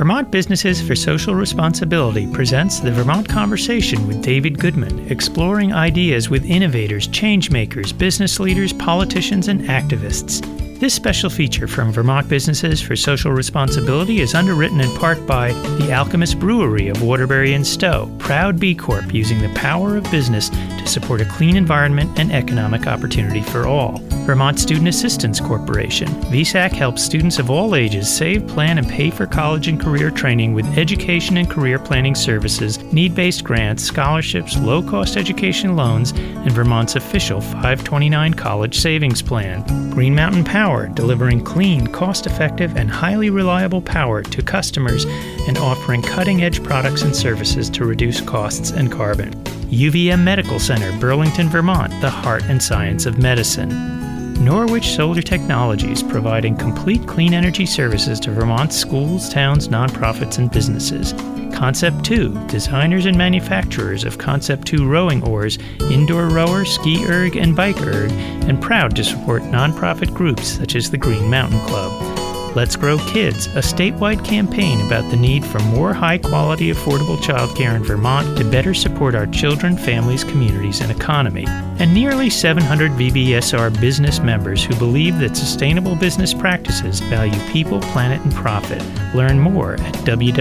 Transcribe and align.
Vermont 0.00 0.30
Businesses 0.30 0.80
for 0.80 0.96
Social 0.96 1.34
Responsibility 1.34 2.26
presents 2.26 2.80
the 2.80 2.90
Vermont 2.90 3.28
Conversation 3.28 4.06
with 4.06 4.22
David 4.22 4.58
Goodman, 4.58 5.06
exploring 5.12 5.74
ideas 5.74 6.30
with 6.30 6.46
innovators, 6.46 7.06
changemakers, 7.06 7.92
business 7.98 8.40
leaders, 8.40 8.72
politicians, 8.72 9.48
and 9.48 9.60
activists. 9.64 10.40
This 10.80 10.94
special 10.94 11.28
feature 11.28 11.68
from 11.68 11.92
Vermont 11.92 12.30
Businesses 12.30 12.80
for 12.80 12.96
Social 12.96 13.32
Responsibility 13.32 14.22
is 14.22 14.34
underwritten 14.34 14.80
in 14.80 14.90
part 14.96 15.26
by 15.26 15.52
the 15.52 15.92
Alchemist 15.92 16.40
Brewery 16.40 16.88
of 16.88 17.02
Waterbury 17.02 17.52
and 17.52 17.66
Stowe, 17.66 18.10
proud 18.18 18.58
B 18.58 18.74
Corp 18.74 19.12
using 19.12 19.42
the 19.42 19.50
power 19.50 19.98
of 19.98 20.10
business 20.10 20.48
to 20.48 20.86
support 20.86 21.20
a 21.20 21.26
clean 21.26 21.58
environment 21.58 22.18
and 22.18 22.32
economic 22.32 22.86
opportunity 22.86 23.42
for 23.42 23.66
all. 23.66 24.00
Vermont 24.26 24.60
Student 24.60 24.88
Assistance 24.88 25.40
Corporation. 25.40 26.08
VSAC 26.30 26.72
helps 26.72 27.02
students 27.02 27.38
of 27.38 27.50
all 27.50 27.74
ages 27.74 28.14
save, 28.14 28.46
plan, 28.46 28.78
and 28.78 28.88
pay 28.88 29.10
for 29.10 29.26
college 29.26 29.66
and 29.66 29.80
career 29.80 30.10
training 30.10 30.54
with 30.54 30.78
education 30.78 31.36
and 31.36 31.50
career 31.50 31.78
planning 31.78 32.14
services, 32.14 32.78
need 32.92 33.14
based 33.14 33.42
grants, 33.42 33.82
scholarships, 33.82 34.56
low 34.58 34.82
cost 34.82 35.16
education 35.16 35.74
loans, 35.74 36.12
and 36.12 36.52
Vermont's 36.52 36.96
official 36.96 37.40
529 37.40 38.34
college 38.34 38.78
savings 38.78 39.22
plan. 39.22 39.64
Green 39.90 40.14
Mountain 40.14 40.44
Power, 40.44 40.86
delivering 40.88 41.42
clean, 41.42 41.86
cost 41.88 42.26
effective, 42.26 42.76
and 42.76 42.90
highly 42.90 43.30
reliable 43.30 43.82
power 43.82 44.22
to 44.22 44.42
customers 44.42 45.04
and 45.48 45.58
offering 45.58 46.02
cutting 46.02 46.42
edge 46.42 46.62
products 46.62 47.02
and 47.02 47.14
services 47.14 47.68
to 47.70 47.84
reduce 47.84 48.20
costs 48.20 48.70
and 48.70 48.92
carbon. 48.92 49.32
UVM 49.70 50.22
Medical 50.22 50.58
Center, 50.58 50.96
Burlington, 50.98 51.48
Vermont, 51.48 51.92
the 52.00 52.10
heart 52.10 52.42
and 52.44 52.62
science 52.62 53.06
of 53.06 53.18
medicine. 53.18 53.99
Norwich 54.40 54.94
Solar 54.94 55.20
Technologies, 55.20 56.02
providing 56.02 56.56
complete 56.56 57.06
clean 57.06 57.34
energy 57.34 57.66
services 57.66 58.18
to 58.20 58.30
Vermont's 58.30 58.74
schools, 58.74 59.28
towns, 59.28 59.68
nonprofits, 59.68 60.38
and 60.38 60.50
businesses. 60.50 61.12
Concept 61.54 62.02
2, 62.06 62.46
designers 62.46 63.04
and 63.04 63.18
manufacturers 63.18 64.02
of 64.02 64.16
Concept 64.16 64.66
2 64.66 64.88
rowing 64.88 65.22
oars, 65.28 65.58
indoor 65.90 66.28
rower, 66.28 66.64
ski 66.64 67.04
erg, 67.06 67.36
and 67.36 67.54
bike 67.54 67.82
erg, 67.82 68.10
and 68.48 68.62
proud 68.62 68.96
to 68.96 69.04
support 69.04 69.42
nonprofit 69.42 70.14
groups 70.14 70.48
such 70.48 70.74
as 70.74 70.90
the 70.90 70.96
Green 70.96 71.28
Mountain 71.28 71.60
Club. 71.66 72.09
Let's 72.56 72.74
Grow 72.74 72.98
Kids, 73.06 73.46
a 73.46 73.60
statewide 73.60 74.24
campaign 74.24 74.84
about 74.84 75.08
the 75.08 75.16
need 75.16 75.44
for 75.44 75.60
more 75.60 75.92
high 75.92 76.18
quality, 76.18 76.72
affordable 76.72 77.16
childcare 77.18 77.76
in 77.76 77.84
Vermont 77.84 78.36
to 78.38 78.44
better 78.44 78.74
support 78.74 79.14
our 79.14 79.28
children, 79.28 79.76
families, 79.76 80.24
communities, 80.24 80.80
and 80.80 80.90
economy. 80.90 81.44
And 81.46 81.94
nearly 81.94 82.28
700 82.28 82.90
VBSR 82.92 83.80
business 83.80 84.18
members 84.18 84.64
who 84.64 84.74
believe 84.76 85.20
that 85.20 85.36
sustainable 85.36 85.94
business 85.94 86.34
practices 86.34 86.98
value 86.98 87.38
people, 87.52 87.78
planet, 87.80 88.20
and 88.22 88.34
profit. 88.34 88.82
Learn 89.14 89.38
more 89.38 89.74
at 89.74 89.94
www.vbsr.org. 90.04 90.40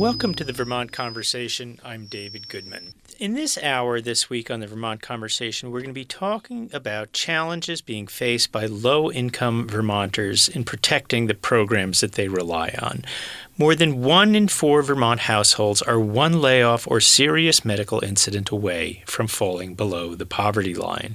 Welcome 0.00 0.34
to 0.36 0.44
the 0.44 0.54
Vermont 0.54 0.92
Conversation. 0.92 1.78
I'm 1.84 2.06
David 2.06 2.48
Goodman. 2.48 2.94
In 3.18 3.34
this 3.34 3.58
hour 3.58 4.00
this 4.00 4.30
week 4.30 4.50
on 4.50 4.60
the 4.60 4.66
Vermont 4.66 5.02
Conversation, 5.02 5.70
we're 5.70 5.80
going 5.80 5.90
to 5.90 5.92
be 5.92 6.06
talking 6.06 6.70
about 6.72 7.12
challenges 7.12 7.82
being 7.82 8.06
faced 8.06 8.50
by 8.50 8.64
low 8.64 9.12
income 9.12 9.68
Vermonters 9.68 10.48
in 10.48 10.64
protecting 10.64 11.26
the 11.26 11.34
programs 11.34 12.00
that 12.00 12.12
they 12.12 12.28
rely 12.28 12.74
on. 12.80 13.04
More 13.60 13.74
than 13.74 14.00
one 14.02 14.34
in 14.34 14.48
four 14.48 14.80
Vermont 14.80 15.20
households 15.20 15.82
are 15.82 16.00
one 16.00 16.40
layoff 16.40 16.90
or 16.90 16.98
serious 16.98 17.62
medical 17.62 18.02
incident 18.02 18.48
away 18.48 19.02
from 19.04 19.26
falling 19.26 19.74
below 19.74 20.14
the 20.14 20.24
poverty 20.24 20.74
line. 20.74 21.14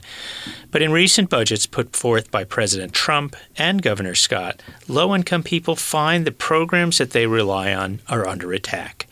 But 0.69 0.83
in 0.83 0.91
recent 0.91 1.31
budgets 1.31 1.65
put 1.65 1.95
forth 1.95 2.29
by 2.29 2.43
President 2.43 2.93
Trump 2.93 3.35
and 3.57 3.81
Governor 3.81 4.13
Scott, 4.13 4.61
low 4.87 5.15
income 5.15 5.41
people 5.41 5.75
find 5.75 6.23
the 6.23 6.31
programs 6.31 6.99
that 6.99 7.13
they 7.13 7.25
rely 7.25 7.73
on 7.73 8.01
are 8.09 8.27
under 8.27 8.53
attack. 8.53 9.07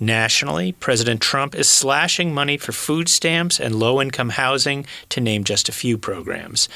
Nationally, 0.00 0.72
President 0.72 1.20
Trump 1.20 1.54
is 1.54 1.68
slashing 1.68 2.32
money 2.32 2.56
for 2.56 2.72
food 2.72 3.08
stamps 3.08 3.58
and 3.58 3.74
low 3.74 4.00
income 4.00 4.30
housing, 4.30 4.86
to 5.08 5.20
name 5.20 5.42
just 5.42 5.68
a 5.68 5.72
few 5.72 5.98
programs. 5.98 6.68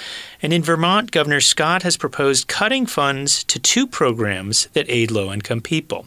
And 0.42 0.52
in 0.52 0.62
Vermont, 0.62 1.12
Governor 1.12 1.41
Scott 1.41 1.84
has 1.84 1.96
proposed 1.96 2.48
cutting 2.48 2.84
funds 2.84 3.44
to 3.44 3.60
two 3.60 3.86
programs 3.86 4.66
that 4.72 4.86
aid 4.88 5.10
low 5.12 5.32
income 5.32 5.60
people. 5.60 6.06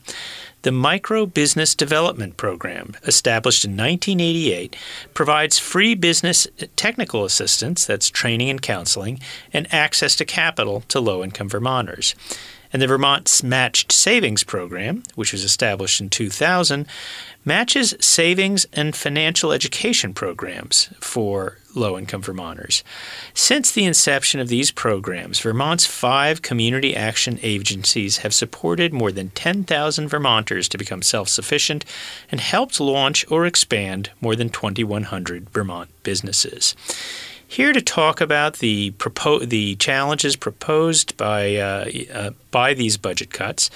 The 0.63 0.72
Micro 0.72 1.28
Business 1.28 1.75
Development 1.75 2.35
Program, 2.38 2.95
established 3.03 3.63
in 3.63 3.78
1988, 3.78 4.75
provides 5.13 5.59
free 5.59 5.94
business 5.94 6.47
technical 6.75 7.23
assistance, 7.23 7.85
that's 7.85 8.09
training 8.09 8.50
and 8.50 8.62
counseling, 8.62 9.19
and 9.53 9.72
access 9.72 10.16
to 10.16 10.25
capital 10.25 10.81
to 10.88 11.00
low 11.00 11.23
income 11.23 11.50
Vermonters. 11.50 12.16
And 12.73 12.81
the 12.81 12.87
Vermont 12.87 13.41
Matched 13.43 13.91
Savings 13.91 14.43
Program, 14.43 15.03
which 15.15 15.31
was 15.31 15.43
established 15.43 16.01
in 16.01 16.09
2000, 16.09 16.87
matches 17.45 17.93
savings 17.99 18.65
and 18.73 18.95
financial 18.95 19.51
education 19.51 20.13
programs 20.13 20.89
for 20.99 21.57
low 21.75 21.97
income 21.97 22.21
Vermonters. 22.21 22.83
Since 23.33 23.71
the 23.71 23.85
inception 23.85 24.39
of 24.39 24.47
these 24.47 24.71
programs, 24.71 25.39
Vermont's 25.39 25.85
five 25.85 26.41
community 26.41 26.95
action 26.95 27.39
agencies 27.43 28.17
have 28.17 28.33
supported 28.33 28.93
more 28.93 29.11
than 29.11 29.29
10,000 29.29 30.07
Vermonters 30.07 30.67
to 30.69 30.77
become 30.77 31.01
self 31.01 31.29
sufficient 31.29 31.85
and 32.31 32.41
helped 32.41 32.79
launch 32.79 33.29
or 33.29 33.45
expand 33.45 34.09
more 34.21 34.35
than 34.35 34.49
2,100 34.49 35.49
Vermont 35.51 35.89
businesses. 36.03 36.75
Here 37.47 37.73
to 37.73 37.81
talk 37.81 38.22
about 38.22 38.56
the 38.56 38.91
propo- 38.91 39.47
the 39.47 39.75
challenges 39.75 40.35
proposed 40.35 41.16
by 41.16 41.56
uh, 41.56 41.89
uh, 42.11 42.29
by 42.50 42.73
these 42.73 42.97
budget 42.97 43.31
cuts, 43.31 43.69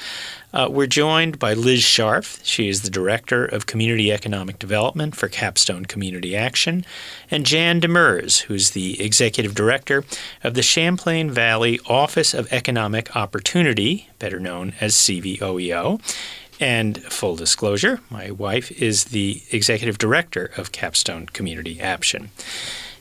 uh, 0.54 0.68
we're 0.72 0.88
joined 0.88 1.38
by 1.38 1.54
Liz 1.54 1.82
Scharf. 1.82 2.40
She 2.44 2.68
is 2.68 2.82
the 2.82 2.90
Director 2.90 3.46
of 3.46 3.68
Community 3.68 4.12
Economic 4.12 4.58
Development 4.58 5.16
for 5.16 5.28
Capstone 5.28 5.86
Community 5.86 6.36
Action, 6.36 6.84
and 7.30 7.46
Jan 7.46 7.80
Demers, 7.80 8.42
who's 8.42 8.72
the 8.72 9.00
Executive 9.02 9.54
Director 9.54 10.04
of 10.44 10.56
the 10.56 10.64
Champlain 10.64 11.30
Valley 11.30 11.80
Office 11.86 12.34
of 12.34 12.52
Economic 12.52 13.16
Opportunity, 13.16 14.10
better 14.18 14.40
known 14.40 14.74
as 14.82 14.96
CVOEO. 14.96 16.02
And 16.60 17.02
full 17.04 17.38
disclosure, 17.38 18.02
my 18.10 18.32
wife 18.32 18.70
is 18.82 19.06
the 19.06 19.44
Executive 19.52 19.98
Director 19.98 20.52
of 20.58 20.74
Capstone 20.74 21.28
Community 21.28 21.80
Action. 21.80 22.32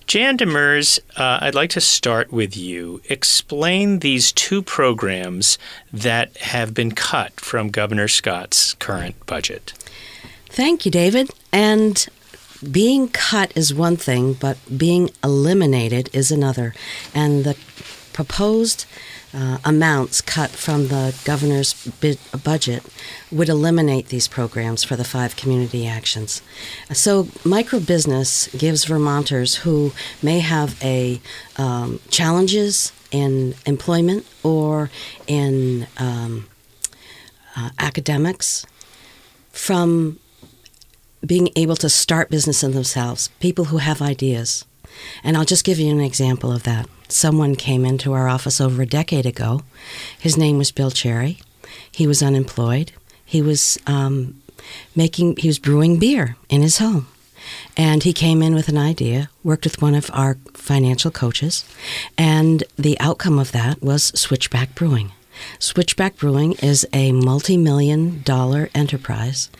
Jan 0.08 0.38
Demers, 0.38 0.98
uh, 1.18 1.40
I'd 1.42 1.54
like 1.54 1.68
to 1.70 1.82
start 1.82 2.32
with 2.32 2.56
you. 2.56 3.02
Explain 3.10 3.98
these 3.98 4.32
two 4.32 4.62
programs 4.62 5.58
that 5.92 6.34
have 6.38 6.72
been 6.72 6.92
cut 6.92 7.38
from 7.38 7.68
Governor 7.68 8.08
Scott's 8.08 8.72
current 8.72 9.14
budget. 9.26 9.74
Thank 10.46 10.86
you, 10.86 10.90
David. 10.90 11.28
And 11.52 12.08
being 12.72 13.08
cut 13.08 13.54
is 13.54 13.74
one 13.74 13.98
thing, 13.98 14.32
but 14.32 14.56
being 14.78 15.10
eliminated 15.22 16.08
is 16.14 16.32
another. 16.32 16.72
And 17.14 17.44
the 17.44 17.54
proposed 18.14 18.86
uh, 19.34 19.58
amounts 19.64 20.20
cut 20.20 20.50
from 20.50 20.88
the 20.88 21.14
governor's 21.24 21.74
budget 22.44 22.82
would 23.30 23.48
eliminate 23.48 24.08
these 24.08 24.26
programs 24.28 24.84
for 24.84 24.96
the 24.96 25.04
five 25.04 25.36
community 25.36 25.86
actions. 25.86 26.42
So, 26.92 27.28
micro 27.44 27.80
business 27.80 28.48
gives 28.56 28.84
Vermonters 28.84 29.56
who 29.56 29.92
may 30.22 30.40
have 30.40 30.82
a 30.82 31.20
um, 31.56 32.00
challenges 32.10 32.92
in 33.10 33.54
employment 33.66 34.26
or 34.42 34.90
in 35.26 35.86
um, 35.98 36.48
uh, 37.56 37.70
academics 37.78 38.64
from 39.50 40.18
being 41.26 41.48
able 41.56 41.76
to 41.76 41.88
start 41.88 42.30
business 42.30 42.62
in 42.62 42.72
themselves. 42.72 43.28
People 43.40 43.66
who 43.66 43.78
have 43.78 44.00
ideas. 44.00 44.64
And 45.22 45.36
I'll 45.36 45.44
just 45.44 45.64
give 45.64 45.78
you 45.78 45.90
an 45.90 46.00
example 46.00 46.52
of 46.52 46.62
that. 46.64 46.88
Someone 47.08 47.56
came 47.56 47.84
into 47.84 48.12
our 48.12 48.28
office 48.28 48.60
over 48.60 48.82
a 48.82 48.86
decade 48.86 49.26
ago. 49.26 49.62
His 50.18 50.36
name 50.36 50.58
was 50.58 50.72
Bill 50.72 50.90
Cherry. 50.90 51.38
He 51.90 52.06
was 52.06 52.22
unemployed. 52.22 52.92
He 53.24 53.42
was 53.42 53.78
um, 53.86 54.42
making, 54.94 55.36
he 55.36 55.48
was 55.48 55.58
brewing 55.58 55.98
beer 55.98 56.36
in 56.48 56.62
his 56.62 56.78
home. 56.78 57.06
And 57.76 58.02
he 58.02 58.12
came 58.12 58.42
in 58.42 58.54
with 58.54 58.68
an 58.68 58.76
idea, 58.76 59.30
worked 59.42 59.64
with 59.64 59.80
one 59.80 59.94
of 59.94 60.10
our 60.12 60.36
financial 60.52 61.10
coaches, 61.10 61.64
and 62.18 62.62
the 62.76 62.98
outcome 63.00 63.38
of 63.38 63.52
that 63.52 63.82
was 63.82 64.12
Switchback 64.18 64.74
Brewing. 64.74 65.12
Switchback 65.58 66.16
Brewing 66.16 66.54
is 66.54 66.86
a 66.92 67.12
multi 67.12 67.56
million 67.56 68.22
dollar 68.22 68.68
enterprise 68.74 69.50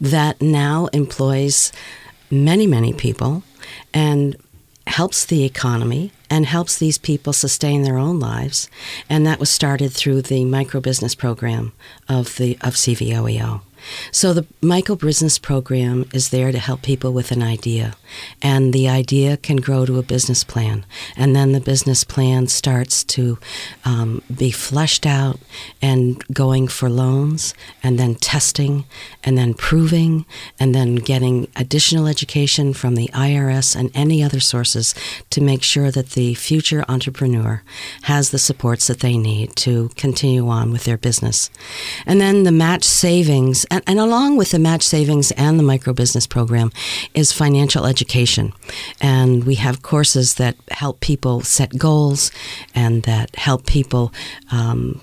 that 0.00 0.42
now 0.42 0.86
employs 0.92 1.72
many, 2.30 2.66
many 2.66 2.92
people 2.92 3.42
and 3.94 4.36
helps 4.88 5.24
the 5.24 5.44
economy 5.44 6.12
and 6.30 6.46
helps 6.46 6.78
these 6.78 6.98
people 6.98 7.32
sustain 7.32 7.82
their 7.82 7.98
own 7.98 8.18
lives. 8.18 8.68
And 9.08 9.26
that 9.26 9.40
was 9.40 9.50
started 9.50 9.92
through 9.92 10.22
the 10.22 10.44
micro 10.44 10.80
business 10.80 11.14
program 11.14 11.72
of 12.08 12.36
the 12.36 12.58
of 12.60 12.74
CVOEO. 12.74 13.62
So 14.12 14.32
the 14.32 14.46
micro 14.60 14.96
business 14.96 15.38
program 15.38 16.08
is 16.12 16.30
there 16.30 16.52
to 16.52 16.58
help 16.58 16.82
people 16.82 17.12
with 17.12 17.30
an 17.32 17.42
idea, 17.42 17.94
and 18.42 18.72
the 18.72 18.88
idea 18.88 19.36
can 19.36 19.56
grow 19.56 19.86
to 19.86 19.98
a 19.98 20.02
business 20.02 20.44
plan, 20.44 20.84
and 21.16 21.34
then 21.34 21.52
the 21.52 21.60
business 21.60 22.04
plan 22.04 22.46
starts 22.46 23.04
to 23.04 23.38
um, 23.84 24.22
be 24.34 24.50
fleshed 24.50 25.06
out 25.06 25.38
and 25.80 26.22
going 26.32 26.68
for 26.68 26.88
loans, 26.88 27.54
and 27.82 27.98
then 27.98 28.14
testing, 28.14 28.84
and 29.24 29.36
then 29.36 29.54
proving, 29.54 30.24
and 30.58 30.74
then 30.74 30.96
getting 30.96 31.48
additional 31.56 32.06
education 32.06 32.72
from 32.72 32.94
the 32.94 33.08
IRS 33.08 33.76
and 33.76 33.90
any 33.94 34.22
other 34.22 34.40
sources 34.40 34.94
to 35.30 35.40
make 35.40 35.62
sure 35.62 35.90
that 35.90 36.10
the 36.10 36.34
future 36.34 36.84
entrepreneur 36.88 37.62
has 38.02 38.30
the 38.30 38.38
supports 38.38 38.86
that 38.86 39.00
they 39.00 39.16
need 39.16 39.54
to 39.56 39.88
continue 39.96 40.48
on 40.48 40.72
with 40.72 40.84
their 40.84 40.96
business. 40.96 41.50
And 42.06 42.20
then 42.20 42.44
the 42.44 42.52
match 42.52 42.84
savings, 42.84 43.66
and, 43.70 43.82
and 43.86 43.98
along 43.98 44.36
with 44.36 44.50
the 44.50 44.58
match 44.58 44.82
savings 44.82 45.30
and 45.32 45.58
the 45.58 45.62
micro 45.62 45.92
business 45.92 46.26
program, 46.26 46.72
is 47.14 47.32
financial 47.32 47.86
education. 47.86 48.52
And 49.00 49.44
we 49.44 49.56
have 49.56 49.82
courses 49.82 50.34
that 50.34 50.56
help 50.70 51.00
people 51.00 51.40
set 51.42 51.76
goals 51.78 52.30
and 52.74 53.02
that 53.04 53.34
help 53.36 53.66
people 53.66 54.12
um, 54.50 55.00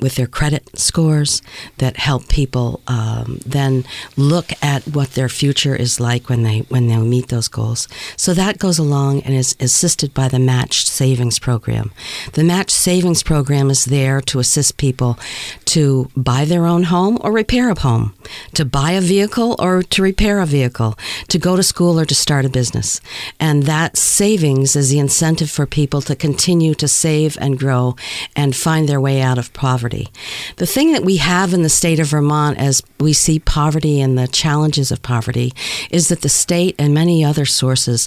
with 0.00 0.14
their 0.14 0.26
credit 0.26 0.78
scores 0.78 1.42
that 1.78 1.96
help 1.96 2.28
people 2.28 2.80
um, 2.86 3.40
then 3.44 3.84
look 4.16 4.52
at 4.62 4.86
what 4.86 5.12
their 5.12 5.28
future 5.28 5.74
is 5.74 5.98
like 5.98 6.28
when 6.28 6.42
they 6.44 6.60
when 6.68 6.86
they 6.86 6.96
meet 6.96 7.28
those 7.28 7.48
goals. 7.48 7.88
So 8.16 8.32
that 8.34 8.58
goes 8.58 8.78
along 8.78 9.22
and 9.22 9.34
is 9.34 9.56
assisted 9.60 10.14
by 10.14 10.28
the 10.28 10.38
matched 10.38 10.86
savings 10.86 11.38
program. 11.38 11.90
The 12.34 12.44
matched 12.44 12.76
savings 12.76 13.22
program 13.22 13.70
is 13.70 13.86
there 13.86 14.20
to 14.22 14.38
assist 14.38 14.76
people 14.76 15.18
to 15.66 16.10
buy 16.16 16.44
their 16.44 16.66
own 16.66 16.84
home 16.84 17.18
or 17.20 17.32
repair 17.32 17.70
a 17.70 17.78
home, 17.78 18.14
to 18.54 18.64
buy 18.64 18.92
a 18.92 19.00
vehicle 19.00 19.56
or 19.58 19.82
to 19.82 20.02
repair 20.02 20.40
a 20.40 20.46
vehicle, 20.46 20.96
to 21.28 21.38
go 21.38 21.56
to 21.56 21.62
school 21.62 21.98
or 21.98 22.04
to 22.04 22.14
start 22.14 22.44
a 22.44 22.48
business. 22.48 23.00
And 23.40 23.64
that 23.64 23.96
savings 23.96 24.76
is 24.76 24.90
the 24.90 24.98
incentive 24.98 25.50
for 25.50 25.66
people 25.66 26.00
to 26.02 26.14
continue 26.14 26.74
to 26.74 26.88
save 26.88 27.36
and 27.40 27.58
grow 27.58 27.96
and 28.36 28.54
find 28.54 28.88
their 28.88 29.00
way 29.00 29.20
out 29.20 29.38
of 29.38 29.52
poverty 29.52 29.87
poverty. 29.88 30.08
The 30.56 30.66
thing 30.66 30.92
that 30.92 31.04
we 31.04 31.16
have 31.16 31.54
in 31.54 31.62
the 31.62 31.68
state 31.68 31.98
of 31.98 32.08
Vermont 32.08 32.58
as 32.58 32.82
we 33.00 33.12
see 33.12 33.38
poverty 33.38 34.00
and 34.00 34.18
the 34.18 34.28
challenges 34.28 34.92
of 34.92 35.02
poverty 35.02 35.52
is 35.90 36.08
that 36.08 36.20
the 36.20 36.28
state 36.28 36.74
and 36.78 36.92
many 36.92 37.24
other 37.24 37.46
sources 37.46 38.06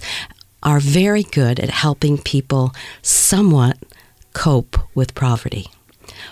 are 0.61 0.79
very 0.79 1.23
good 1.23 1.59
at 1.59 1.69
helping 1.71 2.19
people 2.19 2.71
somewhat 3.01 3.77
cope 4.33 4.77
with 4.93 5.15
poverty. 5.15 5.71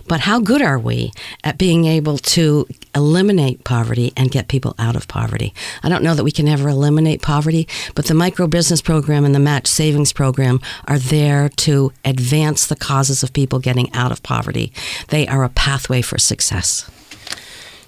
But 0.08 0.22
how 0.22 0.40
good 0.40 0.62
are 0.62 0.80
we 0.80 1.12
at 1.44 1.58
being 1.58 1.86
able 1.86 2.18
to 2.18 2.68
eliminate 2.96 3.64
poverty 3.64 4.14
and 4.18 4.32
get 4.32 4.48
people 4.48 4.76
out 4.80 4.96
of 4.96 5.08
poverty? 5.08 5.54
I 5.84 5.90
don't 5.90 6.04
know 6.04 6.16
that 6.16 6.24
we 6.24 6.32
can 6.32 6.48
ever 6.48 6.70
eliminate 6.70 7.22
poverty, 7.22 7.68
but 7.96 8.06
the 8.06 8.14
micro 8.14 8.48
business 8.48 8.82
program 8.82 9.26
and 9.26 9.36
the 9.36 9.40
match 9.40 9.68
savings 9.68 10.14
program 10.14 10.60
are 10.88 11.00
there 11.00 11.50
to 11.50 11.92
advance 12.06 12.68
the 12.68 12.76
causes 12.76 13.24
of 13.24 13.34
people 13.34 13.60
getting 13.60 13.94
out 13.94 14.12
of 14.12 14.24
poverty. 14.24 14.72
They 15.10 15.28
are 15.28 15.44
a 15.44 15.50
pathway 15.50 16.02
for 16.02 16.18
success. 16.18 16.90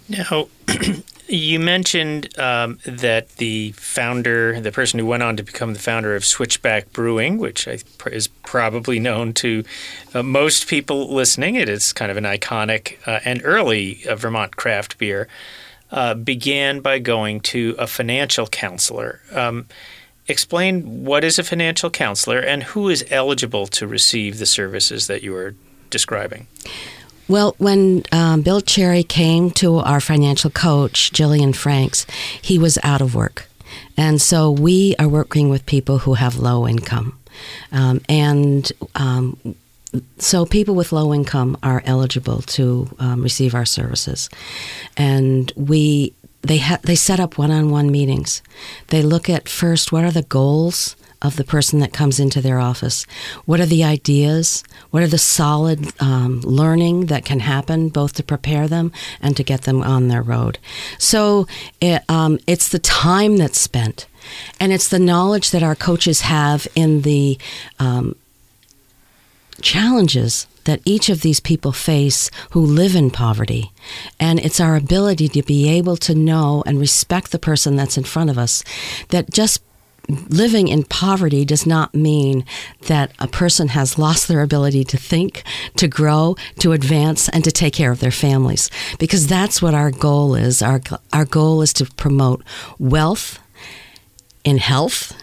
Now, 0.08 0.48
You 1.32 1.62
mentioned 1.62 2.38
um, 2.38 2.80
that 2.86 3.38
the 3.38 3.72
founder, 3.72 4.60
the 4.60 4.74
person 4.74 5.00
who 5.00 5.06
went 5.06 5.24
on 5.24 5.38
to 5.38 5.44
become 5.44 5.72
the 5.72 5.80
founder 5.80 6.14
of 6.14 6.26
Switchback 6.26 6.92
Brewing, 6.92 7.38
which 7.38 7.70
is 7.70 8.28
probably 8.44 9.00
known 9.00 9.32
to 9.36 9.64
uh, 10.14 10.24
most 10.24 10.68
people 10.68 11.14
listening, 11.14 11.56
it 11.56 11.70
is 11.70 11.94
kind 11.94 12.12
of 12.12 12.18
an 12.18 12.26
iconic 12.26 12.98
uh, 13.08 13.22
and 13.24 13.40
early 13.46 14.06
uh, 14.10 14.18
Vermont 14.18 14.58
craft 14.58 14.98
beer, 14.98 15.30
uh, 15.90 16.16
began 16.16 16.82
by 16.82 17.00
going 17.00 17.40
to 17.40 17.78
a 17.80 17.88
financial 17.88 18.46
counselor. 18.48 19.22
Um, 19.32 19.68
explain 20.28 21.06
what 21.06 21.24
is 21.24 21.40
a 21.40 21.46
financial 21.46 21.90
counselor 21.90 22.40
and 22.40 22.64
who 22.64 22.90
is 22.90 23.06
eligible 23.10 23.68
to 23.68 23.88
receive 23.88 24.38
the 24.38 24.46
services 24.46 25.08
that 25.08 25.24
you 25.24 25.34
are 25.38 25.56
describing. 25.90 26.48
Well, 27.32 27.56
when 27.60 28.04
um, 28.12 28.42
Bill 28.42 28.60
Cherry 28.60 29.04
came 29.04 29.52
to 29.52 29.78
our 29.78 30.02
financial 30.02 30.50
coach, 30.50 31.14
Jillian 31.14 31.56
Franks, 31.56 32.06
he 32.42 32.60
was 32.60 32.78
out 32.84 33.00
of 33.00 33.16
work. 33.16 33.48
And 33.96 34.22
so 34.22 34.52
we 34.52 34.96
are 35.00 35.08
working 35.08 35.48
with 35.48 35.66
people 35.66 36.00
who 36.00 36.16
have 36.16 36.36
low 36.36 36.68
income. 36.68 37.18
Um, 37.72 38.02
and 38.10 38.70
um, 38.96 39.56
so 40.18 40.46
people 40.46 40.76
with 40.76 40.92
low 40.92 41.14
income 41.14 41.58
are 41.64 41.82
eligible 41.86 42.42
to 42.58 42.94
um, 43.00 43.24
receive 43.24 43.56
our 43.56 43.66
services. 43.66 44.30
And 44.98 45.54
we 45.56 46.14
they 46.42 46.58
ha- 46.58 46.80
they 46.84 46.96
set 46.96 47.22
up 47.22 47.38
one-on-one 47.38 47.90
meetings. 47.92 48.42
They 48.88 49.04
look 49.04 49.30
at 49.30 49.48
first 49.48 49.94
what 49.94 50.04
are 50.04 50.12
the 50.12 50.24
goals 50.24 50.98
of 51.22 51.36
the 51.36 51.44
person 51.44 51.80
that 51.80 51.94
comes 51.94 52.20
into 52.20 52.42
their 52.42 52.60
office. 52.60 53.06
What 53.46 53.60
are 53.60 53.66
the 53.66 53.84
ideas? 53.84 54.64
What 54.90 55.04
are 55.04 55.08
the 55.08 55.18
solid 55.18 55.92
um, 56.02 56.42
learning 56.42 57.08
that 57.08 57.26
can 57.26 57.40
happen 57.40 57.90
both 57.90 58.14
to 58.14 58.24
prepare 58.24 58.68
them 58.68 58.92
and 59.22 59.38
to 59.38 59.44
get 59.44 59.62
them 59.62 59.84
on 59.84 60.08
their 60.08 60.22
road? 60.22 60.58
So 60.98 61.48
it, 61.80 62.04
um, 62.10 62.40
it's 62.48 62.70
the 62.70 62.80
time 62.80 63.38
that's 63.38 63.60
spent. 63.60 64.08
And 64.60 64.72
it's 64.72 64.88
the 64.88 65.00
knowledge 65.00 65.52
that 65.52 65.64
our 65.64 65.76
coaches 65.76 66.22
have 66.22 66.68
in 66.76 67.02
the 67.02 67.38
um, 67.80 68.16
challenges 69.62 70.48
that 70.66 70.82
each 70.86 71.10
of 71.10 71.22
these 71.22 71.40
people 71.40 71.72
face 71.72 72.30
who 72.52 72.64
live 72.64 72.96
in 72.96 73.10
poverty. 73.10 73.72
And 74.20 74.40
it's 74.40 74.60
our 74.60 74.76
ability 74.76 75.28
to 75.30 75.42
be 75.42 75.70
able 75.70 75.98
to 75.98 76.14
know 76.14 76.64
and 76.66 76.80
respect 76.80 77.32
the 77.32 77.40
person 77.40 77.76
that's 77.76 77.98
in 77.98 78.04
front 78.04 78.30
of 78.30 78.38
us 78.38 78.64
that 79.10 79.32
just 79.32 79.62
living 80.10 80.68
in 80.68 80.84
poverty 80.84 81.46
does 81.46 81.66
not 81.66 81.94
mean 81.94 82.46
that 82.88 83.12
a 83.20 83.28
person 83.28 83.70
has 83.70 83.98
lost 83.98 84.28
their 84.28 84.42
ability 84.42 84.84
to 84.86 84.98
think, 84.98 85.44
to 85.78 85.88
grow, 85.88 86.36
to 86.60 86.72
advance, 86.72 87.30
and 87.30 87.44
to 87.44 87.52
take 87.52 87.74
care 87.74 87.92
of 87.92 88.00
their 88.00 88.12
families. 88.12 88.70
Because 89.00 89.28
that's 89.28 89.62
what 89.62 89.74
our 89.74 89.92
goal 89.92 90.36
is. 90.36 90.62
Our, 90.62 90.82
our 91.14 91.26
goal 91.26 91.62
is 91.62 91.74
to 91.74 91.86
promote 91.86 92.44
wealth 92.80 93.40
in 94.44 94.58
health, 94.58 95.16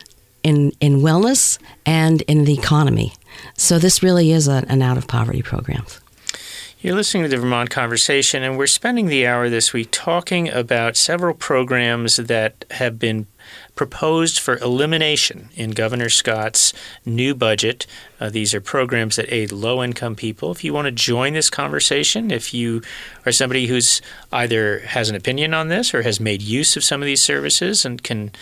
in, 0.43 0.73
in 0.81 1.01
wellness, 1.01 1.59
and 1.85 2.23
in 2.23 2.45
the 2.45 2.55
economy. 2.55 3.15
So 3.57 3.79
this 3.79 4.03
really 4.03 4.31
is 4.33 4.49
a, 4.49 4.65
an 4.69 4.83
out 4.83 4.97
of 4.97 5.09
poverty 5.09 5.43
program. 5.43 5.85
You're 6.81 6.95
listening 6.95 7.25
to 7.25 7.29
the 7.29 7.39
Vermont 7.39 7.71
Conversation, 7.71 8.45
and 8.45 8.57
we're 8.57 8.69
spending 8.69 9.07
the 9.07 9.27
hour 9.27 9.49
this 9.49 9.73
week 9.73 9.89
talking 9.91 10.49
about 10.49 10.97
several 10.97 11.35
programs 11.35 12.19
that 12.19 12.65
have 12.71 13.01
been 13.01 13.27
proposed 13.75 14.39
for 14.39 14.57
elimination 14.59 15.49
in 15.55 15.71
Governor 15.71 16.09
Scott's 16.09 16.73
new 17.05 17.35
budget. 17.35 17.87
Uh, 18.21 18.31
these 18.31 18.55
are 18.55 18.61
programs 18.61 19.17
that 19.17 19.33
aid 19.33 19.53
low 19.53 19.83
income 19.83 20.17
people. 20.17 20.51
If 20.51 20.65
you 20.65 20.73
want 20.73 20.87
to 20.87 20.93
join 20.93 21.33
this 21.33 21.51
conversation, 21.51 22.31
if 22.31 22.53
you 22.53 22.83
are 23.25 23.33
somebody 23.33 23.67
who's 23.67 24.03
either 24.33 24.81
has 24.81 25.09
an 25.09 25.17
opinion 25.17 25.55
on 25.55 25.69
this 25.69 25.95
or 25.95 26.03
has 26.03 26.21
made 26.21 26.43
use 26.43 26.77
of 26.77 26.85
some 26.85 27.03
of 27.03 27.07
these 27.07 27.23
services 27.23 27.85
and 27.85 28.03
can 28.03 28.33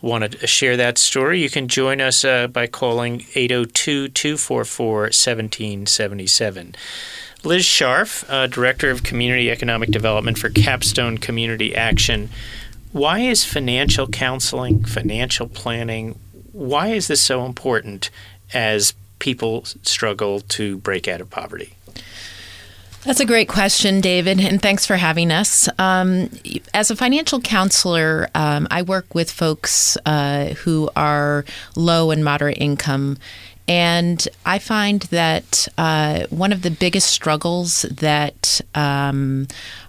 want 0.00 0.30
to 0.30 0.46
share 0.46 0.76
that 0.76 0.98
story, 0.98 1.40
you 1.40 1.50
can 1.50 1.66
join 1.66 2.00
us 2.00 2.24
uh, 2.24 2.46
by 2.46 2.66
calling 2.66 3.24
802 3.34 4.08
244 4.08 5.00
1777. 5.00 6.74
Liz 7.44 7.64
Scharf, 7.64 8.24
uh, 8.28 8.46
Director 8.46 8.90
of 8.90 9.02
Community 9.02 9.50
Economic 9.50 9.90
Development 9.90 10.38
for 10.38 10.48
Capstone 10.48 11.18
Community 11.18 11.74
Action, 11.74 12.30
why 12.94 13.18
is 13.18 13.44
financial 13.44 14.06
counseling, 14.06 14.84
financial 14.84 15.48
planning, 15.48 16.16
why 16.52 16.88
is 16.90 17.08
this 17.08 17.20
so 17.20 17.44
important 17.44 18.08
as 18.54 18.94
people 19.18 19.64
struggle 19.82 20.38
to 20.38 20.76
break 20.78 21.08
out 21.08 21.20
of 21.20 21.28
poverty? 21.28 21.74
That's 23.02 23.18
a 23.18 23.26
great 23.26 23.48
question, 23.48 24.00
David, 24.00 24.40
and 24.40 24.62
thanks 24.62 24.86
for 24.86 24.94
having 24.94 25.32
us. 25.32 25.68
Um, 25.76 26.30
as 26.72 26.92
a 26.92 26.96
financial 26.96 27.40
counselor, 27.40 28.28
um, 28.32 28.68
I 28.70 28.82
work 28.82 29.12
with 29.12 29.28
folks 29.28 29.98
uh, 30.06 30.50
who 30.50 30.88
are 30.94 31.44
low 31.74 32.12
and 32.12 32.24
moderate 32.24 32.58
income. 32.58 33.18
And 33.66 34.26
I 34.44 34.58
find 34.58 35.02
that 35.04 35.68
uh, 35.78 36.26
one 36.28 36.52
of 36.52 36.62
the 36.62 36.70
biggest 36.70 37.10
struggles 37.10 37.82
that 37.82 38.60
um, 38.74 39.48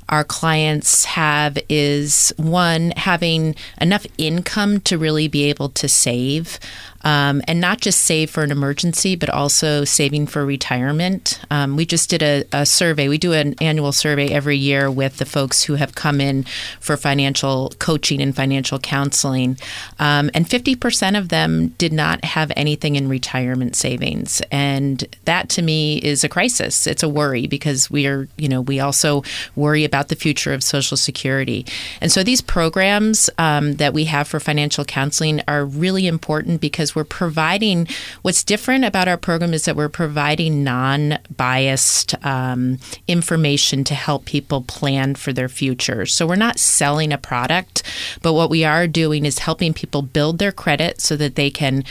our 0.10 0.24
clients 0.24 1.06
have 1.06 1.58
is 1.70 2.34
one, 2.38 2.92
having 2.92 3.56
enough 3.82 4.06
income 4.18 4.80
to 4.82 4.98
really 4.98 5.28
be 5.28 5.44
able 5.46 5.70
to 5.70 5.88
save. 5.88 6.60
Um, 7.06 7.44
and 7.48 7.62
not 7.62 7.80
just 7.80 8.02
save 8.02 8.32
for 8.32 8.44
an 8.44 8.52
emergency, 8.52 9.16
but 9.16 9.30
also 9.30 9.84
saving 9.84 10.26
for 10.26 10.44
retirement. 10.44 11.40
Um, 11.52 11.76
we 11.76 11.86
just 11.86 12.10
did 12.10 12.24
a, 12.24 12.44
a, 12.52 12.66
survey. 12.66 13.08
We 13.08 13.20
do 13.20 13.32
an 13.32 13.54
annual 13.62 13.92
survey 13.92 14.30
every 14.30 14.58
year 14.58 14.90
with 14.90 15.18
the 15.18 15.26
folks 15.26 15.64
who 15.64 15.76
have 15.76 15.94
come 15.94 16.20
in 16.20 16.46
for 16.80 16.98
financial 16.98 17.72
coaching 17.78 18.22
and 18.22 18.36
financial 18.36 18.80
counseling, 18.80 19.58
um, 20.00 20.32
and 20.34 20.48
50% 20.48 21.18
of 21.18 21.30
them 21.30 21.70
did 21.78 21.94
not 21.94 22.26
have 22.26 22.52
anything 22.56 22.96
in 22.96 23.08
retirement 23.08 23.76
savings, 23.76 24.42
and 24.52 25.06
that 25.26 25.48
to 25.50 25.62
me 25.62 26.00
is 26.00 26.24
a 26.24 26.30
crisis. 26.30 26.88
It's 26.88 27.04
a 27.04 27.10
worry 27.10 27.46
because 27.46 27.92
we 27.92 28.08
are, 28.08 28.28
you 28.36 28.50
know, 28.50 28.62
we 28.62 28.80
also 28.80 29.22
worry 29.56 29.84
about 29.84 30.08
the 30.08 30.16
future 30.16 30.54
of 30.54 30.64
Social 30.64 30.98
Security, 30.98 31.68
and 32.02 32.12
so 32.12 32.24
these 32.24 32.42
programs 32.42 33.30
um, 33.38 33.76
that 33.76 33.94
we 33.94 34.06
have 34.06 34.28
for 34.28 34.40
financial 34.40 34.84
counseling 34.84 35.40
are 35.48 35.66
really 35.66 36.08
important 36.08 36.62
because 36.62 36.95
we're 36.96 37.04
providing 37.04 37.88
what's 38.22 38.44
different 38.44 38.86
about 38.86 39.08
our 39.08 39.18
program 39.18 39.54
is 39.54 39.66
that 39.66 39.76
we're 39.76 39.90
providing 39.90 40.64
non 40.64 41.20
biased 41.36 42.16
um, 42.26 42.80
information 43.08 43.84
to 43.84 43.96
help 43.96 44.26
people 44.26 44.62
plan 44.62 45.16
for 45.16 45.34
their 45.34 45.50
future. 45.50 46.06
So 46.06 46.26
we're 46.26 46.36
not 46.36 46.60
selling 46.60 47.12
a 47.12 47.18
product, 47.18 47.84
but 48.22 48.34
what 48.34 48.50
we 48.50 48.64
are 48.64 48.88
doing 48.88 49.26
is 49.26 49.40
helping 49.40 49.74
people 49.74 50.02
build 50.02 50.40
their 50.40 50.52
credit 50.52 51.02
so 51.02 51.16
that 51.18 51.36
they 51.36 51.50
can 51.50 51.84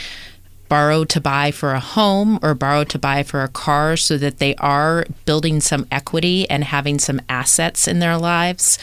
borrow 0.67 1.03
to 1.05 1.21
buy 1.21 1.51
for 1.51 1.73
a 1.73 1.79
home 1.79 2.39
or 2.41 2.53
borrow 2.53 2.83
to 2.83 2.97
buy 2.97 3.23
for 3.23 3.43
a 3.43 3.47
car 3.47 3.95
so 3.95 4.17
that 4.17 4.39
they 4.39 4.55
are 4.55 5.05
building 5.25 5.61
some 5.61 5.85
equity 5.91 6.49
and 6.49 6.63
having 6.63 6.99
some 6.99 7.21
assets 7.29 7.87
in 7.87 7.99
their 7.99 8.17
lives 8.17 8.79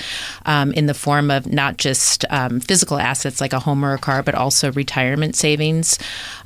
um, 0.47 0.73
in 0.73 0.87
the 0.87 0.95
form 0.95 1.31
of 1.31 1.47
not 1.47 1.77
just 1.77 2.25
um, 2.31 2.61
physical 2.61 2.99
assets 2.99 3.41
like 3.41 3.53
a 3.53 3.61
home 3.61 3.85
or 3.85 3.95
a 3.95 3.99
car, 3.99 4.23
but 4.23 4.35
also 4.35 4.71
retirement 4.73 5.35
savings. 5.35 5.99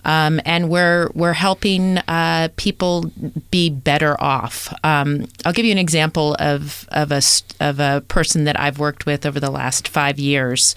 Um, 0.05 0.41
and 0.45 0.71
we're, 0.71 1.11
we're 1.15 1.33
helping 1.33 1.99
uh, 1.99 2.49
people 2.57 3.11
be 3.51 3.69
better 3.69 4.21
off. 4.23 4.73
Um, 4.85 5.27
I'll 5.45 5.53
give 5.53 5.67
you 5.67 5.73
an 5.73 5.79
example 5.79 6.37
of, 6.39 6.89
of, 6.93 7.11
a, 7.11 7.21
of 7.61 7.81
a 7.81 8.03
person 8.07 8.45
that 8.45 8.59
I've 8.59 8.79
worked 8.79 9.05
with 9.05 9.27
over 9.27 9.41
the 9.41 9.51
last 9.51 9.89
five 9.89 10.19
years. 10.19 10.77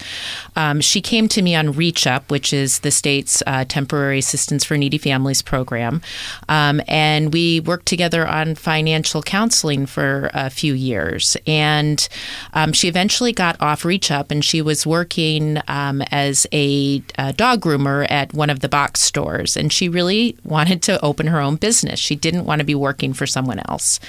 Um, 0.55 0.81
she 0.81 0.99
came 0.99 1.27
to 1.29 1.41
me 1.41 1.55
on 1.55 1.73
Reach 1.73 2.07
Up, 2.07 2.31
which 2.31 2.51
is 2.51 2.79
the 2.79 2.91
state's 2.91 3.43
uh, 3.45 3.65
temporary 3.67 4.19
assistance 4.19 4.48
Assistance 4.49 4.65
for 4.65 4.77
Needy 4.77 4.97
Families 4.97 5.43
program. 5.43 6.01
Um, 6.47 6.81
and 6.87 7.31
we 7.31 7.59
worked 7.59 7.85
together 7.85 8.27
on 8.27 8.55
financial 8.55 9.21
counseling 9.21 9.85
for 9.85 10.31
a 10.33 10.49
few 10.49 10.73
years. 10.73 11.37
And 11.45 12.09
um, 12.53 12.73
she 12.73 12.87
eventually 12.87 13.31
got 13.31 13.61
off 13.61 13.85
Reach 13.85 14.09
Up 14.09 14.31
and 14.31 14.43
she 14.43 14.63
was 14.63 14.87
working 14.87 15.61
um, 15.67 16.01
as 16.09 16.47
a, 16.51 17.03
a 17.19 17.31
dog 17.33 17.61
groomer 17.61 18.09
at 18.09 18.33
one 18.33 18.49
of 18.49 18.61
the 18.61 18.69
box 18.69 19.01
stores. 19.01 19.55
And 19.55 19.71
she 19.71 19.87
really 19.87 20.35
wanted 20.43 20.81
to 20.83 20.99
open 21.05 21.27
her 21.27 21.39
own 21.39 21.57
business. 21.57 21.99
She 21.99 22.15
didn't 22.15 22.45
want 22.45 22.59
to 22.59 22.65
be 22.65 22.75
working 22.75 23.13
for 23.13 23.27
someone 23.27 23.59
else. 23.69 23.99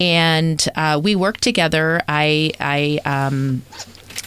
And 0.00 0.66
uh, 0.76 0.98
we 1.02 1.14
worked 1.14 1.42
together. 1.42 2.00
I, 2.08 2.52
I 2.58 3.00
um, 3.04 3.62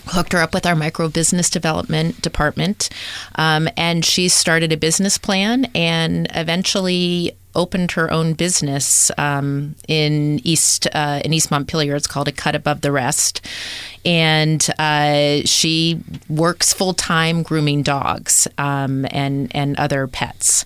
hooked 0.08 0.34
her 0.34 0.40
up 0.40 0.54
with 0.54 0.66
our 0.66 0.76
micro 0.76 1.10
business 1.10 1.50
development 1.50 2.22
department 2.22 2.90
um, 3.36 3.68
and 3.78 4.04
she 4.06 4.28
started 4.28 4.72
a 4.72 4.78
business 4.78 5.18
plan 5.18 5.66
and 5.76 6.28
eventually 6.36 7.36
opened 7.58 7.92
her 7.92 8.10
own 8.10 8.34
business 8.34 9.12
um, 9.18 9.76
in 9.88 10.40
East 10.46 10.88
uh, 10.94 11.22
in 11.26 11.34
East 11.34 11.52
Montpelier. 11.52 11.96
It's 11.96 12.08
called 12.08 12.30
A 12.30 12.32
Cut 12.32 12.56
Above 12.56 12.82
the 12.82 12.92
Rest, 12.92 13.46
and 14.06 14.66
uh, 14.80 15.42
she 15.44 16.00
works 16.30 16.72
full 16.72 16.94
time 16.94 17.44
grooming 17.44 17.84
dogs 17.84 18.48
um, 18.58 19.06
and 19.12 19.54
and 19.54 19.78
other 19.78 20.08
pets. 20.08 20.64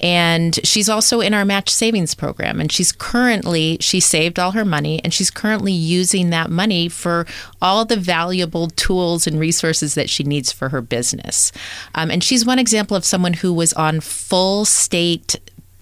And 0.00 0.58
she's 0.64 0.90
also 0.90 1.20
in 1.20 1.32
our 1.32 1.46
match 1.46 1.70
savings 1.70 2.14
program. 2.14 2.60
And 2.60 2.70
she's 2.70 2.92
currently 2.92 3.78
she 3.80 4.00
saved 4.00 4.38
all 4.38 4.50
her 4.50 4.64
money, 4.64 5.00
and 5.02 5.14
she's 5.14 5.30
currently 5.30 5.72
using 5.72 6.28
that 6.30 6.50
money 6.50 6.90
for 6.90 7.26
all 7.62 7.86
the 7.86 7.96
valuable 7.96 8.68
tools 8.68 9.26
and 9.26 9.40
resources 9.40 9.94
that 9.94 10.10
she 10.10 10.24
needs 10.24 10.52
for 10.52 10.68
her 10.68 10.82
business. 10.82 11.52
Um, 11.94 12.10
and 12.10 12.22
she's 12.22 12.44
one 12.44 12.58
example 12.58 12.96
of 12.96 13.04
someone 13.04 13.32
who 13.34 13.54
was 13.54 13.72
on 13.72 14.00
full 14.00 14.64
state 14.64 15.36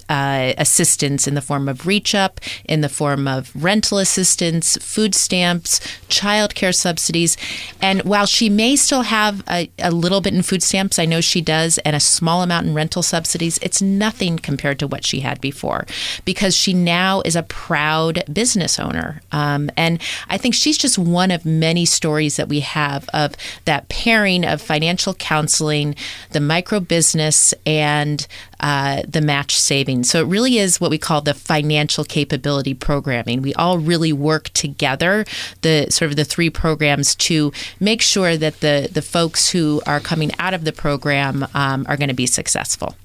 uh, 0.08 0.52
assistance 0.58 1.26
in 1.26 1.34
the 1.34 1.40
form 1.40 1.68
of 1.68 1.86
Reach 1.86 2.14
Up, 2.14 2.40
in 2.64 2.80
the 2.80 2.88
form 2.88 3.26
of 3.28 3.50
rental 3.54 3.98
assistance, 3.98 4.76
food 4.78 5.14
stamps, 5.14 5.80
child 6.08 6.54
care 6.54 6.72
subsidies. 6.72 7.36
And 7.80 8.02
while 8.02 8.26
she 8.26 8.48
may 8.48 8.76
still 8.76 9.02
have 9.02 9.42
a, 9.48 9.70
a 9.78 9.90
little 9.90 10.20
bit 10.20 10.34
in 10.34 10.42
food 10.42 10.62
stamps, 10.62 10.98
I 10.98 11.04
know 11.04 11.20
she 11.20 11.40
does, 11.40 11.78
and 11.78 11.96
a 11.96 12.00
small 12.00 12.42
amount 12.42 12.66
in 12.66 12.74
rental 12.74 13.02
subsidies, 13.02 13.58
it's 13.62 13.82
nothing 13.82 14.38
compared 14.38 14.78
to 14.80 14.86
what 14.86 15.04
she 15.04 15.20
had 15.20 15.40
before 15.40 15.86
because 16.24 16.56
she 16.56 16.74
now 16.74 17.20
is 17.22 17.36
a 17.36 17.42
proud 17.42 18.24
business 18.32 18.78
owner. 18.78 19.22
Um, 19.32 19.70
and 19.76 20.00
I 20.28 20.38
think 20.38 20.54
she's 20.54 20.78
just 20.78 20.98
one 20.98 21.30
of 21.30 21.44
many 21.44 21.84
stories 21.84 22.36
that 22.36 22.48
we 22.48 22.60
have 22.60 23.08
of 23.12 23.34
that 23.64 23.88
pairing 23.88 24.44
of 24.44 24.60
financial 24.60 25.14
counseling, 25.14 25.94
the 26.30 26.40
micro 26.40 26.80
business, 26.80 27.54
and 27.66 28.26
uh, 28.62 29.02
the 29.08 29.20
match 29.20 29.56
savings. 29.56 30.10
So 30.10 30.20
it 30.22 30.26
really 30.26 30.58
is 30.58 30.80
what 30.80 30.90
we 30.90 30.98
call 30.98 31.20
the 31.20 31.34
financial 31.34 32.04
capability 32.04 32.74
programming. 32.74 33.42
We 33.42 33.54
all 33.54 33.78
really 33.78 34.12
work 34.12 34.50
together, 34.50 35.24
the 35.62 35.88
sort 35.90 36.10
of 36.10 36.16
the 36.16 36.24
three 36.24 36.50
programs, 36.50 37.14
to 37.16 37.52
make 37.80 38.02
sure 38.02 38.36
that 38.36 38.60
the 38.60 38.88
the 38.92 39.02
folks 39.02 39.50
who 39.50 39.82
are 39.86 40.00
coming 40.00 40.30
out 40.38 40.54
of 40.54 40.64
the 40.64 40.72
program 40.72 41.46
um, 41.54 41.84
are 41.88 41.96
going 41.96 42.08
to 42.08 42.14
be 42.14 42.26
successful. 42.26 42.96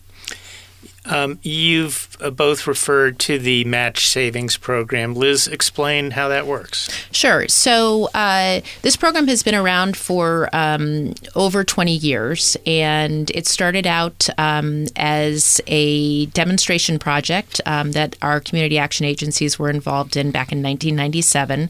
Um, 1.08 1.40
you've 1.42 2.18
uh, 2.22 2.30
both 2.30 2.68
referred 2.68 3.20
to 3.20 3.40
the 3.40 3.64
match 3.66 4.08
savings 4.08 4.58
program. 4.58 5.14
Liz, 5.14 5.48
explain 5.48 6.12
how 6.12 6.28
that 6.28 6.46
works. 6.46 6.90
Sure. 7.12 7.48
So, 7.48 8.10
uh, 8.14 8.62
this 8.82 8.96
program 8.96 9.28
has 9.28 9.44
been 9.44 9.56
around 9.56 9.98
for 9.98 10.50
um, 10.54 11.14
over 11.36 11.64
20 11.64 11.94
years, 11.96 12.58
and 12.66 13.30
it 13.32 13.48
started 13.48 13.88
out 13.88 14.28
um, 14.38 14.86
as 14.96 15.62
a 15.68 16.26
demonstration 16.28 17.00
project 17.00 17.62
um, 17.66 17.92
that 17.94 18.16
our 18.22 18.40
community 18.40 18.78
action 18.78 19.06
agencies 19.06 19.58
were 19.58 19.70
involved 19.70 20.18
in 20.18 20.32
back 20.32 20.52
in 20.52 20.62
1997. 20.62 21.70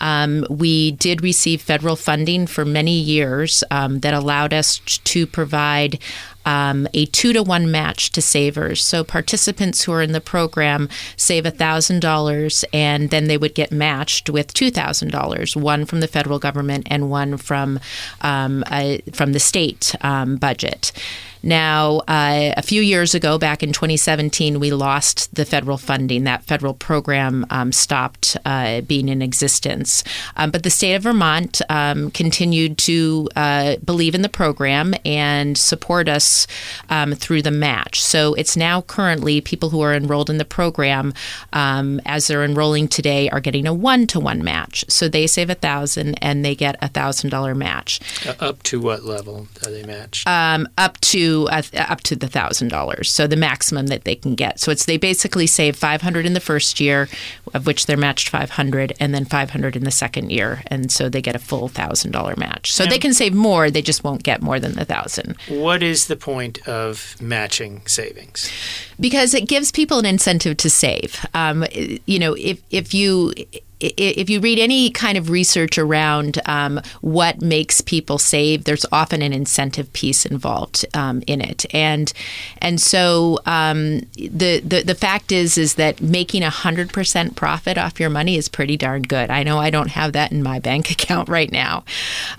Um, 0.00 0.46
we 0.50 0.92
did 0.92 1.22
receive 1.22 1.62
federal 1.62 1.96
funding 1.96 2.46
for 2.46 2.64
many 2.64 2.98
years 2.98 3.64
um, 3.70 4.00
that 4.00 4.14
allowed 4.14 4.52
us 4.52 4.78
to 4.78 5.26
provide 5.26 5.98
um, 6.46 6.88
a 6.94 7.04
two 7.06 7.32
to 7.34 7.42
one 7.42 7.70
match 7.70 8.10
to 8.12 8.22
savers. 8.22 8.82
So 8.82 9.04
participants 9.04 9.82
who 9.82 9.92
are 9.92 10.00
in 10.00 10.12
the 10.12 10.20
program 10.20 10.88
save 11.16 11.44
$1,000 11.44 12.64
and 12.72 13.10
then 13.10 13.26
they 13.26 13.36
would 13.36 13.54
get 13.54 13.70
matched 13.70 14.30
with 14.30 14.54
$2,000, 14.54 15.56
one 15.60 15.84
from 15.84 16.00
the 16.00 16.08
federal 16.08 16.38
government 16.38 16.86
and 16.90 17.10
one 17.10 17.36
from, 17.36 17.80
um, 18.22 18.64
from 19.12 19.32
the 19.32 19.40
state 19.40 19.94
um, 20.00 20.36
budget. 20.36 20.92
Now, 21.46 21.98
uh, 22.08 22.54
a 22.56 22.62
few 22.62 22.82
years 22.82 23.14
ago, 23.14 23.38
back 23.38 23.62
in 23.62 23.72
2017, 23.72 24.58
we 24.58 24.72
lost 24.72 25.32
the 25.32 25.44
federal 25.44 25.78
funding. 25.78 26.24
That 26.24 26.42
federal 26.42 26.74
program 26.74 27.46
um, 27.50 27.70
stopped 27.70 28.36
uh, 28.44 28.80
being 28.80 29.08
in 29.08 29.22
existence. 29.22 30.02
Um, 30.36 30.50
but 30.50 30.64
the 30.64 30.70
state 30.70 30.96
of 30.96 31.04
Vermont 31.04 31.62
um, 31.68 32.10
continued 32.10 32.78
to 32.78 33.28
uh, 33.36 33.76
believe 33.76 34.16
in 34.16 34.22
the 34.22 34.28
program 34.28 34.92
and 35.04 35.56
support 35.56 36.08
us 36.08 36.48
um, 36.90 37.12
through 37.12 37.42
the 37.42 37.52
match. 37.52 38.02
So 38.02 38.34
it's 38.34 38.56
now 38.56 38.82
currently 38.82 39.40
people 39.40 39.70
who 39.70 39.82
are 39.82 39.94
enrolled 39.94 40.30
in 40.30 40.38
the 40.38 40.44
program, 40.44 41.14
um, 41.52 42.00
as 42.06 42.26
they're 42.26 42.42
enrolling 42.42 42.88
today, 42.88 43.30
are 43.30 43.38
getting 43.40 43.68
a 43.68 43.72
one 43.72 44.08
to 44.08 44.18
one 44.18 44.42
match. 44.42 44.84
So 44.88 45.08
they 45.08 45.28
save 45.28 45.50
a 45.50 45.54
thousand 45.54 46.16
and 46.20 46.44
they 46.44 46.56
get 46.56 46.74
a 46.82 46.88
thousand 46.88 47.30
dollar 47.30 47.54
match. 47.54 48.00
Uh, 48.26 48.34
up 48.40 48.64
to 48.64 48.80
what 48.80 49.04
level 49.04 49.46
are 49.64 49.70
they 49.70 49.84
matched? 49.84 50.26
Um, 50.26 50.68
up 50.76 51.00
to 51.02 51.35
uh, 51.44 51.62
up 51.74 52.00
to 52.02 52.16
the 52.16 52.28
thousand 52.28 52.68
dollars. 52.68 53.10
So 53.12 53.26
the 53.26 53.36
maximum 53.36 53.86
that 53.88 54.04
they 54.04 54.16
can 54.16 54.34
get. 54.34 54.60
So 54.60 54.72
it's 54.72 54.86
they 54.86 54.96
basically 54.96 55.46
save 55.46 55.76
five 55.76 56.02
hundred 56.02 56.26
in 56.26 56.32
the 56.32 56.40
first 56.40 56.80
year, 56.80 57.08
of 57.54 57.66
which 57.66 57.86
they're 57.86 57.96
matched 57.96 58.28
five 58.28 58.50
hundred, 58.50 58.94
and 58.98 59.14
then 59.14 59.24
five 59.24 59.50
hundred 59.50 59.76
in 59.76 59.84
the 59.84 59.90
second 59.90 60.30
year, 60.30 60.62
and 60.68 60.90
so 60.90 61.08
they 61.08 61.22
get 61.22 61.36
a 61.36 61.38
full 61.38 61.68
thousand 61.68 62.12
dollar 62.12 62.34
match. 62.36 62.72
So 62.72 62.84
and 62.84 62.92
they 62.92 62.98
can 62.98 63.14
save 63.14 63.34
more. 63.34 63.70
They 63.70 63.82
just 63.82 64.02
won't 64.04 64.22
get 64.22 64.42
more 64.42 64.58
than 64.58 64.72
the 64.72 64.84
thousand. 64.84 65.36
What 65.48 65.82
is 65.82 66.06
the 66.06 66.16
point 66.16 66.66
of 66.66 67.16
matching 67.20 67.86
savings? 67.86 68.50
Because 68.98 69.34
it 69.34 69.46
gives 69.46 69.70
people 69.70 69.98
an 69.98 70.06
incentive 70.06 70.56
to 70.58 70.70
save. 70.70 71.26
Um, 71.34 71.64
you 72.06 72.18
know, 72.18 72.34
if 72.34 72.62
if 72.70 72.94
you 72.94 73.32
if 73.80 74.30
you 74.30 74.40
read 74.40 74.58
any 74.58 74.90
kind 74.90 75.18
of 75.18 75.28
research 75.28 75.76
around 75.76 76.40
um, 76.46 76.80
what 77.02 77.42
makes 77.42 77.80
people 77.82 78.16
save, 78.16 78.64
there's 78.64 78.86
often 78.90 79.20
an 79.20 79.32
incentive 79.32 79.92
piece 79.92 80.24
involved 80.24 80.86
um, 80.94 81.22
in 81.26 81.42
it, 81.42 81.66
and 81.74 82.12
and 82.58 82.80
so 82.80 83.38
um, 83.44 84.00
the, 84.14 84.60
the 84.60 84.82
the 84.84 84.94
fact 84.94 85.30
is 85.30 85.58
is 85.58 85.74
that 85.74 86.00
making 86.00 86.42
a 86.42 86.50
hundred 86.50 86.92
percent 86.92 87.36
profit 87.36 87.76
off 87.76 88.00
your 88.00 88.08
money 88.08 88.36
is 88.36 88.48
pretty 88.48 88.78
darn 88.78 89.02
good. 89.02 89.30
I 89.30 89.42
know 89.42 89.58
I 89.58 89.68
don't 89.68 89.90
have 89.90 90.14
that 90.14 90.32
in 90.32 90.42
my 90.42 90.58
bank 90.58 90.90
account 90.90 91.28
right 91.28 91.52
now, 91.52 91.84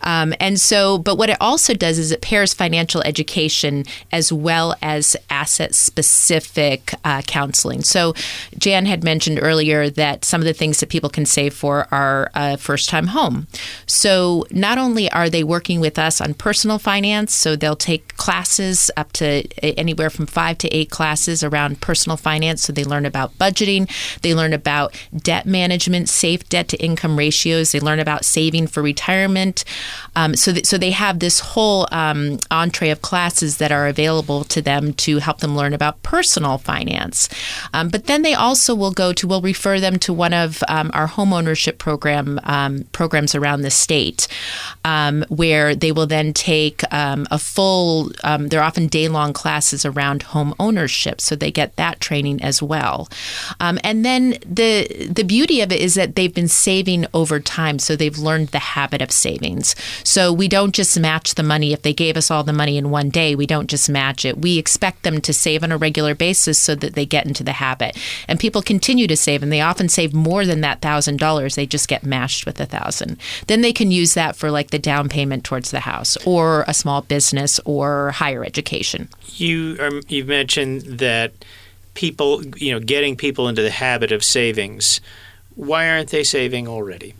um, 0.02 0.34
and 0.40 0.60
so 0.60 0.98
but 0.98 1.18
what 1.18 1.30
it 1.30 1.38
also 1.40 1.76
does 1.76 2.00
is 2.00 2.12
it 2.12 2.22
pairs 2.22 2.54
financial 2.54 3.02
education 3.04 3.86
as 4.12 4.34
well 4.34 4.76
as 4.82 5.16
asset 5.30 5.76
specific 5.76 6.96
uh, 7.04 7.22
counseling. 7.24 7.84
So 7.84 8.16
Jan 8.58 8.88
had 8.88 9.04
mentioned 9.04 9.40
earlier 9.40 9.90
that 9.92 10.26
some 10.26 10.42
of 10.42 10.46
the 10.46 10.54
things 10.54 10.80
that 10.80 10.90
people 10.90 11.10
can 11.10 11.27
save 11.28 11.54
for 11.54 11.88
our 11.92 12.32
uh, 12.34 12.56
first 12.58 12.90
time 12.90 13.08
home. 13.08 13.48
So 13.86 14.46
not 14.52 14.78
only 14.78 15.10
are 15.12 15.30
they 15.30 15.44
working 15.44 15.80
with 15.80 16.00
us 16.00 16.22
on 16.22 16.34
personal 16.34 16.80
finance, 16.80 17.34
so 17.34 17.56
they'll 17.56 17.76
take 17.76 18.16
classes 18.18 18.90
up 18.98 19.12
to 19.14 19.44
anywhere 19.80 20.10
from 20.10 20.26
five 20.26 20.58
to 20.60 20.68
eight 20.70 20.90
classes 20.90 21.44
around 21.44 21.82
personal 21.82 22.18
finance. 22.18 22.64
So 22.64 22.74
they 22.74 22.84
learn 22.84 23.06
about 23.06 23.38
budgeting, 23.38 23.90
they 24.22 24.34
learn 24.34 24.54
about 24.54 24.96
debt 25.16 25.46
management, 25.46 26.10
safe 26.10 26.48
debt 26.50 26.68
to 26.70 26.78
income 26.78 27.18
ratios, 27.18 27.72
they 27.72 27.80
learn 27.80 28.00
about 28.00 28.26
saving 28.26 28.68
for 28.68 28.82
retirement. 28.82 29.64
Um, 30.16 30.36
so, 30.36 30.54
th- 30.54 30.66
so 30.66 30.78
they 30.78 30.92
have 30.92 31.20
this 31.20 31.40
whole 31.40 31.88
um, 31.92 32.40
entree 32.52 32.90
of 32.90 33.02
classes 33.02 33.58
that 33.58 33.72
are 33.72 33.88
available 33.88 34.44
to 34.46 34.62
them 34.62 34.94
to 34.94 35.20
help 35.20 35.40
them 35.40 35.56
learn 35.56 35.74
about 35.74 36.02
personal 36.04 36.58
finance. 36.58 37.30
Um, 37.74 37.90
but 37.90 38.06
then 38.06 38.22
they 38.22 38.34
also 38.34 38.76
will 38.76 38.92
go 38.92 39.14
to, 39.14 39.28
we'll 39.28 39.42
refer 39.42 39.80
them 39.80 40.00
to 40.00 40.14
one 40.14 40.34
of 40.34 40.64
um, 40.68 40.92
our 40.94 41.08
homeownership 41.18 41.78
program 41.78 42.40
um, 42.44 42.86
programs 42.92 43.36
around 43.36 43.62
the 43.62 43.72
state, 43.72 44.28
um, 44.86 45.26
where 45.30 45.76
they 45.76 45.92
will 45.92 46.08
then 46.08 46.32
take 46.34 46.84
a 46.92 47.40
full, 47.40 48.12
they're 48.40 48.64
often 48.64 48.88
day 48.88 49.08
long 49.08 49.34
classes 49.34 49.86
around 49.86 50.24
home 50.24 50.54
ownership. 50.60 51.20
So 51.20 51.36
they 51.36 51.52
get 51.52 51.76
that 51.76 52.00
training 52.00 52.42
as 52.42 52.62
well. 52.62 53.10
and 53.60 54.06
then 54.06 54.38
the, 54.46 55.10
the 55.10 55.24
beauty 55.24 55.62
of 55.62 55.72
it 55.72 55.82
is 55.82 55.96
that 55.96 56.16
they've 56.16 56.34
been 56.34 56.48
saving 56.48 57.06
over 57.14 57.40
time. 57.40 57.80
So 57.80 57.96
they've 57.96 58.18
learned 58.18 58.50
the 58.50 58.60
habit 58.60 59.02
of 59.02 59.12
savings. 59.12 59.76
So 60.04 60.32
we 60.32 60.48
don't 60.48 60.76
just 60.76 61.00
match 61.00 61.36
the 61.36 61.44
money. 61.44 61.74
If 61.74 61.82
they 61.82 61.94
gave 61.94 62.16
us 62.18 62.30
all 62.30 62.44
the 62.44 62.54
money 62.54 62.78
in 62.78 62.92
one 62.92 63.10
day, 63.10 63.36
we 63.36 63.48
don't 63.48 63.70
just 63.70 63.90
match 63.90 64.24
it. 64.26 64.38
We 64.38 64.58
expect 64.58 65.04
them 65.04 65.20
to 65.22 65.34
save 65.34 65.64
on 65.64 65.72
a 65.72 65.78
regular 65.78 66.14
basis 66.16 66.60
so 66.60 66.76
that 66.76 66.94
they 66.94 67.06
get 67.06 67.26
into 67.26 67.44
the 67.44 67.54
habit. 67.54 67.98
And 68.28 68.40
people 68.40 68.62
continue 68.62 69.08
to 69.08 69.18
save, 69.18 69.42
and 69.42 69.52
they 69.52 69.62
often 69.62 69.90
save 69.90 70.14
more 70.14 70.46
than 70.46 70.62
that 70.62 70.82
thousand 70.82 71.07
dollars. 71.16 71.56
They 71.56 71.66
just 71.66 71.88
get 71.88 72.04
matched 72.04 72.46
with 72.46 72.60
a 72.60 72.66
thousand. 72.66 73.18
Then 73.48 73.62
they 73.62 73.72
can 73.72 73.92
use 73.92 74.16
that 74.16 74.36
for 74.36 74.52
like 74.52 74.72
the 74.72 74.80
down 74.80 75.08
payment 75.08 75.46
towards 75.46 75.72
the 75.72 75.80
house, 75.80 76.18
or 76.26 76.66
a 76.68 76.74
small 76.74 77.02
business, 77.04 77.60
or 77.64 78.12
higher 78.12 78.44
education. 78.44 79.08
You 79.36 79.78
are, 79.80 80.02
you 80.10 80.26
mentioned 80.26 80.82
that 81.00 81.32
people, 81.94 82.44
you 82.58 82.72
know, 82.72 82.80
getting 82.80 83.16
people 83.16 83.48
into 83.48 83.62
the 83.62 83.72
habit 83.72 84.12
of 84.12 84.24
savings. 84.24 85.00
Why 85.56 85.90
aren't 85.90 86.10
they 86.10 86.24
saving 86.24 86.68
already? 86.68 87.16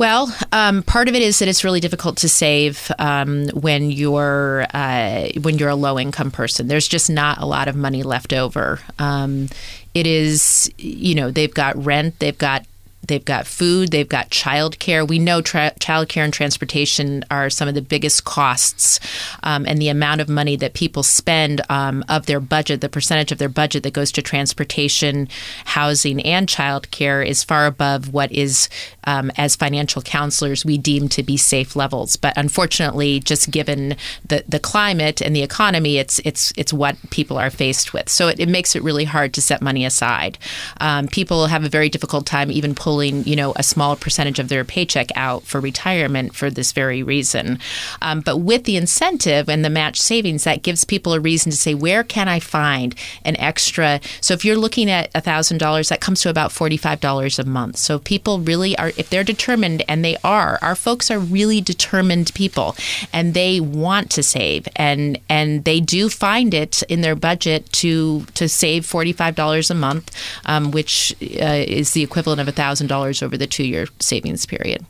Well, 0.00 0.34
um, 0.50 0.82
part 0.82 1.08
of 1.08 1.14
it 1.14 1.20
is 1.20 1.40
that 1.40 1.48
it's 1.48 1.62
really 1.62 1.78
difficult 1.78 2.16
to 2.18 2.28
save 2.30 2.90
um, 2.98 3.48
when 3.48 3.90
you're 3.90 4.64
uh, 4.72 5.28
when 5.42 5.58
you're 5.58 5.68
a 5.68 5.74
low 5.74 5.98
income 5.98 6.30
person. 6.30 6.68
There's 6.68 6.88
just 6.88 7.10
not 7.10 7.36
a 7.36 7.44
lot 7.44 7.68
of 7.68 7.76
money 7.76 8.02
left 8.02 8.32
over. 8.32 8.80
Um, 8.98 9.50
it 9.94 10.06
is, 10.06 10.70
you 10.78 11.14
know, 11.14 11.30
they've 11.30 11.52
got 11.52 11.76
rent, 11.82 12.18
they've 12.18 12.38
got 12.38 12.64
They've 13.06 13.24
got 13.24 13.46
food, 13.46 13.90
they've 13.90 14.08
got 14.08 14.30
childcare. 14.30 15.06
We 15.06 15.18
know 15.18 15.40
tra- 15.40 15.72
childcare 15.80 16.22
and 16.22 16.32
transportation 16.32 17.24
are 17.30 17.48
some 17.48 17.66
of 17.66 17.74
the 17.74 17.82
biggest 17.82 18.24
costs, 18.24 19.00
um, 19.42 19.64
and 19.66 19.80
the 19.80 19.88
amount 19.88 20.20
of 20.20 20.28
money 20.28 20.54
that 20.56 20.74
people 20.74 21.02
spend 21.02 21.62
um, 21.70 22.04
of 22.08 22.26
their 22.26 22.40
budget, 22.40 22.82
the 22.82 22.88
percentage 22.88 23.32
of 23.32 23.38
their 23.38 23.48
budget 23.48 23.82
that 23.84 23.94
goes 23.94 24.12
to 24.12 24.22
transportation, 24.22 25.28
housing, 25.64 26.20
and 26.22 26.46
childcare 26.46 27.26
is 27.26 27.42
far 27.42 27.66
above 27.66 28.12
what 28.12 28.30
is, 28.30 28.68
um, 29.04 29.32
as 29.36 29.56
financial 29.56 30.02
counselors, 30.02 30.64
we 30.64 30.76
deem 30.76 31.08
to 31.08 31.22
be 31.22 31.36
safe 31.36 31.74
levels. 31.74 32.16
But 32.16 32.36
unfortunately, 32.36 33.20
just 33.20 33.50
given 33.50 33.96
the, 34.28 34.44
the 34.46 34.60
climate 34.60 35.22
and 35.22 35.34
the 35.34 35.42
economy, 35.42 35.96
it's 35.96 36.18
it's 36.20 36.52
it's 36.56 36.72
what 36.72 36.96
people 37.10 37.38
are 37.38 37.50
faced 37.50 37.94
with. 37.94 38.08
So 38.10 38.28
it, 38.28 38.38
it 38.38 38.48
makes 38.48 38.76
it 38.76 38.82
really 38.82 39.04
hard 39.04 39.32
to 39.34 39.42
set 39.42 39.62
money 39.62 39.86
aside. 39.86 40.38
Um, 40.80 41.08
people 41.08 41.46
have 41.46 41.64
a 41.64 41.68
very 41.68 41.88
difficult 41.88 42.26
time 42.26 42.50
even 42.50 42.74
pulling 42.74 42.89
pulling, 42.90 43.22
you 43.22 43.36
know, 43.36 43.52
a 43.54 43.62
small 43.62 43.94
percentage 43.94 44.40
of 44.40 44.48
their 44.48 44.64
paycheck 44.64 45.10
out 45.14 45.44
for 45.44 45.60
retirement 45.60 46.34
for 46.34 46.50
this 46.50 46.72
very 46.72 47.04
reason. 47.04 47.56
Um, 48.02 48.20
but 48.20 48.38
with 48.38 48.64
the 48.64 48.76
incentive 48.76 49.48
and 49.48 49.64
the 49.64 49.70
match 49.70 50.02
savings, 50.02 50.42
that 50.42 50.64
gives 50.64 50.84
people 50.84 51.12
a 51.12 51.20
reason 51.20 51.52
to 51.52 51.56
say, 51.56 51.72
where 51.72 52.02
can 52.02 52.26
I 52.26 52.40
find 52.40 52.96
an 53.24 53.36
extra? 53.36 54.00
So 54.20 54.34
if 54.34 54.44
you're 54.44 54.56
looking 54.56 54.90
at 54.90 55.12
$1,000, 55.12 55.88
that 55.88 56.00
comes 56.00 56.20
to 56.22 56.30
about 56.30 56.50
$45 56.50 57.38
a 57.38 57.44
month. 57.44 57.76
So 57.76 58.00
people 58.00 58.40
really 58.40 58.76
are, 58.76 58.88
if 58.96 59.08
they're 59.08 59.22
determined, 59.22 59.84
and 59.86 60.04
they 60.04 60.16
are, 60.24 60.58
our 60.60 60.74
folks 60.74 61.12
are 61.12 61.20
really 61.20 61.60
determined 61.60 62.34
people, 62.34 62.74
and 63.12 63.34
they 63.34 63.60
want 63.60 64.10
to 64.10 64.22
save, 64.24 64.66
and 64.74 65.18
and 65.28 65.64
they 65.64 65.78
do 65.78 66.08
find 66.08 66.54
it 66.54 66.82
in 66.88 67.02
their 67.02 67.14
budget 67.14 67.70
to 67.72 68.24
to 68.34 68.48
save 68.48 68.84
$45 68.84 69.70
a 69.70 69.74
month, 69.74 70.10
um, 70.46 70.72
which 70.72 71.14
uh, 71.22 71.64
is 71.80 71.92
the 71.92 72.02
equivalent 72.02 72.40
of 72.40 72.48
a 72.48 72.52
thousand 72.52 72.79
$1,000 72.88 73.22
over 73.22 73.36
the 73.36 73.46
two 73.46 73.64
year 73.64 73.86
savings 73.98 74.46
period. 74.46 74.84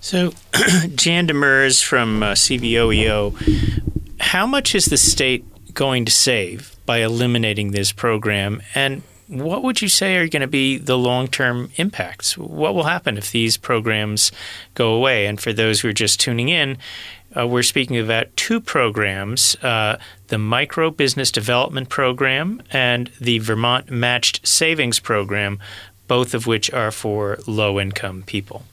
So, 0.00 0.32
Jan 0.94 1.28
Demers 1.28 1.84
from 1.84 2.22
uh, 2.22 2.32
CVOEO, 2.32 3.34
how 4.20 4.46
much 4.46 4.74
is 4.74 4.86
the 4.86 4.96
state 4.96 5.44
going 5.74 6.04
to 6.06 6.12
save 6.12 6.76
by 6.86 6.98
eliminating 6.98 7.70
this 7.72 7.92
program? 7.92 8.62
And 8.74 9.02
what 9.28 9.62
would 9.62 9.80
you 9.80 9.88
say 9.88 10.16
are 10.16 10.28
going 10.28 10.40
to 10.40 10.48
be 10.48 10.76
the 10.76 10.98
long 10.98 11.28
term 11.28 11.70
impacts? 11.76 12.36
What 12.36 12.74
will 12.74 12.84
happen 12.84 13.16
if 13.16 13.30
these 13.30 13.56
programs 13.56 14.32
go 14.74 14.92
away? 14.92 15.26
And 15.26 15.40
for 15.40 15.52
those 15.52 15.80
who 15.80 15.88
are 15.88 15.92
just 15.92 16.18
tuning 16.18 16.48
in, 16.48 16.78
uh, 17.36 17.46
we're 17.46 17.62
speaking 17.62 17.96
about 17.96 18.36
two 18.36 18.60
programs 18.60 19.54
uh, 19.62 19.98
the 20.28 20.38
Micro 20.38 20.90
Business 20.90 21.30
Development 21.30 21.88
Program 21.88 22.62
and 22.72 23.10
the 23.20 23.38
Vermont 23.38 23.90
Matched 23.90 24.46
Savings 24.46 24.98
Program, 24.98 25.58
both 26.10 26.34
of 26.34 26.44
which 26.44 26.72
are 26.72 26.90
for 26.90 27.38
low 27.46 27.78
income 27.78 28.24
people. 28.26 28.64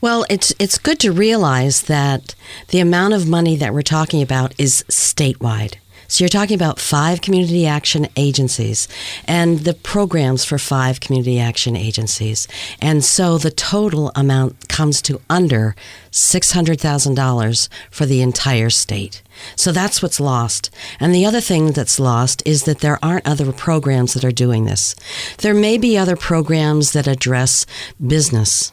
Well, 0.00 0.26
it's 0.28 0.52
it's 0.58 0.76
good 0.76 0.98
to 1.00 1.12
realize 1.12 1.82
that 1.82 2.34
the 2.70 2.80
amount 2.80 3.14
of 3.14 3.28
money 3.28 3.54
that 3.56 3.72
we're 3.72 3.82
talking 3.82 4.20
about 4.20 4.52
is 4.58 4.84
statewide. 4.88 5.76
So 6.14 6.22
you're 6.22 6.28
talking 6.28 6.54
about 6.54 6.78
five 6.78 7.22
community 7.22 7.66
action 7.66 8.06
agencies 8.14 8.86
and 9.26 9.58
the 9.58 9.74
programs 9.74 10.44
for 10.44 10.58
five 10.58 11.00
community 11.00 11.40
action 11.40 11.74
agencies. 11.74 12.46
And 12.80 13.04
so 13.04 13.36
the 13.36 13.50
total 13.50 14.12
amount 14.14 14.68
comes 14.68 15.02
to 15.02 15.20
under 15.28 15.74
$600,000 16.12 17.68
for 17.90 18.06
the 18.06 18.22
entire 18.22 18.70
state. 18.70 19.22
So 19.56 19.72
that's 19.72 20.04
what's 20.04 20.20
lost. 20.20 20.70
And 21.00 21.12
the 21.12 21.26
other 21.26 21.40
thing 21.40 21.72
that's 21.72 21.98
lost 21.98 22.44
is 22.46 22.62
that 22.62 22.78
there 22.78 23.04
aren't 23.04 23.26
other 23.26 23.50
programs 23.50 24.14
that 24.14 24.24
are 24.24 24.30
doing 24.30 24.66
this. 24.66 24.94
There 25.38 25.52
may 25.52 25.78
be 25.78 25.98
other 25.98 26.14
programs 26.14 26.92
that 26.92 27.08
address 27.08 27.66
business 28.06 28.70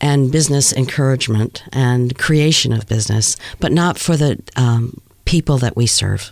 and 0.00 0.32
business 0.32 0.72
encouragement 0.72 1.62
and 1.74 2.16
creation 2.16 2.72
of 2.72 2.88
business, 2.88 3.36
but 3.60 3.70
not 3.70 3.98
for 3.98 4.16
the 4.16 4.42
um, 4.56 4.98
people 5.32 5.56
that 5.56 5.74
we 5.74 5.86
serve. 5.86 6.30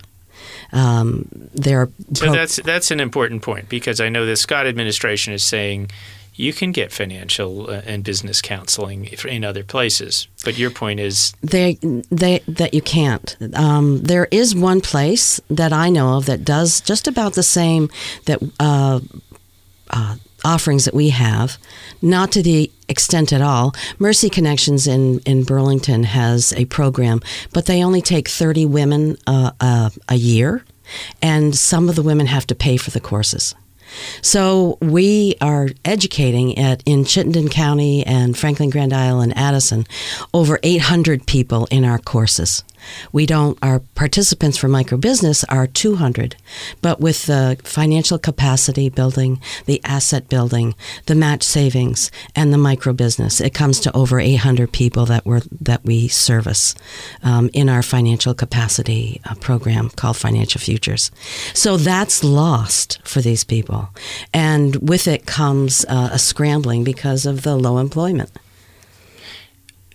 Um, 0.73 1.27
there 1.55 1.81
are 1.81 1.91
so 2.13 2.27
pro- 2.27 2.35
that's 2.35 2.57
that's 2.57 2.91
an 2.91 3.01
important 3.01 3.41
point 3.41 3.71
because 3.71 3.99
I 3.99 4.11
know 4.11 4.27
the 4.27 4.37
Scott 4.37 4.67
administration 4.67 5.33
is 5.33 5.43
saying 5.43 5.91
you 6.35 6.53
can 6.53 6.71
get 6.71 6.93
financial 6.93 7.71
uh, 7.71 7.81
and 7.87 8.05
business 8.05 8.43
counseling 8.43 9.07
in 9.25 9.43
other 9.43 9.65
places, 9.65 10.29
but 10.45 10.59
your 10.59 10.71
point 10.71 11.01
is 11.01 11.33
they, 11.43 11.79
they 12.11 12.41
that 12.47 12.75
you 12.75 12.83
can't. 12.83 13.37
Um, 13.55 14.03
there 14.03 14.29
is 14.31 14.55
one 14.55 14.83
place 14.83 15.41
that 15.49 15.73
I 15.73 15.89
know 15.89 16.19
of 16.19 16.27
that 16.27 16.45
does 16.45 16.83
just 16.83 17.09
about 17.09 17.33
the 17.33 17.43
same 17.43 17.89
that. 18.27 18.39
Uh, 18.61 19.01
uh, 19.93 20.17
offerings 20.45 20.85
that 20.85 20.95
we 20.95 21.11
have, 21.11 21.59
not 22.01 22.33
to 22.33 22.43
the 22.43 22.71
extent 22.90 23.33
at 23.33 23.40
all. 23.40 23.74
Mercy 23.98 24.29
Connections 24.29 24.87
in, 24.87 25.20
in 25.20 25.44
Burlington 25.44 26.05
has 26.05 26.53
a 26.55 26.64
program, 26.66 27.20
but 27.53 27.66
they 27.66 27.83
only 27.83 28.03
take 28.03 28.29
30 28.29 28.66
women 28.66 29.16
uh, 29.26 29.53
uh, 29.61 29.90
a 30.09 30.16
year, 30.16 30.64
and 31.22 31.57
some 31.57 31.88
of 31.88 31.94
the 31.94 32.03
women 32.03 32.26
have 32.26 32.46
to 32.48 32.55
pay 32.55 32.76
for 32.76 32.90
the 32.90 33.00
courses. 33.00 33.55
So 34.22 34.79
we 34.81 35.35
are 35.40 35.68
educating 35.85 36.59
at 36.59 36.83
in 36.87 37.05
Chittenden 37.05 37.48
County 37.48 38.07
and 38.07 38.37
Franklin 38.38 38.70
Grand 38.70 38.92
Isle 38.92 39.20
and 39.20 39.37
Addison 39.37 39.87
over 40.33 40.59
800 40.62 41.26
people 41.26 41.66
in 41.70 41.85
our 41.85 41.98
courses. 41.98 42.62
We 43.12 43.27
don't, 43.27 43.59
our 43.62 43.81
participants 43.95 44.59
for 44.59 44.69
micro 44.69 44.99
business 44.99 45.45
are 45.45 45.66
200, 45.66 46.37
but 46.83 47.01
with 47.01 47.27
the 47.27 47.59
financial 47.64 48.19
capacity 48.19 48.88
building, 48.88 49.40
the 49.66 49.81
asset 49.85 50.29
building, 50.29 50.75
the 51.07 51.14
match 51.14 51.43
savings, 51.43 52.11
and 52.35 52.53
the 52.53 52.59
micro 52.59 52.93
business, 52.93 53.40
it 53.40 53.55
comes 53.55 53.81
to 53.81 53.97
over 53.97 54.21
800 54.21 54.73
people 54.73 55.07
that 55.07 55.25
we 55.27 55.40
that 55.61 55.85
we 55.85 56.09
service 56.09 56.75
um, 57.23 57.51
in 57.53 57.69
our 57.69 57.83
financial 57.83 58.35
capacity 58.35 59.21
uh, 59.25 59.35
program 59.37 59.90
called 59.90 60.16
Financial 60.16 60.61
Futures. 60.61 61.11
So 61.55 61.77
that's 61.77 62.25
lost 62.25 63.01
for 63.05 63.21
these 63.21 63.45
people, 63.45 63.90
and 64.33 64.77
with 64.88 65.07
it 65.07 65.27
comes 65.27 65.85
uh, 65.88 66.11
a 66.12 66.19
scrambling 66.19 66.85
because 66.85 67.27
of 67.27 67.43
the 67.43 67.57
low 67.57 67.79
employment. 67.79 68.31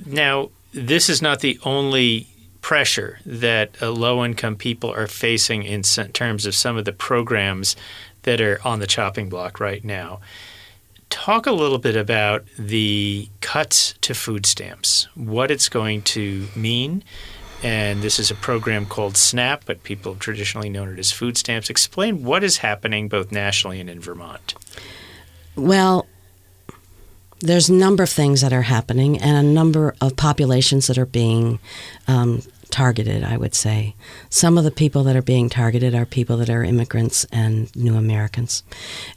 Now, 0.06 0.50
this 0.72 1.10
is 1.10 1.22
not 1.22 1.40
the 1.40 1.58
only 1.64 2.28
pressure 2.66 3.20
that 3.28 3.80
uh, 3.80 3.92
low 3.92 4.26
income 4.26 4.56
people 4.56 4.92
are 4.92 5.06
facing 5.06 5.62
in 5.62 5.84
terms 5.84 6.48
of 6.48 6.56
some 6.56 6.76
of 6.78 6.84
the 6.84 6.92
programs 6.92 7.76
that 8.24 8.42
are 8.42 8.60
on 8.66 8.80
the 8.80 8.88
chopping 8.88 9.30
block 9.30 9.60
right 9.60 9.84
now. 9.84 10.20
Talk 11.12 11.46
a 11.46 11.52
little 11.52 11.78
bit 11.78 11.96
about 11.96 12.44
the 12.58 13.30
cuts 13.40 13.94
to 14.02 14.16
food 14.16 14.48
stamps, 14.48 15.08
what 15.14 15.52
it's 15.52 15.70
going 15.70 16.02
to 16.18 16.48
mean. 16.56 17.04
And 17.62 18.02
this 18.02 18.18
is 18.18 18.32
a 18.32 18.36
program 18.36 18.88
called 18.88 19.16
SNAP, 19.16 19.66
but 19.66 19.84
people 19.84 20.14
have 20.14 20.20
traditionally 20.20 20.70
known 20.70 20.92
it 20.92 20.98
as 20.98 21.12
food 21.12 21.38
stamps. 21.38 21.70
Explain 21.70 22.24
what 22.24 22.44
is 22.44 22.58
happening 22.58 23.08
both 23.10 23.32
nationally 23.32 23.80
and 23.80 23.92
in 23.92 24.00
Vermont. 24.00 24.56
Well, 25.56 26.08
there's 27.40 27.70
a 27.70 27.74
number 27.74 28.04
of 28.04 28.10
things 28.10 28.42
that 28.42 28.54
are 28.54 28.64
happening 28.64 29.20
and 29.20 29.38
a 29.38 29.50
number 29.50 29.94
of 30.02 30.16
populations 30.16 30.88
that 30.88 30.98
are 30.98 31.06
being 31.06 31.60
um, 32.08 32.42
targeted, 32.76 33.24
I 33.24 33.38
would 33.38 33.56
say. 33.56 33.96
Some 34.30 34.58
of 34.58 34.66
the 34.66 34.70
people 34.84 35.06
that 35.06 35.16
are 35.16 35.22
being 35.22 35.48
targeted 35.48 35.96
are 35.96 36.06
people 36.06 36.36
that 36.38 36.50
are 36.50 36.62
immigrants 36.62 37.26
and 37.32 37.74
new 37.74 37.96
Americans. 37.96 38.64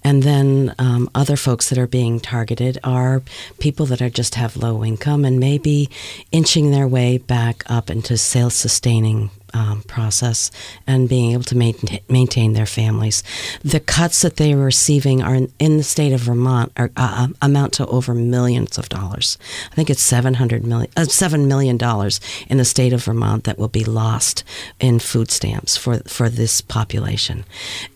And 0.05 0.23
then 0.23 0.77
um, 0.79 1.11
other 1.13 1.35
folks 1.35 1.69
that 1.69 1.77
are 1.77 1.89
being 1.89 2.21
targeted 2.21 2.79
are 2.85 3.21
people 3.59 3.85
that 3.87 4.01
are 4.01 4.11
just 4.11 4.37
have 4.37 4.57
low 4.57 4.85
income 4.85 5.25
and 5.25 5.41
maybe 5.41 5.91
inching 6.31 6.71
their 6.71 6.87
way 6.87 7.19
back 7.19 7.69
up 7.69 7.91
into 7.91 8.17
self 8.17 8.53
sustaining 8.53 9.29
um, 9.55 9.83
process 9.83 10.51
and 10.87 11.09
being 11.09 11.33
able 11.33 11.45
to 11.45 11.57
maintain, 11.57 12.01
maintain 12.09 12.53
their 12.53 12.67
families. 12.67 13.23
The 13.63 13.81
cuts 13.81 14.23
that 14.23 14.37
they 14.37 14.53
are 14.53 14.59
receiving 14.59 15.23
are 15.23 15.35
in, 15.35 15.53
in 15.59 15.77
the 15.77 15.83
state 15.83 16.13
of 16.13 16.21
Vermont 16.21 16.73
are 16.77 16.91
uh, 16.97 17.15
um, 17.19 17.37
amount 17.43 17.73
to 17.75 17.87
over 17.87 18.15
millions 18.15 18.79
of 18.79 18.89
dollars. 18.89 19.39
I 19.73 19.75
think 19.75 19.91
it's 19.91 20.03
seven 20.03 20.35
hundred 20.35 20.65
million, 20.65 20.91
uh, 20.97 21.05
seven 21.05 21.49
million 21.49 21.77
dollars 21.77 22.21
in 22.49 22.59
the 22.59 22.65
state 22.65 22.93
of 22.93 23.05
Vermont 23.05 23.45
that 23.45 23.59
will 23.59 23.69
be 23.69 23.85
lost 23.85 24.45
in 24.81 24.99
food 24.99 25.31
stamps 25.31 25.77
for 25.77 25.99
for 26.01 26.29
this 26.29 26.61
population. 26.61 27.45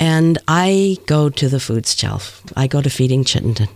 And 0.00 0.38
I 0.48 0.98
go 1.06 1.28
to 1.28 1.48
the 1.48 1.60
food 1.60 1.86
shelf. 1.86 2.42
I 2.56 2.66
go 2.66 2.82
to 2.82 2.90
Feeding 2.90 3.24
Chittenden 3.24 3.68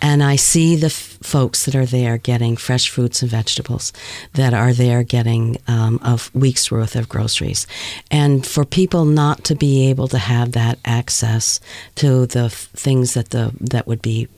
and 0.00 0.22
I 0.22 0.36
see 0.36 0.76
the 0.76 0.86
f- 0.86 1.18
folks 1.22 1.64
that 1.64 1.74
are 1.74 1.86
there 1.86 2.18
getting 2.18 2.56
fresh 2.56 2.88
fruits 2.88 3.22
and 3.22 3.30
vegetables, 3.30 3.92
that 4.34 4.54
are 4.54 4.72
there 4.72 5.02
getting 5.02 5.58
um, 5.66 5.98
a 6.02 6.20
week's 6.34 6.70
worth 6.70 6.96
of 6.96 7.08
groceries, 7.08 7.66
and 8.10 8.46
for 8.46 8.64
people 8.64 9.04
not 9.04 9.44
to 9.44 9.54
be 9.54 9.88
able 9.90 10.08
to 10.08 10.18
have 10.18 10.52
that 10.52 10.78
access 10.84 11.60
to 11.96 12.26
the 12.26 12.44
f- 12.44 12.68
things 12.74 13.14
that 13.14 13.30
the 13.30 13.52
that 13.60 13.86
would 13.86 14.02
be 14.02 14.28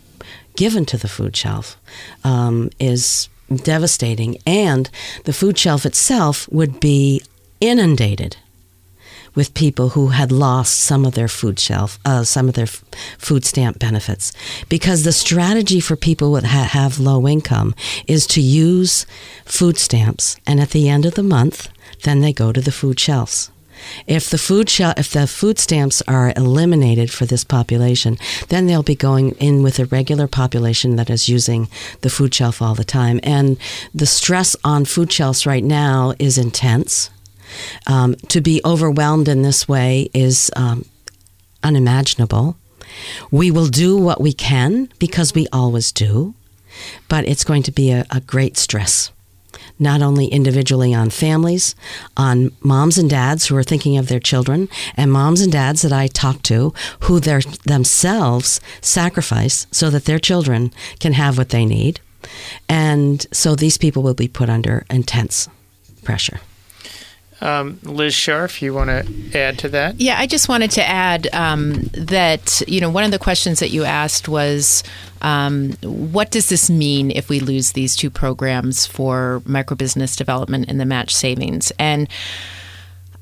given 0.56 0.84
to 0.86 0.96
the 0.96 1.08
food 1.08 1.36
shelf 1.36 1.76
um, 2.24 2.70
is 2.78 3.28
devastating, 3.62 4.38
and 4.46 4.90
the 5.24 5.32
food 5.32 5.58
shelf 5.58 5.84
itself 5.86 6.48
would 6.50 6.80
be 6.80 7.22
inundated 7.60 8.36
with 9.34 9.54
people 9.54 9.90
who 9.90 10.08
had 10.08 10.32
lost 10.32 10.78
some 10.78 11.04
of 11.04 11.14
their 11.14 11.28
food 11.28 11.58
shelf, 11.58 11.98
uh, 12.04 12.24
some 12.24 12.48
of 12.48 12.54
their 12.54 12.64
f- 12.64 12.84
food 13.18 13.44
stamp 13.44 13.78
benefits. 13.78 14.32
Because 14.68 15.02
the 15.02 15.12
strategy 15.12 15.80
for 15.80 15.96
people 15.96 16.32
that 16.32 16.44
ha- 16.44 16.64
have 16.64 16.98
low 16.98 17.26
income 17.28 17.74
is 18.06 18.26
to 18.28 18.40
use 18.40 19.06
food 19.44 19.78
stamps, 19.78 20.36
and 20.46 20.60
at 20.60 20.70
the 20.70 20.88
end 20.88 21.06
of 21.06 21.14
the 21.14 21.22
month, 21.22 21.68
then 22.02 22.20
they 22.20 22.32
go 22.32 22.52
to 22.52 22.60
the 22.60 22.72
food 22.72 22.98
shelves. 22.98 23.50
If 24.06 24.28
the 24.28 24.38
food 24.38 24.68
sh- 24.68 24.80
if 24.96 25.10
the 25.10 25.26
food 25.26 25.58
stamps 25.58 26.02
are 26.06 26.32
eliminated 26.36 27.10
for 27.10 27.26
this 27.26 27.44
population, 27.44 28.18
then 28.48 28.66
they'll 28.66 28.82
be 28.82 28.94
going 28.94 29.30
in 29.32 29.62
with 29.62 29.78
a 29.78 29.86
regular 29.86 30.26
population 30.26 30.96
that 30.96 31.10
is 31.10 31.28
using 31.28 31.68
the 32.02 32.10
food 32.10 32.34
shelf 32.34 32.60
all 32.60 32.74
the 32.74 32.84
time. 32.84 33.20
And 33.22 33.56
the 33.94 34.06
stress 34.06 34.54
on 34.64 34.84
food 34.84 35.12
shelves 35.12 35.46
right 35.46 35.64
now 35.64 36.14
is 36.18 36.38
intense. 36.38 37.10
Um, 37.86 38.14
to 38.28 38.40
be 38.40 38.60
overwhelmed 38.64 39.28
in 39.28 39.42
this 39.42 39.68
way 39.68 40.10
is 40.14 40.50
um, 40.56 40.84
unimaginable. 41.62 42.56
We 43.30 43.50
will 43.50 43.68
do 43.68 43.96
what 43.96 44.20
we 44.20 44.32
can 44.32 44.88
because 44.98 45.34
we 45.34 45.46
always 45.52 45.92
do, 45.92 46.34
but 47.08 47.26
it's 47.26 47.44
going 47.44 47.62
to 47.64 47.72
be 47.72 47.90
a, 47.90 48.06
a 48.10 48.20
great 48.20 48.56
stress 48.56 49.12
not 49.80 50.02
only 50.02 50.26
individually 50.26 50.94
on 50.94 51.08
families, 51.08 51.74
on 52.16 52.52
moms 52.60 52.98
and 52.98 53.08
dads 53.08 53.46
who 53.46 53.56
are 53.56 53.62
thinking 53.62 53.96
of 53.96 54.08
their 54.08 54.20
children, 54.20 54.68
and 54.94 55.10
moms 55.10 55.40
and 55.40 55.50
dads 55.50 55.82
that 55.82 55.92
I 55.92 56.06
talk 56.06 56.42
to 56.42 56.74
who 57.00 57.18
themselves 57.18 58.60
sacrifice 58.82 59.66
so 59.72 59.88
that 59.90 60.04
their 60.04 60.18
children 60.18 60.70
can 61.00 61.14
have 61.14 61.38
what 61.38 61.48
they 61.48 61.64
need. 61.64 61.98
And 62.68 63.26
so 63.32 63.56
these 63.56 63.78
people 63.78 64.02
will 64.02 64.14
be 64.14 64.28
put 64.28 64.50
under 64.50 64.84
intense 64.90 65.48
pressure. 66.04 66.40
Um, 67.40 67.78
Liz 67.82 68.14
Scharf, 68.14 68.60
you 68.60 68.74
want 68.74 68.90
to 68.90 69.38
add 69.38 69.58
to 69.60 69.68
that? 69.70 70.00
Yeah, 70.00 70.18
I 70.18 70.26
just 70.26 70.48
wanted 70.48 70.70
to 70.72 70.86
add 70.86 71.28
um, 71.32 71.82
that, 71.94 72.62
you 72.68 72.80
know, 72.80 72.90
one 72.90 73.04
of 73.04 73.10
the 73.10 73.18
questions 73.18 73.60
that 73.60 73.70
you 73.70 73.84
asked 73.84 74.28
was 74.28 74.82
um, 75.22 75.72
what 75.82 76.30
does 76.30 76.48
this 76.48 76.68
mean 76.68 77.10
if 77.10 77.28
we 77.28 77.40
lose 77.40 77.72
these 77.72 77.96
two 77.96 78.10
programs 78.10 78.86
for 78.86 79.42
microbusiness 79.46 80.16
development 80.16 80.66
and 80.68 80.78
the 80.78 80.84
match 80.84 81.14
savings? 81.14 81.72
And 81.78 82.08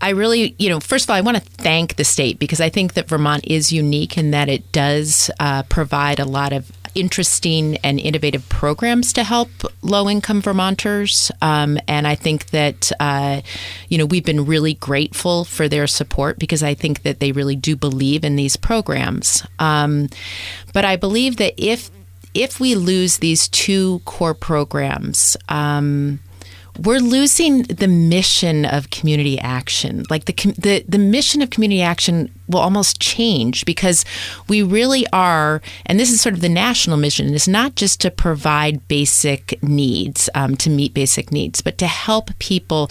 I 0.01 0.11
really, 0.11 0.55
you 0.59 0.69
know, 0.69 0.81
first 0.81 1.07
of 1.07 1.11
all, 1.11 1.17
I 1.17 1.21
want 1.21 1.37
to 1.37 1.43
thank 1.43 1.97
the 1.97 2.05
state 2.05 2.39
because 2.39 2.61
I 2.61 2.69
think 2.69 2.95
that 2.95 3.09
Vermont 3.09 3.45
is 3.47 3.73
unique 3.73 4.17
in 4.17 4.31
that 4.31 4.49
it 4.49 4.71
does 4.71 5.31
uh, 5.41 5.65
provide 5.65 6.21
a 6.21 6.25
lot 6.25 6.53
of 6.53 6.71
interesting 6.99 7.77
and 7.79 8.01
innovative 8.01 8.49
programs 8.49 9.13
to 9.15 9.25
help 9.25 9.51
low 9.83 10.09
income 10.09 10.41
Vermonters. 10.41 11.31
Um, 11.41 11.79
and 11.87 12.07
I 12.07 12.15
think 12.15 12.51
that, 12.51 12.93
uh, 13.01 13.41
you 13.89 13.99
know, 13.99 14.07
we've 14.07 14.25
been 14.25 14.47
really 14.47 14.75
grateful 14.75 15.45
for 15.45 15.69
their 15.69 15.87
support 15.87 16.39
because 16.39 16.63
I 16.63 16.75
think 16.75 17.03
that 17.03 17.21
they 17.21 17.33
really 17.33 17.57
do 17.57 17.77
believe 17.77 18.25
in 18.25 18.37
these 18.37 18.57
programs. 18.57 19.47
Um, 19.59 20.09
but 20.73 20.85
I 20.85 20.97
believe 20.97 21.37
that 21.37 21.55
if 21.57 21.91
if 22.35 22.61
we 22.61 22.75
lose 22.75 23.19
these 23.19 23.49
two 23.49 24.01
core 24.05 24.35
programs, 24.35 25.37
um, 25.49 26.21
we're 26.79 27.01
losing 27.01 27.63
the 27.65 27.89
mission 27.89 28.65
of 28.65 28.91
community 28.91 29.39
action. 29.39 30.05
Like 30.11 30.27
the 30.27 30.33
the 30.59 30.85
the 30.89 30.99
mission 30.99 31.43
of 31.43 31.51
community 31.51 31.83
action 31.83 32.31
will 32.49 32.61
almost 32.61 33.01
change 33.01 33.65
because 33.65 34.05
we 34.49 34.63
really 34.63 35.07
are, 35.13 35.61
and 35.87 35.99
this 36.01 36.11
is 36.11 36.21
sort 36.21 36.35
of 36.35 36.41
the 36.41 36.49
national 36.49 36.97
mission. 36.97 37.35
It's 37.35 37.49
not 37.49 37.75
just 37.75 38.01
to 38.01 38.11
provide 38.11 38.87
basic 38.89 39.63
needs, 39.63 40.31
um, 40.35 40.57
to 40.57 40.71
meet 40.71 40.95
basic 40.95 41.31
needs, 41.31 41.61
but 41.61 41.79
to 41.79 41.87
help 41.87 42.37
people 42.39 42.89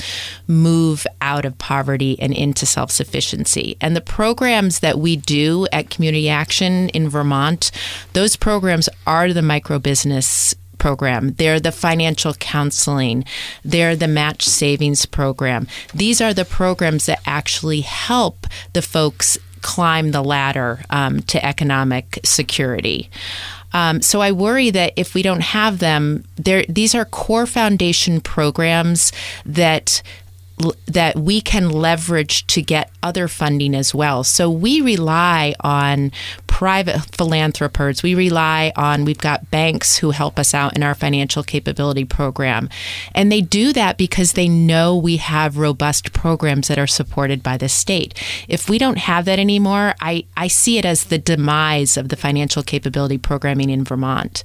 move 0.47 1.08
out 1.21 1.45
of 1.45 1.58
poverty 1.58 2.19
and 2.19 2.34
into 2.34 2.65
self 2.65 2.91
sufficiency. 2.91 3.78
And 3.82 3.95
the 3.95 4.02
programs 4.02 4.80
that 4.80 5.00
we 5.00 5.15
do 5.15 5.67
at 5.71 5.89
Community 5.89 6.30
Action 6.30 6.89
in 6.89 7.10
Vermont, 7.10 7.71
those 8.13 8.36
programs 8.36 8.89
are 9.06 9.34
the 9.34 9.41
micro 9.41 9.80
business 9.80 10.56
program. 10.78 11.34
They're 11.34 11.60
the 11.60 11.72
financial 11.72 12.34
counseling. 12.34 13.26
They're 13.63 13.96
the 13.96 14.08
match 14.08 14.44
savings 14.44 15.06
program. 15.06 15.68
These 15.94 16.22
are 16.22 16.34
the 16.34 16.46
programs 16.46 17.06
that 17.06 17.22
actually 17.26 17.82
help 17.82 18.48
the 18.74 18.82
folks 18.82 19.38
climb 19.62 20.12
the 20.12 20.24
ladder 20.24 20.84
um, 20.90 21.22
to 21.24 21.44
economic 21.46 22.20
security. 22.24 23.10
Um, 23.74 24.02
so 24.02 24.22
I 24.22 24.32
worry 24.32 24.70
that 24.72 24.94
if 24.96 25.13
we 25.13 25.22
don't 25.22 25.42
have 25.42 25.80
them, 25.80 26.24
these 26.38 26.96
are 26.96 27.06
core 27.06 27.46
foundation 27.46 28.22
programs 28.22 29.12
that 29.46 30.02
that 30.88 31.16
we 31.16 31.40
can 31.40 31.70
leverage 31.70 32.48
to 32.48 32.63
get 32.63 32.90
other 33.04 33.28
funding 33.28 33.76
as 33.76 33.94
well. 33.94 34.24
So 34.24 34.50
we 34.50 34.82
rely 34.82 35.54
on 35.60 36.12
private 36.58 37.00
philanthropists. 37.15 38.02
We 38.02 38.15
rely 38.15 38.72
on, 38.76 39.06
we've 39.06 39.20
got 39.20 39.52
banks 39.52 39.98
who 39.98 40.10
help 40.10 40.39
us 40.39 40.56
out 40.56 40.76
in 40.76 40.82
our 40.82 40.96
financial 40.96 41.43
capability 41.43 42.04
program. 42.04 42.67
And 43.13 43.32
they 43.32 43.41
do 43.41 43.72
that 43.74 43.96
because 43.96 44.34
they 44.34 44.50
know 44.50 44.98
we 44.98 45.17
have 45.17 45.60
robust 45.60 46.13
programs 46.13 46.67
that 46.67 46.80
are 46.80 46.88
supported 46.88 47.43
by 47.43 47.58
the 47.58 47.70
state. 47.70 48.15
If 48.48 48.67
we 48.72 48.80
don't 48.80 48.98
have 48.98 49.26
that 49.26 49.38
anymore, 49.38 49.93
I, 50.02 50.26
I 50.36 50.48
see 50.48 50.80
it 50.80 50.86
as 50.86 51.04
the 51.04 51.20
demise 51.20 51.96
of 51.96 52.10
the 52.10 52.15
financial 52.15 52.63
capability 52.63 53.20
programming 53.20 53.70
in 53.70 53.84
Vermont. 53.84 54.43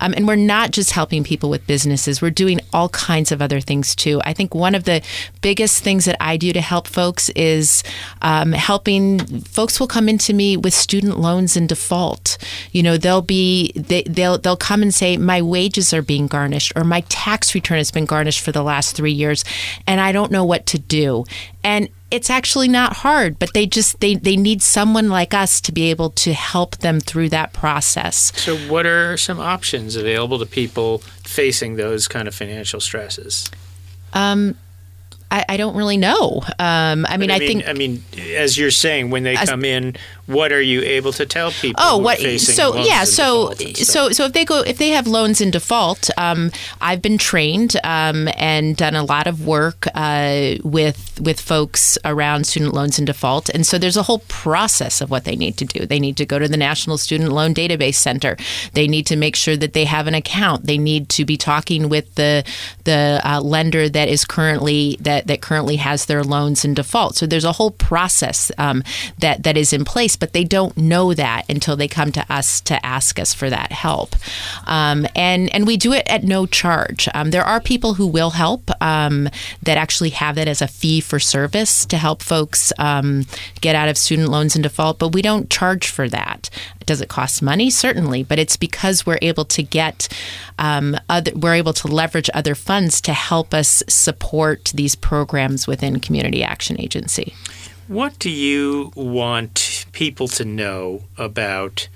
Um, 0.00 0.14
and 0.16 0.26
we're 0.26 0.36
not 0.36 0.70
just 0.70 0.92
helping 0.92 1.24
people 1.24 1.50
with 1.50 1.66
businesses, 1.66 2.22
we're 2.22 2.30
doing 2.30 2.60
all 2.72 2.88
kinds 2.88 3.32
of 3.32 3.42
other 3.42 3.60
things 3.60 3.94
too. 3.94 4.22
I 4.24 4.32
think 4.32 4.54
one 4.54 4.74
of 4.74 4.84
the 4.84 5.02
biggest 5.42 5.84
things 5.84 6.06
that 6.06 6.16
I 6.20 6.38
do 6.38 6.54
to 6.54 6.62
help 6.62 6.86
folks 6.86 7.28
is 7.36 7.82
um, 8.22 8.52
helping 8.52 9.18
folks 9.44 9.78
will 9.78 9.88
come 9.88 10.08
into 10.08 10.32
me 10.32 10.56
with 10.56 10.72
student 10.72 11.18
loans 11.18 11.49
in 11.56 11.66
default. 11.66 12.38
You 12.72 12.82
know, 12.82 12.96
they'll 12.96 13.22
be 13.22 13.72
they, 13.72 14.02
they'll 14.02 14.38
they'll 14.38 14.56
come 14.56 14.82
and 14.82 14.94
say 14.94 15.16
my 15.16 15.42
wages 15.42 15.92
are 15.92 16.02
being 16.02 16.26
garnished 16.26 16.72
or 16.76 16.84
my 16.84 17.02
tax 17.08 17.54
return 17.54 17.78
has 17.78 17.90
been 17.90 18.06
garnished 18.06 18.40
for 18.40 18.52
the 18.52 18.62
last 18.62 18.96
3 18.96 19.12
years 19.12 19.44
and 19.86 20.00
I 20.00 20.12
don't 20.12 20.32
know 20.32 20.44
what 20.44 20.66
to 20.66 20.78
do. 20.78 21.24
And 21.62 21.88
it's 22.10 22.30
actually 22.30 22.68
not 22.68 22.96
hard 22.98 23.38
but 23.38 23.52
they 23.54 23.66
just 23.66 24.00
they, 24.00 24.16
they 24.16 24.36
need 24.36 24.62
someone 24.62 25.08
like 25.08 25.32
us 25.32 25.60
to 25.60 25.72
be 25.72 25.90
able 25.90 26.10
to 26.10 26.32
help 26.32 26.76
them 26.78 26.98
through 26.98 27.28
that 27.28 27.52
process 27.52 28.32
so 28.36 28.56
what 28.68 28.84
are 28.84 29.16
some 29.16 29.38
options 29.38 29.94
available 29.94 30.38
to 30.38 30.46
people 30.46 30.98
facing 30.98 31.76
those 31.76 32.08
kind 32.08 32.26
of 32.26 32.34
financial 32.34 32.80
stresses 32.80 33.48
um, 34.12 34.56
I, 35.30 35.44
I, 35.50 35.56
don't 35.56 35.76
really 35.76 35.96
know. 35.96 36.42
Um, 36.58 37.06
I 37.08 37.16
mean, 37.16 37.30
I, 37.30 37.36
I, 37.36 37.38
think. 37.38 37.68
I 37.68 37.72
mean, 37.72 38.02
as 38.34 38.58
you're 38.58 38.70
saying, 38.72 39.10
when 39.10 39.22
they 39.22 39.36
as, 39.36 39.48
come 39.48 39.64
in, 39.64 39.96
what 40.26 40.52
are 40.52 40.60
you 40.60 40.82
able 40.82 41.12
to 41.14 41.26
tell 41.26 41.50
people? 41.50 41.82
Oh, 41.82 41.98
what? 41.98 42.18
So 42.38 42.76
yeah, 42.76 43.04
so 43.04 43.52
so 43.54 44.10
so 44.10 44.24
if 44.24 44.32
they 44.32 44.44
go 44.44 44.60
if 44.60 44.78
they 44.78 44.90
have 44.90 45.06
loans 45.06 45.40
in 45.40 45.50
default, 45.50 46.10
um, 46.16 46.50
I've 46.80 47.02
been 47.02 47.18
trained 47.18 47.76
um, 47.84 48.28
and 48.36 48.76
done 48.76 48.94
a 48.94 49.04
lot 49.04 49.26
of 49.26 49.46
work 49.46 49.86
uh, 49.94 50.54
with 50.62 51.20
with 51.20 51.40
folks 51.40 51.98
around 52.04 52.46
student 52.46 52.74
loans 52.74 52.98
in 52.98 53.04
default, 53.04 53.48
and 53.50 53.66
so 53.66 53.76
there's 53.76 53.96
a 53.96 54.04
whole 54.04 54.20
process 54.28 55.00
of 55.00 55.10
what 55.10 55.24
they 55.24 55.36
need 55.36 55.56
to 55.58 55.64
do. 55.64 55.86
They 55.86 56.00
need 56.00 56.16
to 56.18 56.26
go 56.26 56.38
to 56.38 56.48
the 56.48 56.56
National 56.56 56.96
Student 56.96 57.32
Loan 57.32 57.52
Database 57.52 57.96
Center. 57.96 58.36
They 58.72 58.86
need 58.86 59.06
to 59.06 59.16
make 59.16 59.36
sure 59.36 59.56
that 59.56 59.72
they 59.72 59.84
have 59.84 60.06
an 60.06 60.14
account. 60.14 60.66
They 60.66 60.78
need 60.78 61.08
to 61.10 61.24
be 61.24 61.36
talking 61.36 61.88
with 61.88 62.14
the 62.14 62.44
the 62.84 63.20
uh, 63.24 63.40
lender 63.40 63.88
that 63.88 64.08
is 64.08 64.24
currently 64.24 64.96
that 65.00 65.19
that 65.26 65.40
currently 65.40 65.76
has 65.76 66.06
their 66.06 66.22
loans 66.22 66.64
in 66.64 66.74
default. 66.74 67.16
So 67.16 67.26
there's 67.26 67.44
a 67.44 67.52
whole 67.52 67.70
process 67.70 68.52
um, 68.58 68.82
that 69.18 69.42
that 69.42 69.56
is 69.56 69.72
in 69.72 69.84
place 69.84 70.16
but 70.16 70.32
they 70.32 70.44
don't 70.44 70.76
know 70.76 71.14
that 71.14 71.48
until 71.48 71.76
they 71.76 71.88
come 71.88 72.12
to 72.12 72.24
us 72.32 72.60
to 72.62 72.84
ask 72.84 73.18
us 73.18 73.34
for 73.34 73.50
that 73.50 73.72
help. 73.72 74.14
Um, 74.66 75.06
and 75.16 75.52
and 75.54 75.66
we 75.66 75.76
do 75.76 75.92
it 75.92 76.06
at 76.08 76.24
no 76.24 76.46
charge. 76.46 77.08
Um, 77.14 77.30
there 77.30 77.44
are 77.44 77.60
people 77.60 77.94
who 77.94 78.06
will 78.06 78.30
help 78.30 78.70
um, 78.82 79.28
that 79.62 79.76
actually 79.76 80.10
have 80.10 80.34
that 80.36 80.48
as 80.48 80.62
a 80.62 80.68
fee 80.68 81.00
for 81.00 81.18
service 81.18 81.84
to 81.86 81.96
help 81.96 82.22
folks 82.22 82.72
um, 82.78 83.26
get 83.60 83.74
out 83.74 83.88
of 83.88 83.96
student 83.96 84.28
loans 84.28 84.56
in 84.56 84.62
default, 84.62 84.98
but 84.98 85.08
we 85.08 85.22
don't 85.22 85.50
charge 85.50 85.88
for 85.88 86.08
that. 86.08 86.50
Does 86.86 87.00
it 87.00 87.08
cost 87.08 87.42
money? 87.42 87.70
Certainly, 87.70 88.24
but 88.24 88.38
it's 88.38 88.56
because 88.56 89.06
we're 89.06 89.18
able 89.22 89.44
to 89.44 89.62
get 89.62 90.08
um, 90.58 90.96
other, 91.08 91.32
we're 91.34 91.54
able 91.54 91.72
to 91.74 91.88
leverage 91.88 92.30
other 92.34 92.54
funds 92.54 93.00
to 93.02 93.12
help 93.12 93.54
us 93.54 93.82
support 93.88 94.72
these 94.74 94.94
programs 94.94 95.66
within 95.66 96.00
Community 96.00 96.42
Action 96.42 96.80
Agency. 96.80 97.34
What 97.86 98.18
do 98.18 98.30
you 98.30 98.92
want 98.94 99.86
people 99.92 100.28
to 100.28 100.44
know 100.44 101.02
about 101.18 101.88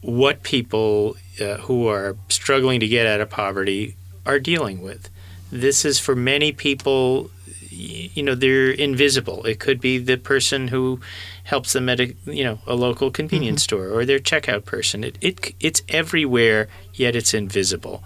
what 0.00 0.42
people 0.42 1.16
uh, 1.40 1.56
who 1.58 1.86
are 1.86 2.16
struggling 2.28 2.80
to 2.80 2.88
get 2.88 3.06
out 3.06 3.20
of 3.20 3.28
poverty 3.28 3.94
are 4.24 4.38
dealing 4.38 4.80
with? 4.80 5.10
This 5.50 5.84
is 5.84 5.98
for 5.98 6.16
many 6.16 6.52
people, 6.52 7.30
you 7.70 8.22
know, 8.22 8.34
they're 8.34 8.70
invisible. 8.70 9.44
It 9.44 9.60
could 9.60 9.80
be 9.80 9.98
the 9.98 10.16
person 10.16 10.68
who 10.68 11.00
helps 11.48 11.72
them 11.72 11.88
at 11.88 11.98
a 11.98 12.14
you 12.26 12.44
know 12.44 12.58
a 12.66 12.74
local 12.74 13.10
convenience 13.10 13.62
mm-hmm. 13.62 13.80
store 13.80 13.88
or 13.88 14.04
their 14.04 14.18
checkout 14.18 14.66
person. 14.66 15.02
It, 15.02 15.16
it 15.20 15.54
it's 15.60 15.82
everywhere, 15.88 16.68
yet 16.92 17.16
it's 17.16 17.32
invisible. 17.32 18.04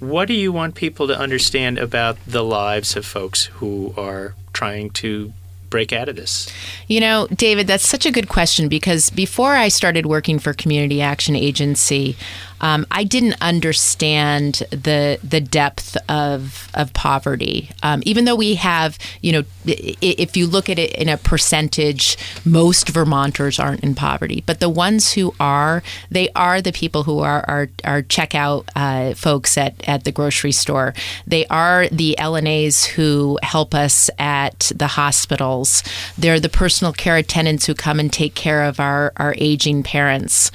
What 0.00 0.28
do 0.28 0.34
you 0.34 0.52
want 0.52 0.74
people 0.74 1.08
to 1.08 1.18
understand 1.18 1.78
about 1.78 2.18
the 2.26 2.44
lives 2.44 2.94
of 2.94 3.04
folks 3.06 3.46
who 3.46 3.94
are 3.96 4.34
trying 4.52 4.90
to 4.90 5.32
break 5.70 5.92
out 5.92 6.08
of 6.08 6.16
this? 6.16 6.52
You 6.86 7.00
know, 7.00 7.26
David, 7.34 7.66
that's 7.66 7.88
such 7.88 8.04
a 8.04 8.12
good 8.12 8.28
question 8.28 8.68
because 8.68 9.10
before 9.10 9.54
I 9.54 9.68
started 9.68 10.04
working 10.04 10.38
for 10.38 10.52
Community 10.52 11.00
Action 11.00 11.34
Agency, 11.34 12.16
um, 12.60 12.86
I 12.90 13.04
didn't 13.04 13.36
understand 13.40 14.62
the 14.70 15.18
the 15.22 15.40
depth 15.40 15.96
of 16.08 16.68
of 16.74 16.92
poverty. 16.92 17.70
Um, 17.82 18.02
even 18.04 18.24
though 18.24 18.36
we 18.36 18.56
have, 18.56 18.98
you 19.20 19.32
know, 19.32 19.42
if 19.64 20.36
you 20.36 20.46
look 20.46 20.68
at 20.68 20.78
it 20.78 20.92
in 20.92 21.08
a 21.08 21.16
percentage, 21.16 22.16
most 22.44 22.88
Vermonters 22.88 23.58
aren't 23.58 23.84
in 23.84 23.94
poverty, 23.94 24.42
but 24.46 24.60
the 24.60 24.68
ones 24.68 25.12
who 25.12 25.34
are, 25.38 25.82
they 26.10 26.28
are 26.34 26.60
the 26.60 26.72
people 26.72 27.04
who 27.04 27.20
are 27.20 27.44
our 27.84 28.02
checkout 28.02 28.68
uh, 28.74 29.14
folks 29.14 29.56
at 29.56 29.74
at 29.88 30.04
the 30.04 30.12
grocery 30.12 30.52
store. 30.52 30.94
They 31.26 31.46
are 31.46 31.88
the 31.88 32.16
LNAs 32.18 32.86
who 32.86 33.38
help 33.42 33.74
us 33.74 34.10
at 34.18 34.72
the 34.74 34.88
hospitals. 34.88 35.82
They're 36.16 36.40
the 36.40 36.48
personal 36.48 36.92
care 36.92 37.16
attendants 37.16 37.66
who 37.66 37.74
come 37.74 38.00
and 38.00 38.12
take 38.12 38.34
care 38.34 38.64
of 38.64 38.80
our 38.80 39.12
our 39.16 39.34
aging 39.38 39.82
parents, 39.82 40.50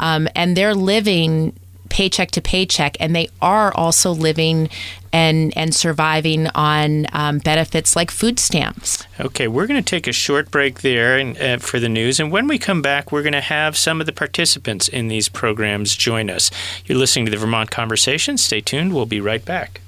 um, 0.00 0.28
and 0.34 0.56
they're 0.56 0.74
living 0.74 1.47
paycheck 1.88 2.30
to 2.32 2.40
paycheck, 2.40 2.96
and 3.00 3.14
they 3.14 3.28
are 3.40 3.72
also 3.74 4.12
living 4.12 4.68
and 5.12 5.56
and 5.56 5.74
surviving 5.74 6.48
on 6.48 7.06
um, 7.12 7.38
benefits 7.38 7.96
like 7.96 8.10
food 8.10 8.38
stamps. 8.38 9.04
Okay, 9.18 9.48
we're 9.48 9.66
going 9.66 9.82
to 9.82 9.90
take 9.90 10.06
a 10.06 10.12
short 10.12 10.50
break 10.50 10.82
there 10.82 11.16
and, 11.16 11.38
uh, 11.38 11.58
for 11.58 11.80
the 11.80 11.88
news, 11.88 12.20
and 12.20 12.30
when 12.30 12.46
we 12.46 12.58
come 12.58 12.82
back, 12.82 13.10
we're 13.10 13.22
going 13.22 13.32
to 13.32 13.40
have 13.40 13.76
some 13.76 14.00
of 14.00 14.06
the 14.06 14.12
participants 14.12 14.88
in 14.88 15.08
these 15.08 15.28
programs 15.28 15.96
join 15.96 16.30
us. 16.30 16.50
You're 16.84 16.98
listening 16.98 17.24
to 17.26 17.30
the 17.30 17.36
Vermont 17.36 17.70
Conversation. 17.70 18.36
Stay 18.38 18.60
tuned. 18.60 18.94
We'll 18.94 19.06
be 19.06 19.20
right 19.20 19.44
back. 19.44 19.80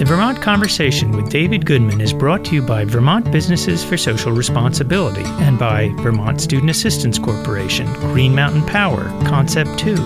The 0.00 0.06
Vermont 0.06 0.40
Conversation 0.40 1.12
with 1.12 1.28
David 1.28 1.66
Goodman 1.66 2.00
is 2.00 2.14
brought 2.14 2.42
to 2.46 2.54
you 2.54 2.62
by 2.62 2.86
Vermont 2.86 3.30
Businesses 3.30 3.84
for 3.84 3.98
Social 3.98 4.32
Responsibility 4.32 5.24
and 5.44 5.58
by 5.58 5.90
Vermont 5.98 6.40
Student 6.40 6.70
Assistance 6.70 7.18
Corporation, 7.18 7.86
Green 7.92 8.34
Mountain 8.34 8.64
Power, 8.64 9.10
Concept 9.26 9.78
2, 9.78 9.96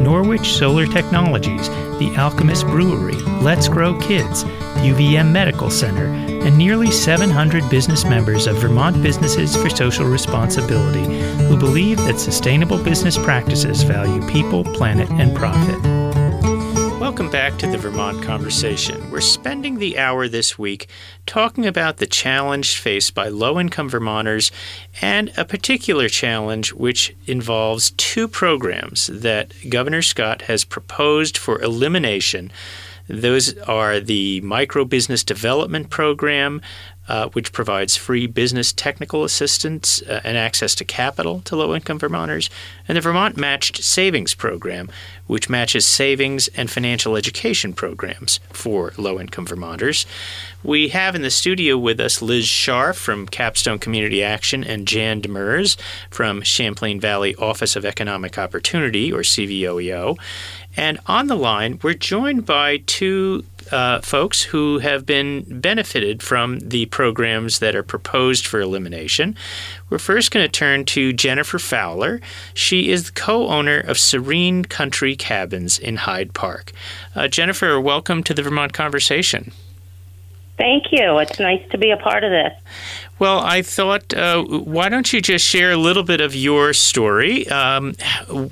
Norwich 0.00 0.54
Solar 0.54 0.86
Technologies, 0.86 1.68
The 2.00 2.12
Alchemist 2.18 2.66
Brewery, 2.66 3.14
Let's 3.42 3.68
Grow 3.68 3.96
Kids, 4.00 4.42
UVM 4.82 5.30
Medical 5.30 5.70
Center, 5.70 6.06
and 6.06 6.58
nearly 6.58 6.90
700 6.90 7.70
business 7.70 8.04
members 8.04 8.48
of 8.48 8.56
Vermont 8.56 9.00
Businesses 9.04 9.54
for 9.54 9.70
Social 9.70 10.06
Responsibility 10.06 11.04
who 11.46 11.56
believe 11.56 11.98
that 11.98 12.18
sustainable 12.18 12.82
business 12.82 13.16
practices 13.16 13.84
value 13.84 14.20
people, 14.26 14.64
planet, 14.64 15.08
and 15.12 15.32
profit. 15.36 16.03
Back 17.34 17.58
to 17.58 17.66
the 17.66 17.78
Vermont 17.78 18.22
Conversation. 18.22 19.10
We're 19.10 19.20
spending 19.20 19.78
the 19.78 19.98
hour 19.98 20.28
this 20.28 20.56
week 20.56 20.86
talking 21.26 21.66
about 21.66 21.96
the 21.96 22.06
challenge 22.06 22.78
faced 22.78 23.12
by 23.12 23.26
low 23.26 23.58
income 23.58 23.88
Vermonters 23.88 24.52
and 25.02 25.32
a 25.36 25.44
particular 25.44 26.08
challenge 26.08 26.72
which 26.72 27.16
involves 27.26 27.90
two 27.96 28.28
programs 28.28 29.08
that 29.08 29.52
Governor 29.68 30.00
Scott 30.00 30.42
has 30.42 30.64
proposed 30.64 31.36
for 31.36 31.60
elimination. 31.60 32.52
Those 33.08 33.58
are 33.58 33.98
the 33.98 34.40
Micro 34.42 34.84
Business 34.84 35.24
Development 35.24 35.90
Program, 35.90 36.62
uh, 37.08 37.28
which 37.30 37.52
provides 37.52 37.96
free 37.96 38.26
business 38.26 38.72
technical 38.72 39.24
assistance 39.24 40.02
uh, 40.02 40.20
and 40.24 40.36
access 40.36 40.74
to 40.74 40.84
capital 40.84 41.40
to 41.42 41.56
low 41.56 41.74
income 41.74 41.98
Vermonters, 41.98 42.48
and 42.88 42.96
the 42.96 43.00
Vermont 43.00 43.36
Matched 43.36 43.82
Savings 43.82 44.34
Program, 44.34 44.88
which 45.26 45.48
matches 45.48 45.86
savings 45.86 46.48
and 46.48 46.70
financial 46.70 47.16
education 47.16 47.72
programs 47.72 48.40
for 48.50 48.92
low 48.96 49.20
income 49.20 49.46
Vermonters. 49.46 50.06
We 50.62 50.88
have 50.88 51.14
in 51.14 51.22
the 51.22 51.30
studio 51.30 51.76
with 51.76 52.00
us 52.00 52.22
Liz 52.22 52.46
Scharf 52.46 52.94
from 52.94 53.26
Capstone 53.26 53.78
Community 53.78 54.22
Action 54.22 54.64
and 54.64 54.88
Jan 54.88 55.20
Demers 55.20 55.76
from 56.08 56.40
Champlain 56.40 57.00
Valley 57.00 57.34
Office 57.36 57.76
of 57.76 57.84
Economic 57.84 58.38
Opportunity, 58.38 59.12
or 59.12 59.20
CVOEO. 59.20 60.16
And 60.76 60.98
on 61.06 61.26
the 61.26 61.36
line, 61.36 61.78
we're 61.82 61.94
joined 61.94 62.46
by 62.46 62.78
two 62.78 63.44
uh, 63.72 64.00
folks 64.00 64.42
who 64.42 64.78
have 64.78 65.06
been 65.06 65.60
benefited 65.60 66.22
from 66.22 66.58
the 66.60 66.86
programs 66.86 67.58
that 67.58 67.74
are 67.74 67.82
proposed 67.82 68.46
for 68.46 68.60
elimination. 68.60 69.36
We're 69.90 69.98
first 69.98 70.30
going 70.30 70.44
to 70.44 70.50
turn 70.52 70.84
to 70.86 71.12
Jennifer 71.12 71.58
Fowler. 71.58 72.20
She 72.54 72.90
is 72.90 73.04
the 73.04 73.12
co 73.12 73.48
owner 73.48 73.80
of 73.80 73.98
Serene 73.98 74.64
Country 74.64 75.16
Cabins 75.16 75.78
in 75.78 75.96
Hyde 75.96 76.34
Park. 76.34 76.72
Uh, 77.14 77.28
Jennifer, 77.28 77.80
welcome 77.80 78.22
to 78.24 78.34
the 78.34 78.42
Vermont 78.42 78.72
Conversation. 78.72 79.52
Thank 80.56 80.92
you. 80.92 81.18
It's 81.18 81.40
nice 81.40 81.62
to 81.70 81.78
be 81.78 81.90
a 81.90 81.96
part 81.96 82.22
of 82.22 82.30
this. 82.30 82.52
Well, 83.18 83.40
I 83.40 83.62
thought, 83.62 84.12
uh, 84.12 84.42
why 84.42 84.88
don't 84.88 85.12
you 85.12 85.20
just 85.20 85.46
share 85.46 85.70
a 85.70 85.76
little 85.76 86.02
bit 86.02 86.20
of 86.20 86.34
your 86.34 86.72
story, 86.72 87.46
um, 87.48 87.94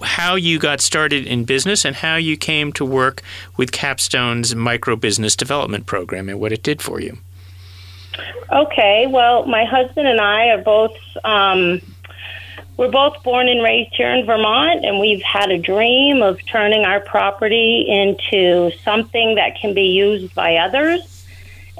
how 0.02 0.36
you 0.36 0.60
got 0.60 0.80
started 0.80 1.26
in 1.26 1.44
business, 1.44 1.84
and 1.84 1.96
how 1.96 2.14
you 2.16 2.36
came 2.36 2.72
to 2.74 2.84
work 2.84 3.22
with 3.56 3.72
Capstone's 3.72 4.54
micro 4.54 4.94
business 4.94 5.34
development 5.34 5.86
program 5.86 6.28
and 6.28 6.38
what 6.38 6.52
it 6.52 6.62
did 6.62 6.80
for 6.80 7.00
you. 7.00 7.18
Okay, 8.52 9.06
well, 9.08 9.46
my 9.46 9.64
husband 9.64 10.06
and 10.06 10.20
I 10.20 10.50
are 10.50 10.62
both. 10.62 10.96
Um, 11.24 11.80
we're 12.76 12.90
both 12.90 13.22
born 13.22 13.48
and 13.48 13.62
raised 13.62 13.94
here 13.94 14.12
in 14.12 14.24
Vermont, 14.26 14.84
and 14.84 14.98
we've 14.98 15.22
had 15.22 15.50
a 15.50 15.58
dream 15.58 16.22
of 16.22 16.38
turning 16.46 16.84
our 16.84 17.00
property 17.00 17.84
into 17.88 18.70
something 18.84 19.34
that 19.34 19.56
can 19.60 19.74
be 19.74 19.88
used 19.88 20.34
by 20.34 20.56
others. 20.56 21.11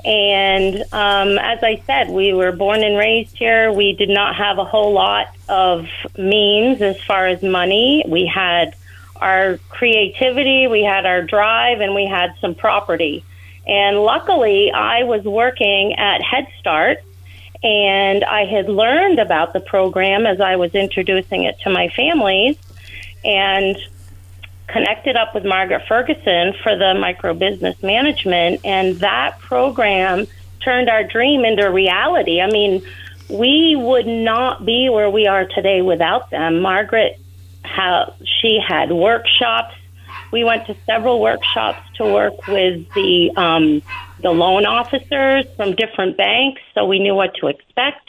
And 0.04 0.82
um, 0.92 1.38
as 1.38 1.62
I 1.62 1.82
said, 1.86 2.10
we 2.10 2.32
were 2.32 2.52
born 2.52 2.82
and 2.82 2.96
raised 2.96 3.36
here. 3.36 3.72
We 3.72 3.92
did 3.94 4.08
not 4.08 4.34
have 4.36 4.58
a 4.58 4.64
whole 4.64 4.92
lot 4.92 5.34
of 5.48 5.86
means 6.18 6.82
as 6.82 7.00
far 7.02 7.28
as 7.28 7.42
money. 7.42 8.04
We 8.06 8.26
had 8.26 8.74
our 9.16 9.58
creativity, 9.68 10.66
we 10.66 10.82
had 10.82 11.06
our 11.06 11.22
drive, 11.22 11.80
and 11.80 11.94
we 11.94 12.06
had 12.06 12.34
some 12.40 12.56
property. 12.56 13.24
And 13.66 13.98
luckily, 13.98 14.72
I 14.72 15.04
was 15.04 15.22
working 15.22 15.94
at 15.94 16.20
Head 16.20 16.48
Start, 16.58 16.98
and 17.62 18.24
I 18.24 18.44
had 18.44 18.68
learned 18.68 19.20
about 19.20 19.52
the 19.52 19.60
program 19.60 20.26
as 20.26 20.40
I 20.40 20.56
was 20.56 20.74
introducing 20.74 21.44
it 21.44 21.60
to 21.60 21.70
my 21.70 21.88
families. 21.90 22.56
And 23.24 23.76
connected 24.72 25.16
up 25.16 25.34
with 25.34 25.44
Margaret 25.44 25.82
Ferguson 25.86 26.54
for 26.62 26.76
the 26.76 26.94
micro 26.98 27.34
business 27.34 27.80
management, 27.82 28.60
and 28.64 28.96
that 28.96 29.38
program 29.40 30.26
turned 30.64 30.88
our 30.88 31.04
dream 31.04 31.44
into 31.44 31.70
reality. 31.70 32.40
I 32.40 32.50
mean, 32.50 32.82
we 33.28 33.76
would 33.76 34.06
not 34.06 34.64
be 34.64 34.88
where 34.88 35.10
we 35.10 35.26
are 35.26 35.44
today 35.46 35.82
without 35.82 36.30
them. 36.30 36.60
Margaret, 36.60 37.18
how 37.62 38.14
she 38.40 38.58
had 38.66 38.90
workshops. 38.90 39.74
We 40.30 40.44
went 40.44 40.66
to 40.66 40.76
several 40.86 41.20
workshops 41.20 41.80
to 41.96 42.04
work 42.04 42.46
with 42.48 42.90
the 42.94 43.30
um, 43.36 43.82
the 44.20 44.30
loan 44.30 44.66
officers 44.66 45.46
from 45.56 45.74
different 45.74 46.16
banks, 46.16 46.62
so 46.74 46.86
we 46.86 46.98
knew 46.98 47.14
what 47.14 47.34
to 47.40 47.48
expect. 47.48 48.08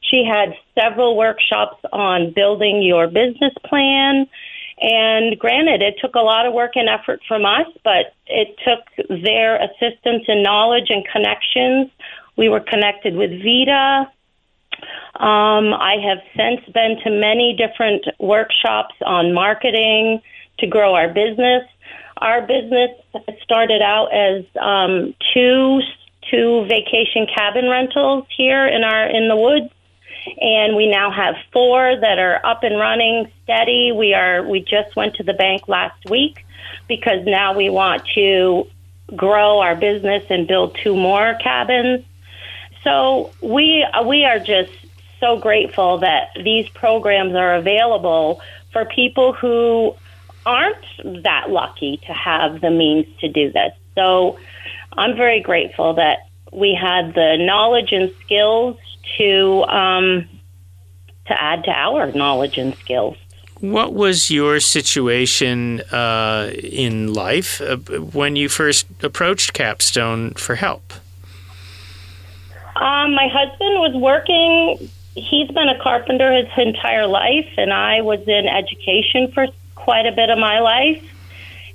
She 0.00 0.24
had 0.24 0.56
several 0.74 1.16
workshops 1.16 1.84
on 1.92 2.32
building 2.32 2.82
your 2.82 3.06
business 3.06 3.52
plan 3.64 4.26
and 4.80 5.38
granted, 5.38 5.82
it 5.82 5.96
took 6.00 6.14
a 6.14 6.20
lot 6.20 6.46
of 6.46 6.54
work 6.54 6.72
and 6.74 6.88
effort 6.88 7.20
from 7.28 7.44
us, 7.44 7.66
but 7.84 8.14
it 8.26 8.56
took 8.64 9.08
their 9.22 9.56
assistance 9.56 10.24
and 10.26 10.42
knowledge 10.42 10.86
and 10.88 11.06
connections. 11.12 11.90
We 12.36 12.48
were 12.48 12.60
connected 12.60 13.14
with 13.14 13.30
Vita. 13.30 14.10
Um, 15.18 15.74
I 15.74 15.96
have 16.02 16.18
since 16.34 16.60
been 16.72 16.96
to 17.04 17.10
many 17.10 17.54
different 17.58 18.06
workshops 18.18 18.94
on 19.04 19.34
marketing 19.34 20.22
to 20.60 20.66
grow 20.66 20.94
our 20.94 21.08
business. 21.08 21.64
Our 22.18 22.40
business 22.46 22.90
started 23.42 23.82
out 23.82 24.08
as 24.14 24.44
um, 24.60 25.14
two 25.34 25.80
two 26.30 26.64
vacation 26.68 27.26
cabin 27.34 27.68
rentals 27.68 28.24
here 28.36 28.66
in 28.66 28.84
our 28.84 29.06
in 29.10 29.28
the 29.28 29.36
woods 29.36 29.72
and 30.40 30.76
we 30.76 30.86
now 30.86 31.10
have 31.10 31.34
four 31.52 31.96
that 32.00 32.18
are 32.18 32.44
up 32.44 32.62
and 32.62 32.78
running 32.78 33.30
steady. 33.44 33.92
We 33.92 34.14
are 34.14 34.46
we 34.46 34.60
just 34.60 34.96
went 34.96 35.16
to 35.16 35.22
the 35.22 35.34
bank 35.34 35.68
last 35.68 36.08
week 36.08 36.44
because 36.88 37.24
now 37.24 37.56
we 37.56 37.70
want 37.70 38.02
to 38.14 38.66
grow 39.16 39.60
our 39.60 39.76
business 39.76 40.24
and 40.30 40.46
build 40.46 40.76
two 40.82 40.94
more 40.94 41.34
cabins. 41.42 42.04
So 42.84 43.32
we 43.42 43.86
we 44.06 44.24
are 44.24 44.38
just 44.38 44.72
so 45.20 45.38
grateful 45.38 45.98
that 45.98 46.30
these 46.42 46.68
programs 46.70 47.34
are 47.34 47.54
available 47.56 48.40
for 48.72 48.84
people 48.86 49.32
who 49.32 49.94
aren't 50.46 51.22
that 51.22 51.50
lucky 51.50 51.98
to 52.06 52.12
have 52.12 52.60
the 52.60 52.70
means 52.70 53.06
to 53.20 53.28
do 53.28 53.52
this. 53.52 53.72
So 53.94 54.38
I'm 54.96 55.16
very 55.16 55.40
grateful 55.40 55.94
that 55.94 56.29
we 56.52 56.74
had 56.74 57.14
the 57.14 57.36
knowledge 57.38 57.92
and 57.92 58.12
skills 58.24 58.76
to 59.18 59.64
um, 59.64 60.28
to 61.26 61.40
add 61.40 61.64
to 61.64 61.70
our 61.70 62.10
knowledge 62.12 62.58
and 62.58 62.74
skills. 62.76 63.16
What 63.60 63.92
was 63.92 64.30
your 64.30 64.58
situation 64.58 65.80
uh, 65.92 66.50
in 66.54 67.12
life 67.12 67.60
uh, 67.60 67.76
when 67.76 68.34
you 68.34 68.48
first 68.48 68.86
approached 69.02 69.52
Capstone 69.52 70.32
for 70.32 70.54
help? 70.54 70.94
Um, 72.74 73.14
my 73.14 73.28
husband 73.28 73.78
was 73.78 73.94
working. 73.94 74.88
He's 75.14 75.48
been 75.48 75.68
a 75.68 75.78
carpenter 75.82 76.32
his 76.32 76.48
entire 76.56 77.06
life, 77.06 77.50
and 77.58 77.70
I 77.72 78.00
was 78.00 78.26
in 78.26 78.48
education 78.48 79.30
for 79.32 79.48
quite 79.74 80.06
a 80.06 80.12
bit 80.12 80.30
of 80.30 80.38
my 80.38 80.60
life. 80.60 81.04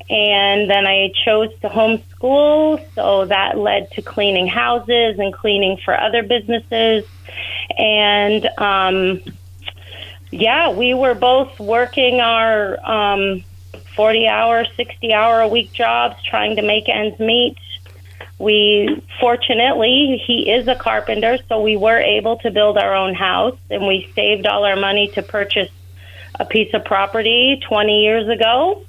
And 0.10 0.70
then 0.70 0.86
I 0.86 1.12
chose 1.26 1.50
to 1.62 1.70
homeschool, 1.70 2.86
so 2.94 3.26
that 3.26 3.58
led 3.58 3.90
to 3.92 4.04
cleaning 4.04 4.48
houses 4.48 5.18
and 5.18 5.34
cleaning 5.34 5.78
for 5.84 6.00
other 6.00 6.22
businesses. 6.22 7.06
And 7.76 8.48
um, 8.60 9.22
yeah, 10.32 10.70
we 10.70 10.94
were 10.94 11.16
both 11.16 11.60
working 11.60 12.20
our 12.20 12.80
um, 12.86 13.44
40 13.96 14.28
hour, 14.28 14.66
60 14.76 15.14
hour 15.14 15.42
a 15.42 15.48
week 15.48 15.72
jobs 15.72 16.22
trying 16.24 16.58
to 16.58 16.62
make 16.62 16.88
ends 16.90 17.20
meet. 17.20 17.58
We 18.38 19.02
fortunately, 19.20 20.22
he 20.26 20.52
is 20.52 20.68
a 20.68 20.76
carpenter, 20.76 21.38
so 21.48 21.62
we 21.62 21.78
were 21.78 22.00
able 22.00 22.38
to 22.40 22.52
build 22.52 22.78
our 22.78 22.94
own 22.94 23.14
house 23.14 23.58
and 23.72 23.88
we 23.88 24.12
saved 24.14 24.46
all 24.46 24.66
our 24.66 24.76
money 24.76 25.08
to 25.16 25.24
purchase 25.24 25.72
a 26.38 26.46
piece 26.46 26.74
of 26.74 26.84
property 26.84 27.62
20 27.68 28.04
years 28.04 28.28
ago. 28.28 28.84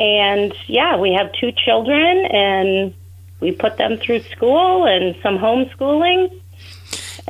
And 0.00 0.54
yeah, 0.66 0.96
we 0.96 1.12
have 1.12 1.30
two 1.34 1.52
children 1.52 2.24
and 2.24 2.94
we 3.40 3.52
put 3.52 3.76
them 3.76 3.98
through 3.98 4.22
school 4.22 4.86
and 4.86 5.14
some 5.22 5.36
homeschooling. 5.36 6.32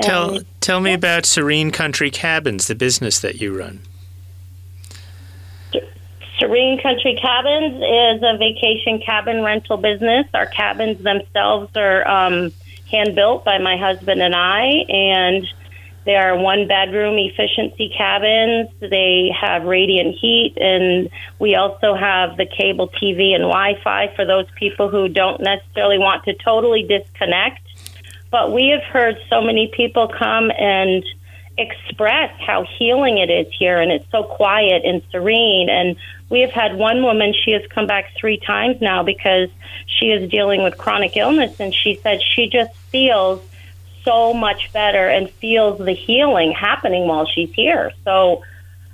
Tell 0.01 0.39
tell 0.61 0.81
me 0.81 0.93
about 0.93 1.27
Serene 1.27 1.73
Country 1.73 2.13
Cabins, 2.13 2.69
the 2.69 2.77
business 2.77 3.19
that 3.19 3.41
you 3.41 3.59
run. 3.59 3.81
Serene 6.39 6.81
Country 6.81 7.19
Cabins 7.21 7.75
is 7.75 8.23
a 8.23 8.39
vacation 8.39 9.01
cabin 9.05 9.43
rental 9.43 9.77
business. 9.77 10.27
Our 10.33 10.47
cabins 10.47 11.03
themselves 11.03 11.71
are 11.77 12.07
um, 12.09 12.53
hand 12.91 13.17
built 13.17 13.45
by 13.45 13.59
my 13.59 13.77
husband 13.77 14.23
and 14.23 14.35
I, 14.35 14.67
and 14.89 15.47
they 16.05 16.17
are 16.17 16.37
one 16.37 16.67
bedroom 16.67 17.19
efficiency 17.19 17.93
cabins. 17.97 18.71
They 18.81 19.31
have 19.39 19.65
radiant 19.65 20.17
heat, 20.17 20.57
and 20.57 21.11
we 21.39 21.55
also 21.55 21.95
have 21.95 22.37
the 22.37 22.47
cable 22.47 22.89
TV 22.89 23.35
and 23.35 23.43
Wi 23.43 23.79
Fi 23.85 24.13
for 24.17 24.25
those 24.25 24.47
people 24.59 24.89
who 24.89 25.09
don't 25.09 25.41
necessarily 25.43 25.99
want 25.99 26.25
to 26.25 26.35
totally 26.35 26.85
disconnect. 26.85 27.61
But 28.31 28.53
we 28.53 28.69
have 28.69 28.83
heard 28.85 29.17
so 29.29 29.43
many 29.43 29.71
people 29.75 30.09
come 30.09 30.51
and 30.51 31.05
express 31.59 32.33
how 32.41 32.65
healing 32.79 33.19
it 33.19 33.29
is 33.29 33.53
here, 33.53 33.79
and 33.79 33.93
it's 33.93 34.11
so 34.11 34.23
quiet 34.23 34.83
and 34.85 35.03
serene. 35.11 35.69
And 35.69 35.97
we 36.31 36.41
have 36.41 36.53
had 36.53 36.77
one 36.77 37.03
woman, 37.03 37.35
she 37.35 37.51
has 37.51 37.63
come 37.69 37.87
back 37.87 38.13
three 38.17 38.39
times 38.39 38.81
now 38.81 39.03
because 39.03 39.51
she 39.87 40.07
is 40.07 40.31
dealing 40.31 40.63
with 40.63 40.79
chronic 40.79 41.17
illness, 41.17 41.61
and 41.61 41.75
she 41.75 41.97
said 41.97 42.23
she 42.23 42.49
just 42.49 42.75
feels 42.91 43.43
so 44.05 44.35
much 44.35 44.73
better 44.73 45.09
and 45.09 45.31
feels 45.31 45.79
the 45.79 45.93
healing 45.93 46.53
happening 46.53 47.07
while 47.07 47.27
she's 47.27 47.53
here. 47.53 47.93
So, 48.05 48.43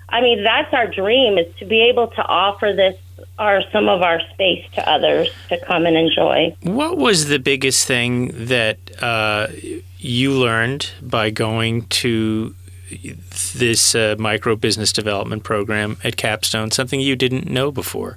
I 0.09 0.21
mean, 0.21 0.42
that's 0.42 0.73
our 0.73 0.87
dream 0.87 1.38
is 1.38 1.55
to 1.57 1.64
be 1.64 1.88
able 1.88 2.09
to 2.09 2.23
offer 2.23 2.73
this 2.73 2.97
or 3.38 3.62
some 3.73 3.88
of 3.88 4.03
our 4.03 4.21
space 4.33 4.64
to 4.75 4.88
others 4.88 5.29
to 5.49 5.59
come 5.61 5.87
and 5.87 5.97
enjoy. 5.97 6.57
What 6.62 6.99
was 6.99 7.29
the 7.29 7.38
biggest 7.38 7.87
thing 7.87 8.47
that 8.47 8.79
uh, 9.03 9.49
you 9.99 10.33
learned 10.33 10.90
by 11.03 11.31
going 11.31 11.87
to 11.87 12.55
this 13.55 13.95
uh, 13.95 14.16
micro 14.19 14.57
business 14.57 14.92
development 14.92 15.45
program 15.45 15.99
at 16.05 16.16
Capstone? 16.16 16.71
Something 16.71 17.01
you 17.01 17.16
didn't 17.16 17.47
know 17.47 17.71
before? 17.71 18.16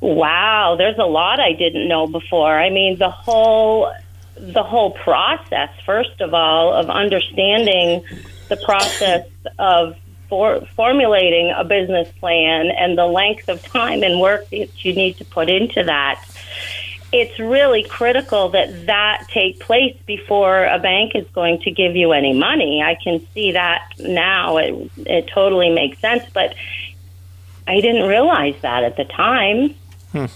Wow, 0.00 0.76
there's 0.76 0.98
a 0.98 1.06
lot 1.06 1.40
I 1.40 1.52
didn't 1.52 1.88
know 1.88 2.06
before. 2.06 2.58
I 2.58 2.70
mean, 2.70 2.98
the 2.98 3.10
whole 3.10 3.92
the 4.38 4.62
whole 4.62 4.92
process, 4.92 5.70
first 5.84 6.20
of 6.20 6.34
all, 6.34 6.72
of 6.72 6.90
understanding 6.90 8.04
the 8.48 8.56
process 8.58 9.26
of 9.58 9.96
for 10.28 10.60
formulating 10.74 11.52
a 11.56 11.64
business 11.64 12.10
plan 12.18 12.70
and 12.76 12.98
the 12.98 13.06
length 13.06 13.48
of 13.48 13.62
time 13.62 14.02
and 14.02 14.20
work 14.20 14.48
that 14.50 14.84
you 14.84 14.92
need 14.92 15.16
to 15.18 15.24
put 15.24 15.48
into 15.48 15.84
that. 15.84 16.22
It's 17.12 17.38
really 17.38 17.84
critical 17.84 18.48
that 18.50 18.86
that 18.86 19.26
take 19.28 19.60
place 19.60 19.96
before 20.06 20.64
a 20.64 20.78
bank 20.80 21.12
is 21.14 21.26
going 21.32 21.60
to 21.60 21.70
give 21.70 21.94
you 21.94 22.12
any 22.12 22.32
money. 22.32 22.82
I 22.82 22.96
can 22.96 23.24
see 23.32 23.52
that 23.52 23.92
now. 24.00 24.56
It, 24.56 24.90
it 24.96 25.30
totally 25.32 25.70
makes 25.70 26.00
sense, 26.00 26.24
but 26.34 26.54
I 27.68 27.80
didn't 27.80 28.08
realize 28.08 28.56
that 28.62 28.82
at 28.82 28.96
the 28.96 29.04
time. 29.04 29.74
Hmm. 30.10 30.26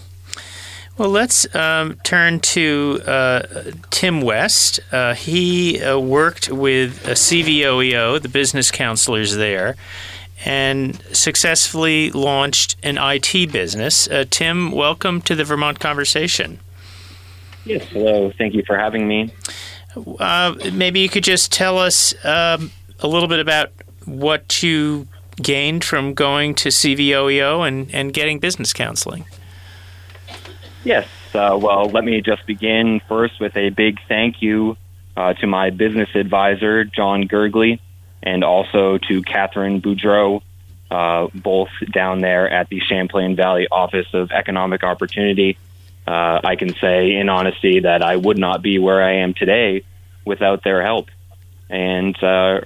Well, 1.01 1.09
let's 1.09 1.55
um, 1.55 1.95
turn 2.03 2.41
to 2.41 3.01
uh, 3.07 3.41
Tim 3.89 4.21
West. 4.21 4.79
Uh, 4.91 5.15
he 5.15 5.81
uh, 5.81 5.97
worked 5.97 6.51
with 6.51 7.07
a 7.07 7.13
CVOEO, 7.13 8.21
the 8.21 8.29
business 8.29 8.69
counselors 8.69 9.35
there, 9.35 9.77
and 10.45 11.03
successfully 11.11 12.11
launched 12.11 12.75
an 12.83 12.99
IT 12.99 13.51
business. 13.51 14.07
Uh, 14.07 14.25
Tim, 14.29 14.71
welcome 14.71 15.23
to 15.23 15.33
the 15.33 15.43
Vermont 15.43 15.79
Conversation. 15.79 16.59
Yes, 17.65 17.83
hello. 17.85 18.31
Thank 18.37 18.53
you 18.53 18.61
for 18.67 18.77
having 18.77 19.07
me. 19.07 19.33
Uh, 20.19 20.53
maybe 20.71 20.99
you 20.99 21.09
could 21.09 21.23
just 21.23 21.51
tell 21.51 21.79
us 21.79 22.13
um, 22.23 22.69
a 22.99 23.07
little 23.07 23.27
bit 23.27 23.39
about 23.39 23.71
what 24.05 24.61
you 24.61 25.07
gained 25.41 25.83
from 25.83 26.13
going 26.13 26.53
to 26.53 26.69
CVOEO 26.69 27.67
and, 27.67 27.89
and 27.91 28.13
getting 28.13 28.37
business 28.37 28.71
counseling. 28.71 29.25
Yes. 30.83 31.07
Uh, 31.33 31.57
well, 31.61 31.85
let 31.85 32.03
me 32.03 32.21
just 32.21 32.45
begin 32.45 33.01
first 33.07 33.39
with 33.39 33.55
a 33.55 33.69
big 33.69 33.99
thank 34.07 34.41
you 34.41 34.77
uh, 35.15 35.33
to 35.33 35.47
my 35.47 35.69
business 35.69 36.09
advisor, 36.15 36.83
John 36.83 37.27
Gergley, 37.27 37.79
and 38.23 38.43
also 38.43 38.97
to 38.97 39.21
Catherine 39.21 39.81
Boudreau, 39.81 40.41
uh, 40.89 41.27
both 41.33 41.69
down 41.91 42.21
there 42.21 42.49
at 42.49 42.69
the 42.69 42.79
Champlain 42.79 43.35
Valley 43.35 43.67
Office 43.71 44.07
of 44.13 44.31
Economic 44.31 44.83
Opportunity. 44.83 45.57
Uh, 46.07 46.39
I 46.43 46.55
can 46.55 46.73
say 46.75 47.15
in 47.15 47.29
honesty 47.29 47.81
that 47.81 48.01
I 48.01 48.15
would 48.15 48.37
not 48.37 48.61
be 48.61 48.79
where 48.79 49.01
I 49.03 49.17
am 49.17 49.33
today 49.33 49.83
without 50.25 50.63
their 50.63 50.81
help. 50.81 51.09
And 51.69 52.21
uh, 52.21 52.61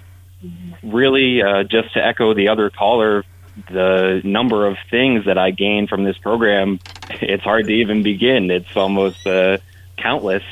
really, 0.81 1.41
uh, 1.41 1.63
just 1.63 1.93
to 1.93 2.05
echo 2.05 2.33
the 2.33 2.47
other 2.47 2.69
caller, 2.69 3.23
the 3.69 4.21
number 4.23 4.65
of 4.65 4.77
things 4.89 5.25
that 5.25 5.37
I 5.37 5.51
gained 5.51 5.89
from 5.89 6.03
this 6.03 6.17
program, 6.17 6.79
it's 7.09 7.43
hard 7.43 7.67
to 7.67 7.73
even 7.73 8.03
begin. 8.03 8.51
It's 8.51 8.75
almost 8.75 9.25
uh, 9.25 9.57
countless, 9.97 10.43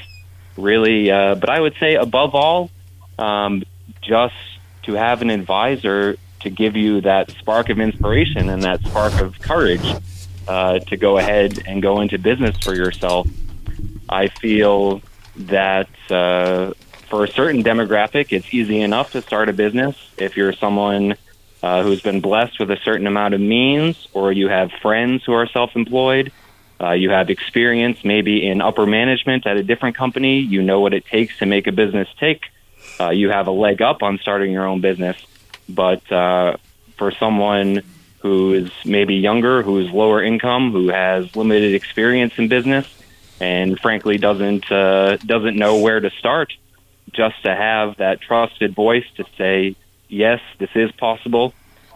really. 0.58 1.12
Uh, 1.12 1.36
but 1.36 1.50
I 1.50 1.60
would 1.60 1.76
say, 1.80 1.96
above 1.96 2.36
all, 2.36 2.70
um, 3.18 3.64
just 4.02 4.36
to 4.84 4.94
have 4.94 5.22
an 5.22 5.30
advisor 5.30 6.18
to 6.42 6.50
give 6.50 6.76
you 6.76 7.02
that 7.02 7.32
spark 7.32 7.70
of 7.70 7.80
inspiration 7.80 8.50
and 8.50 8.64
that 8.64 8.82
spark 8.82 9.20
of 9.22 9.40
courage 9.40 9.96
uh, 10.48 10.80
to 10.80 10.98
go 10.98 11.18
ahead 11.18 11.64
and 11.66 11.82
go 11.82 12.02
into 12.02 12.18
business 12.18 12.58
for 12.58 12.76
yourself. 12.76 13.28
I 14.10 14.28
feel 14.28 15.02
that 15.36 15.90
uh, 16.10 16.74
for 17.10 17.24
a 17.24 17.28
certain 17.28 17.64
demographic, 17.64 18.32
it's 18.32 18.54
easy 18.54 18.82
enough 18.82 19.12
to 19.14 19.22
start 19.22 19.50
a 19.50 19.54
business. 19.54 19.96
If 20.18 20.36
you're 20.36 20.54
someone 20.54 21.16
uh, 21.64 21.82
who's 21.82 22.02
been 22.02 22.20
blessed 22.20 22.60
with 22.60 22.70
a 22.72 22.78
certain 22.84 23.08
amount 23.08 23.34
of 23.34 23.42
means, 23.42 24.08
or 24.14 24.32
you 24.32 24.50
have 24.50 24.72
friends 24.82 25.24
who 25.24 25.34
are 25.34 25.48
self 25.48 25.76
employed, 25.76 26.32
uh, 26.84 26.92
you 26.92 27.10
have 27.10 27.30
experience 27.30 28.04
maybe 28.04 28.46
in 28.46 28.62
upper 28.62 28.86
management 28.86 29.48
at 29.48 29.56
a 29.58 29.64
different 29.64 29.96
company, 29.96 30.40
you 30.40 30.62
know 30.62 30.82
what 30.82 30.94
it 30.94 31.06
takes 31.06 31.38
to 31.40 31.46
make 31.46 31.66
a 31.68 31.72
business 31.72 32.10
tick, 32.20 32.42
uh, 33.00 33.10
you 33.10 33.30
have 33.30 33.48
a 33.48 33.52
leg 33.52 33.82
up 33.82 34.04
on 34.04 34.20
starting 34.20 34.52
your 34.52 34.68
own 34.68 34.82
business. 34.82 35.18
But 35.70 36.12
uh, 36.12 36.58
for 36.98 37.12
someone 37.12 37.84
who 38.20 38.54
is 38.54 38.72
maybe 38.86 39.16
younger, 39.16 39.64
who 39.64 39.80
is 39.80 39.92
lower 39.92 40.22
income, 40.24 40.72
who 40.72 40.90
has 40.90 41.36
limited 41.36 41.74
experience 41.74 42.34
in 42.38 42.48
business, 42.48 42.88
and 43.40 43.80
frankly 43.80 44.18
doesn't 44.18 44.72
uh, 44.72 45.18
doesn't 45.18 45.56
know 45.56 45.80
where 45.80 46.00
to 46.00 46.10
start, 46.12 46.54
just 47.12 47.42
to 47.44 47.56
have 47.56 47.98
that 47.98 48.22
trusted 48.22 48.76
voice 48.76 49.06
to 49.18 49.26
say, 49.38 49.76
yes, 50.08 50.42
this 50.58 50.70
is 50.76 50.92
possible. 50.94 51.54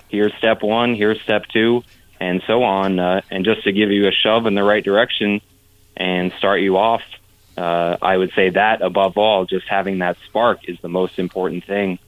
Here's 0.10 0.34
step 0.36 0.64
one. 0.64 0.96
Here's 0.96 1.22
step 1.22 1.46
two, 1.48 1.84
and 2.20 2.42
so 2.48 2.64
on, 2.64 3.00
uh, 3.00 3.22
and 3.30 3.46
just 3.46 3.64
to 3.64 3.72
give 3.72 3.92
you 3.92 4.08
a 4.08 4.12
shove 4.12 4.46
in 4.46 4.56
the 4.56 4.64
right 4.64 4.84
direction 4.84 5.42
and 5.96 6.32
start 6.34 6.62
you 6.62 6.78
off. 6.78 7.02
Uh, 7.58 7.98
I 8.02 8.18
would 8.18 8.32
say 8.34 8.50
that 8.50 8.82
above 8.82 9.18
all, 9.18 9.46
just 9.46 9.68
having 9.68 10.00
that 10.00 10.18
spark 10.26 10.70
is 10.70 10.80
the 10.82 10.90
most 10.90 11.18
important 11.18 11.66
thing. 11.66 12.00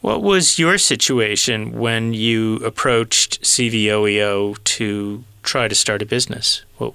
What 0.00 0.22
was 0.22 0.58
your 0.58 0.78
situation 0.78 1.78
when 1.78 2.14
you 2.14 2.56
approached 2.56 3.42
CVOEO 3.42 4.62
to 4.64 5.24
try 5.42 5.68
to 5.68 5.74
start 5.74 6.00
a 6.00 6.06
business? 6.06 6.64
Well, 6.78 6.94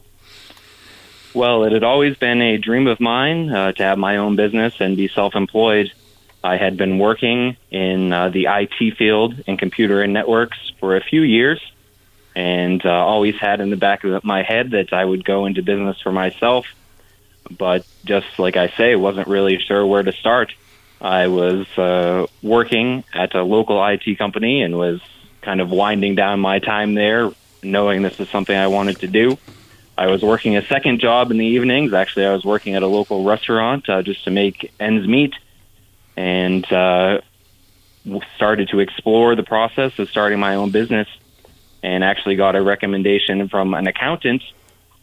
well, 1.34 1.66
it 1.66 1.74
had 1.74 1.84
always 1.84 2.16
been 2.16 2.42
a 2.42 2.58
dream 2.58 2.88
of 2.88 3.00
mine 3.00 3.52
uh, 3.52 3.74
to 3.74 3.84
have 3.84 3.98
my 3.98 4.18
own 4.18 4.36
business 4.36 4.80
and 4.80 4.96
be 4.96 5.08
self 5.08 5.36
employed. 5.36 5.92
I 6.44 6.58
had 6.58 6.78
been 6.78 6.98
working 6.98 7.58
in 7.72 8.14
uh, 8.14 8.30
the 8.30 8.48
IT 8.48 8.98
field 8.98 9.44
in 9.46 9.58
computer 9.58 10.02
and 10.02 10.14
networks 10.14 10.72
for 10.80 10.96
a 10.96 11.02
few 11.02 11.22
years 11.22 11.60
and 12.36 12.86
uh, 12.86 12.90
always 12.90 13.36
had 13.36 13.62
in 13.62 13.70
the 13.70 13.78
back 13.78 14.04
of 14.04 14.24
my 14.24 14.44
head 14.44 14.72
that 14.72 14.92
I 14.92 15.04
would 15.04 15.24
go 15.24 15.46
into 15.46 15.64
business 15.64 15.98
for 16.02 16.12
myself. 16.12 16.66
But 17.50 17.86
just 18.04 18.28
like 18.38 18.58
I 18.58 18.70
say, 18.78 18.96
wasn't 18.96 19.28
really 19.28 19.60
sure 19.60 19.86
where 19.86 20.04
to 20.04 20.12
start. 20.12 20.54
I 21.00 21.28
was 21.28 21.68
uh, 21.78 22.28
working 22.42 23.04
at 23.14 23.36
a 23.36 23.44
local 23.44 23.86
IT 23.86 24.18
company 24.18 24.62
and 24.62 24.78
was 24.78 25.02
kind 25.42 25.62
of 25.62 25.70
winding 25.70 26.16
down 26.16 26.40
my 26.40 26.60
time 26.60 26.96
there, 26.96 27.32
knowing 27.62 28.02
this 28.02 28.20
is 28.20 28.30
something 28.30 28.56
I 28.56 28.68
wanted 28.68 29.00
to 29.02 29.08
do. 29.08 29.38
I 29.98 30.08
was 30.08 30.22
working 30.22 30.58
a 30.58 30.66
second 30.66 31.00
job 31.00 31.32
in 31.32 31.38
the 31.38 31.46
evenings. 31.46 31.94
Actually, 31.94 32.26
I 32.26 32.34
was 32.34 32.44
working 32.44 32.76
at 32.76 32.84
a 32.84 32.88
local 32.88 33.24
restaurant 33.24 33.88
uh, 33.90 34.02
just 34.02 34.26
to 34.26 34.32
make 34.32 34.74
ends 34.80 35.08
meet, 35.08 35.34
and 36.18 36.70
uh, 36.72 37.22
started 38.36 38.70
to 38.70 38.80
explore 38.80 39.36
the 39.36 39.44
process 39.44 39.98
of 40.00 40.10
starting 40.10 40.40
my 40.40 40.56
own 40.56 40.72
business. 40.72 41.08
And 41.86 42.04
actually, 42.04 42.36
got 42.36 42.56
a 42.56 42.64
recommendation 42.64 43.48
from 43.48 43.76
an 43.76 43.86
accountant 43.86 44.42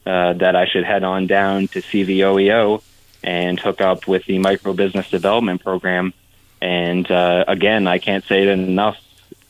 uh, 0.04 0.32
that 0.32 0.56
I 0.56 0.66
should 0.66 0.82
head 0.82 1.04
on 1.04 1.28
down 1.28 1.68
to 1.68 1.80
CVOEO 1.80 2.82
and 3.22 3.60
hook 3.60 3.80
up 3.80 4.08
with 4.08 4.24
the 4.24 4.40
micro 4.40 4.72
business 4.72 5.08
development 5.08 5.62
program. 5.62 6.12
And 6.60 7.08
uh, 7.08 7.44
again, 7.46 7.86
I 7.86 7.98
can't 7.98 8.24
say 8.24 8.42
it 8.42 8.48
enough 8.48 8.96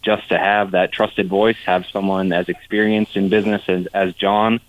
just 0.03 0.29
to 0.29 0.37
have 0.37 0.73
that 0.73 0.93
trusted 0.93 1.31
voice, 1.31 1.57
have 1.65 1.87
someone 1.87 2.35
as 2.35 2.51
experienced 2.51 3.17
in 3.17 3.31
business 3.31 3.63
as, 3.67 3.87
as 3.95 4.13
John, 4.13 4.61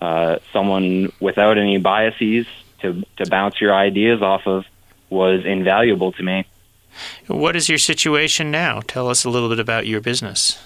uh, 0.00 0.38
someone 0.52 1.10
without 1.18 1.58
any 1.58 1.78
biases 1.78 2.46
to, 2.82 3.02
to 3.16 3.28
bounce 3.28 3.60
your 3.60 3.74
ideas 3.74 4.22
off 4.22 4.46
of 4.46 4.64
was 5.10 5.44
invaluable 5.44 6.12
to 6.12 6.22
me. 6.22 6.46
What 7.26 7.56
is 7.56 7.68
your 7.68 7.78
situation 7.78 8.52
now? 8.52 8.80
Tell 8.86 9.08
us 9.08 9.24
a 9.24 9.30
little 9.30 9.48
bit 9.48 9.58
about 9.58 9.88
your 9.88 10.00
business. 10.00 10.62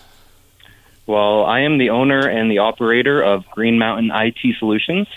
Well, 1.11 1.45
I 1.45 1.63
am 1.63 1.79
the 1.79 1.91
owner 1.91 2.29
and 2.29 2.49
the 2.49 2.59
operator 2.59 3.21
of 3.21 3.45
Green 3.51 3.81
Mountain 3.81 4.13
IT 4.15 4.57
Solutions. 4.61 5.09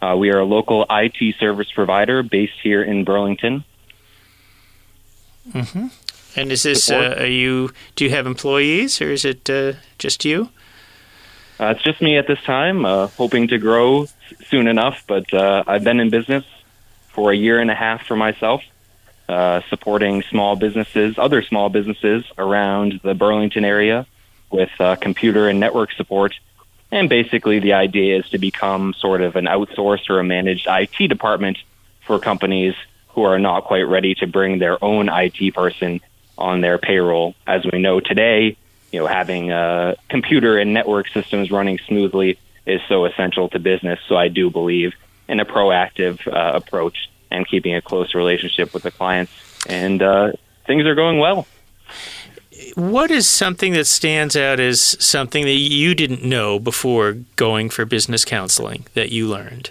Uh, 0.00 0.16
we 0.18 0.30
are 0.30 0.38
a 0.38 0.44
local 0.44 0.86
IT 0.88 1.34
service 1.38 1.70
provider 1.70 2.22
based 2.22 2.58
here 2.62 2.82
in 2.82 3.04
Burlington. 3.04 3.62
Mm-hmm. 5.50 5.88
And 6.40 6.50
is 6.50 6.62
this? 6.62 6.90
Uh, 6.90 7.16
are 7.18 7.26
you? 7.26 7.72
Do 7.94 8.04
you 8.06 8.10
have 8.10 8.26
employees, 8.26 9.02
or 9.02 9.12
is 9.12 9.26
it 9.26 9.50
uh, 9.50 9.74
just 9.98 10.24
you? 10.24 10.48
Uh, 11.60 11.74
it's 11.76 11.82
just 11.82 12.00
me 12.00 12.16
at 12.16 12.26
this 12.26 12.42
time. 12.44 12.86
Uh, 12.86 13.08
hoping 13.08 13.46
to 13.48 13.58
grow 13.58 14.06
soon 14.46 14.66
enough, 14.66 15.04
but 15.06 15.34
uh, 15.34 15.62
I've 15.66 15.84
been 15.84 16.00
in 16.00 16.08
business 16.08 16.46
for 17.08 17.32
a 17.32 17.36
year 17.36 17.60
and 17.60 17.70
a 17.70 17.74
half 17.74 18.06
for 18.06 18.16
myself, 18.16 18.62
supporting 19.68 20.22
small 20.22 20.56
businesses, 20.56 21.18
other 21.18 21.42
small 21.42 21.68
businesses 21.68 22.24
around 22.38 23.00
the 23.02 23.12
Burlington 23.12 23.66
area 23.66 24.06
with 24.54 24.70
uh, 24.80 24.96
computer 24.96 25.48
and 25.48 25.60
network 25.60 25.92
support 25.92 26.32
and 26.94 27.08
basically, 27.08 27.58
the 27.58 27.72
idea 27.72 28.18
is 28.20 28.28
to 28.30 28.38
become 28.38 28.94
sort 28.94 29.20
of 29.20 29.34
an 29.34 29.46
outsourced 29.46 30.08
or 30.08 30.20
a 30.20 30.24
managed 30.24 30.68
IT 30.70 31.08
department 31.08 31.58
for 32.06 32.20
companies 32.20 32.76
who 33.08 33.24
are 33.24 33.40
not 33.40 33.64
quite 33.64 33.82
ready 33.82 34.14
to 34.16 34.28
bring 34.28 34.60
their 34.60 34.82
own 34.82 35.08
IT 35.08 35.54
person 35.54 36.00
on 36.38 36.60
their 36.60 36.78
payroll. 36.78 37.34
As 37.48 37.64
we 37.64 37.80
know 37.80 37.98
today, 37.98 38.56
you 38.92 39.00
know, 39.00 39.08
having 39.08 39.50
uh, 39.50 39.96
computer 40.08 40.56
and 40.56 40.72
network 40.72 41.08
systems 41.08 41.50
running 41.50 41.80
smoothly 41.88 42.38
is 42.64 42.80
so 42.88 43.06
essential 43.06 43.48
to 43.48 43.58
business. 43.58 43.98
So 44.06 44.16
I 44.16 44.28
do 44.28 44.48
believe 44.48 44.94
in 45.26 45.40
a 45.40 45.44
proactive 45.44 46.24
uh, 46.28 46.56
approach 46.56 47.10
and 47.28 47.44
keeping 47.44 47.74
a 47.74 47.82
close 47.82 48.14
relationship 48.14 48.72
with 48.72 48.84
the 48.84 48.92
clients. 48.92 49.32
And 49.66 50.00
uh, 50.00 50.32
things 50.64 50.84
are 50.84 50.94
going 50.94 51.18
well 51.18 51.44
what 52.74 53.10
is 53.10 53.28
something 53.28 53.72
that 53.74 53.86
stands 53.86 54.36
out 54.36 54.60
as 54.60 54.80
something 55.04 55.44
that 55.44 55.52
you 55.52 55.94
didn't 55.94 56.24
know 56.24 56.58
before 56.58 57.12
going 57.36 57.70
for 57.70 57.84
business 57.84 58.24
counseling 58.24 58.86
that 58.94 59.10
you 59.10 59.28
learned? 59.28 59.70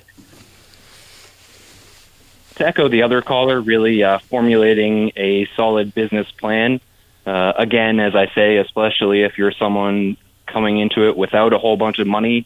To 2.56 2.68
echo 2.68 2.88
the 2.88 3.02
other 3.04 3.22
caller, 3.22 3.60
really 3.60 4.04
uh, 4.04 4.20
formulating 4.20 5.12
a 5.16 5.48
solid 5.56 5.94
business 5.94 6.30
plan. 6.32 6.80
Uh, 7.26 7.54
again, 7.58 8.00
as 8.00 8.16
I 8.16 8.28
say, 8.36 8.58
especially 8.58 9.24
if 9.24 9.38
you're 9.38 9.54
someone 9.54 10.18
coming 10.46 10.78
into 10.78 11.08
it 11.08 11.18
without 11.18 11.54
a 11.54 11.58
whole 11.58 11.78
bunch 11.78 12.00
of 12.00 12.08
money, 12.08 12.46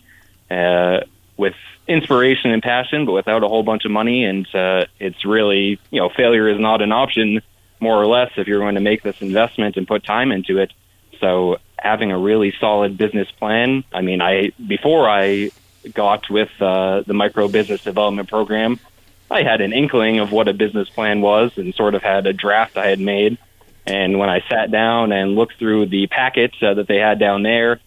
uh, 0.50 1.02
with 1.36 1.56
inspiration 1.88 2.52
and 2.52 2.64
passion, 2.64 3.06
but 3.06 3.12
without 3.12 3.44
a 3.44 3.48
whole 3.48 3.64
bunch 3.64 3.86
of 3.86 3.92
money, 3.92 4.24
and 4.24 4.48
uh, 4.56 4.86
it's 5.00 5.26
really, 5.26 5.80
you 5.92 6.00
know, 6.00 6.10
failure 6.10 6.48
is 6.48 6.60
not 6.60 6.82
an 6.82 6.92
option 6.92 7.42
more 7.80 8.02
or 8.02 8.08
less 8.08 8.32
if 8.38 8.48
you're 8.48 8.60
going 8.60 8.76
to 8.76 8.82
make 8.82 9.04
this 9.04 9.22
investment 9.22 9.78
and 9.78 9.88
put 9.88 10.04
time 10.04 10.32
into 10.32 10.58
it. 10.58 10.72
So 11.20 11.58
having 11.78 12.12
a 12.12 12.18
really 12.18 12.54
solid 12.60 12.98
business 12.98 13.30
plan. 13.32 13.84
I 13.94 14.02
mean, 14.02 14.22
I 14.22 14.52
before 14.66 15.10
I 15.10 15.52
got 15.94 16.30
with 16.30 16.50
uh, 16.60 17.02
the 17.06 17.14
micro 17.14 17.48
business 17.48 17.84
development 17.84 18.30
program, 18.30 18.80
I 19.30 19.44
had 19.44 19.62
an 19.62 19.74
inkling 19.74 20.20
of 20.20 20.32
what 20.32 20.48
a 20.48 20.54
business 20.54 20.90
plan 20.90 21.22
was 21.22 21.58
and 21.58 21.74
sort 21.76 21.96
of 21.96 22.02
had 22.02 22.28
a 22.28 22.34
draft 22.34 22.78
I 22.78 22.88
had 22.88 23.00
made. 23.00 23.38
And 23.86 24.20
when 24.20 24.30
I 24.30 24.42
sat 24.50 24.70
down 24.70 25.12
and 25.12 25.36
looked 25.36 25.58
through 25.58 25.88
the 25.88 26.08
packets 26.08 26.56
uh, 26.62 26.74
that 26.74 26.88
they 26.88 26.98
had 26.98 27.20
down 27.20 27.44
there, 27.44 27.80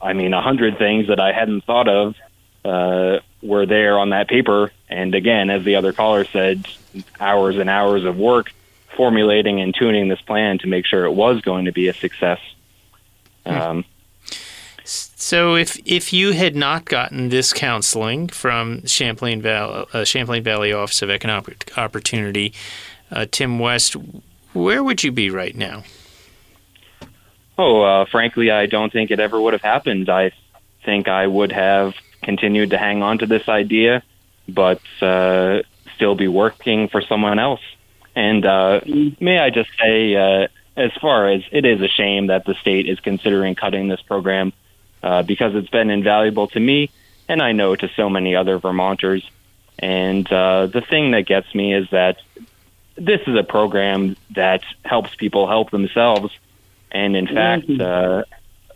I 0.00 0.12
mean, 0.12 0.32
a 0.34 0.42
hundred 0.42 0.78
things 0.78 1.08
that 1.08 1.20
I 1.20 1.32
hadn't 1.32 1.64
thought 1.64 1.88
of 1.88 2.16
uh, 2.64 3.20
were 3.40 3.66
there 3.66 3.98
on 3.98 4.10
that 4.10 4.28
paper. 4.28 4.72
And 4.88 5.14
again, 5.14 5.48
as 5.50 5.64
the 5.64 5.76
other 5.76 5.92
caller 5.92 6.24
said, 6.24 6.66
hours 7.20 7.56
and 7.56 7.70
hours 7.70 8.04
of 8.04 8.16
work 8.16 8.52
formulating 8.96 9.60
and 9.60 9.74
tuning 9.74 10.08
this 10.08 10.20
plan 10.20 10.58
to 10.58 10.66
make 10.66 10.86
sure 10.86 11.04
it 11.04 11.12
was 11.12 11.40
going 11.40 11.64
to 11.64 11.72
be 11.72 11.88
a 11.88 11.94
success. 11.94 12.40
Um, 13.44 13.84
So 14.84 15.56
if 15.56 15.78
if 15.84 16.12
you 16.12 16.32
had 16.32 16.54
not 16.54 16.84
gotten 16.84 17.28
this 17.28 17.52
counseling 17.52 18.28
from 18.28 18.86
Champlain 18.86 19.42
Valley, 19.42 19.84
uh, 19.92 20.04
Champlain 20.04 20.44
Valley 20.44 20.72
Office 20.72 21.02
of 21.02 21.10
Economic 21.10 21.76
Opportunity, 21.76 22.52
uh, 23.10 23.26
Tim 23.30 23.58
West, 23.58 23.96
where 24.52 24.84
would 24.84 25.02
you 25.02 25.10
be 25.10 25.28
right 25.30 25.56
now? 25.56 25.82
Oh, 27.58 27.82
uh, 27.82 28.04
frankly, 28.04 28.50
I 28.50 28.66
don't 28.66 28.92
think 28.92 29.10
it 29.10 29.18
ever 29.18 29.40
would 29.40 29.54
have 29.54 29.62
happened. 29.62 30.08
I 30.08 30.30
think 30.84 31.08
I 31.08 31.26
would 31.26 31.50
have 31.50 31.94
continued 32.22 32.70
to 32.70 32.78
hang 32.78 33.02
on 33.02 33.18
to 33.18 33.26
this 33.26 33.48
idea, 33.48 34.02
but 34.48 34.80
uh, 35.00 35.62
still 35.96 36.14
be 36.14 36.28
working 36.28 36.88
for 36.88 37.00
someone 37.00 37.38
else. 37.38 37.62
And 38.16 38.46
uh, 38.46 38.80
may 39.20 39.38
I 39.38 39.50
just 39.50 39.70
say, 39.78 40.16
uh, 40.16 40.48
as 40.74 40.90
far 41.00 41.28
as 41.28 41.42
it 41.52 41.66
is 41.66 41.82
a 41.82 41.88
shame 41.88 42.28
that 42.28 42.46
the 42.46 42.54
state 42.54 42.88
is 42.88 42.98
considering 42.98 43.54
cutting 43.54 43.88
this 43.88 44.00
program 44.00 44.54
uh, 45.02 45.22
because 45.22 45.54
it's 45.54 45.68
been 45.68 45.90
invaluable 45.90 46.48
to 46.48 46.58
me, 46.58 46.90
and 47.28 47.42
I 47.42 47.52
know 47.52 47.76
to 47.76 47.88
so 47.94 48.08
many 48.08 48.34
other 48.34 48.58
Vermonters. 48.58 49.30
And 49.78 50.30
uh, 50.32 50.66
the 50.66 50.80
thing 50.80 51.10
that 51.10 51.26
gets 51.26 51.54
me 51.54 51.74
is 51.74 51.88
that 51.90 52.16
this 52.96 53.20
is 53.26 53.36
a 53.36 53.44
program 53.44 54.16
that 54.30 54.62
helps 54.82 55.14
people 55.14 55.46
help 55.46 55.70
themselves. 55.70 56.32
And 56.90 57.14
in 57.14 57.26
fact, 57.26 57.68
uh, 57.68 58.24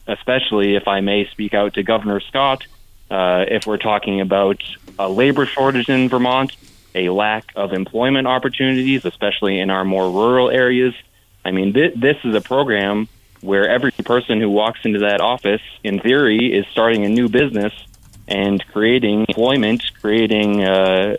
especially 0.06 0.76
if 0.76 0.86
I 0.86 1.00
may 1.00 1.26
speak 1.28 1.54
out 1.54 1.74
to 1.74 1.82
Governor 1.82 2.20
Scott, 2.20 2.66
uh, 3.10 3.46
if 3.48 3.66
we're 3.66 3.78
talking 3.78 4.20
about 4.20 4.62
a 4.98 5.08
labor 5.08 5.46
shortage 5.46 5.88
in 5.88 6.10
Vermont, 6.10 6.54
a 6.94 7.10
lack 7.10 7.52
of 7.56 7.72
employment 7.72 8.26
opportunities, 8.26 9.04
especially 9.04 9.60
in 9.60 9.70
our 9.70 9.84
more 9.84 10.10
rural 10.10 10.50
areas, 10.50 10.94
I 11.44 11.50
mean, 11.50 11.72
th- 11.72 11.94
this 11.96 12.16
is 12.24 12.34
a 12.34 12.40
program 12.40 13.08
where 13.40 13.68
every 13.68 13.92
person 13.92 14.40
who 14.40 14.50
walks 14.50 14.80
into 14.84 15.00
that 15.00 15.20
office, 15.20 15.62
in 15.82 16.00
theory, 16.00 16.52
is 16.52 16.66
starting 16.66 17.04
a 17.04 17.08
new 17.08 17.28
business 17.28 17.72
and 18.28 18.64
creating 18.68 19.26
employment, 19.28 19.82
creating 20.00 20.62
uh, 20.62 21.16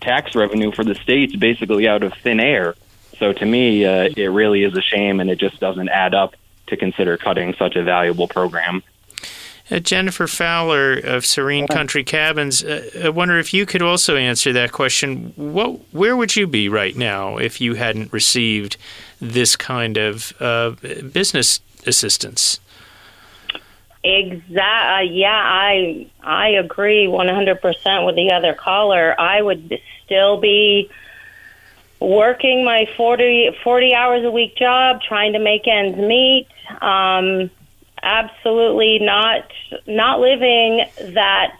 tax 0.00 0.34
revenue 0.34 0.72
for 0.72 0.84
the 0.84 0.94
states 0.94 1.36
basically 1.36 1.86
out 1.86 2.02
of 2.02 2.14
thin 2.14 2.40
air. 2.40 2.74
So 3.18 3.32
to 3.32 3.44
me, 3.44 3.84
uh, 3.84 4.08
it 4.16 4.28
really 4.28 4.64
is 4.64 4.76
a 4.76 4.80
shame, 4.80 5.20
and 5.20 5.28
it 5.28 5.38
just 5.38 5.60
doesn't 5.60 5.88
add 5.88 6.14
up 6.14 6.34
to 6.68 6.76
consider 6.76 7.16
cutting 7.16 7.54
such 7.58 7.76
a 7.76 7.82
valuable 7.82 8.28
program. 8.28 8.82
Uh, 9.70 9.78
Jennifer 9.78 10.26
Fowler 10.26 10.94
of 10.94 11.26
Serene 11.26 11.66
Country 11.66 12.02
Cabins, 12.02 12.64
uh, 12.64 12.88
I 13.04 13.10
wonder 13.10 13.38
if 13.38 13.52
you 13.52 13.66
could 13.66 13.82
also 13.82 14.16
answer 14.16 14.52
that 14.52 14.72
question. 14.72 15.32
What, 15.36 15.80
where 15.92 16.16
would 16.16 16.36
you 16.36 16.46
be 16.46 16.68
right 16.68 16.96
now 16.96 17.36
if 17.36 17.60
you 17.60 17.74
hadn't 17.74 18.12
received 18.12 18.76
this 19.20 19.56
kind 19.56 19.98
of 19.98 20.32
uh, 20.40 20.70
business 21.12 21.60
assistance? 21.86 22.60
Exact. 24.04 24.58
Uh, 24.58 25.02
yeah, 25.10 25.42
I 25.42 26.06
I 26.22 26.50
agree 26.50 27.06
100% 27.06 28.06
with 28.06 28.14
the 28.14 28.32
other 28.32 28.54
caller. 28.54 29.20
I 29.20 29.42
would 29.42 29.80
still 30.04 30.38
be 30.38 30.88
working 32.00 32.64
my 32.64 32.88
40, 32.96 33.58
40 33.62 33.94
hours 33.94 34.24
a 34.24 34.30
week 34.30 34.56
job, 34.56 35.02
trying 35.02 35.32
to 35.32 35.40
make 35.40 35.66
ends 35.66 35.98
meet. 35.98 36.46
Um, 36.80 37.50
absolutely 38.02 38.98
not 39.00 39.50
not 39.86 40.20
living 40.20 40.84
that 41.14 41.56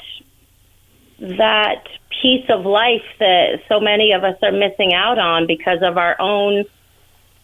that 1.18 1.84
piece 2.22 2.48
of 2.48 2.64
life 2.64 3.04
that 3.18 3.60
so 3.68 3.80
many 3.80 4.12
of 4.12 4.24
us 4.24 4.36
are 4.42 4.52
missing 4.52 4.92
out 4.92 5.18
on 5.18 5.46
because 5.46 5.82
of 5.82 5.96
our 5.96 6.16
own 6.20 6.64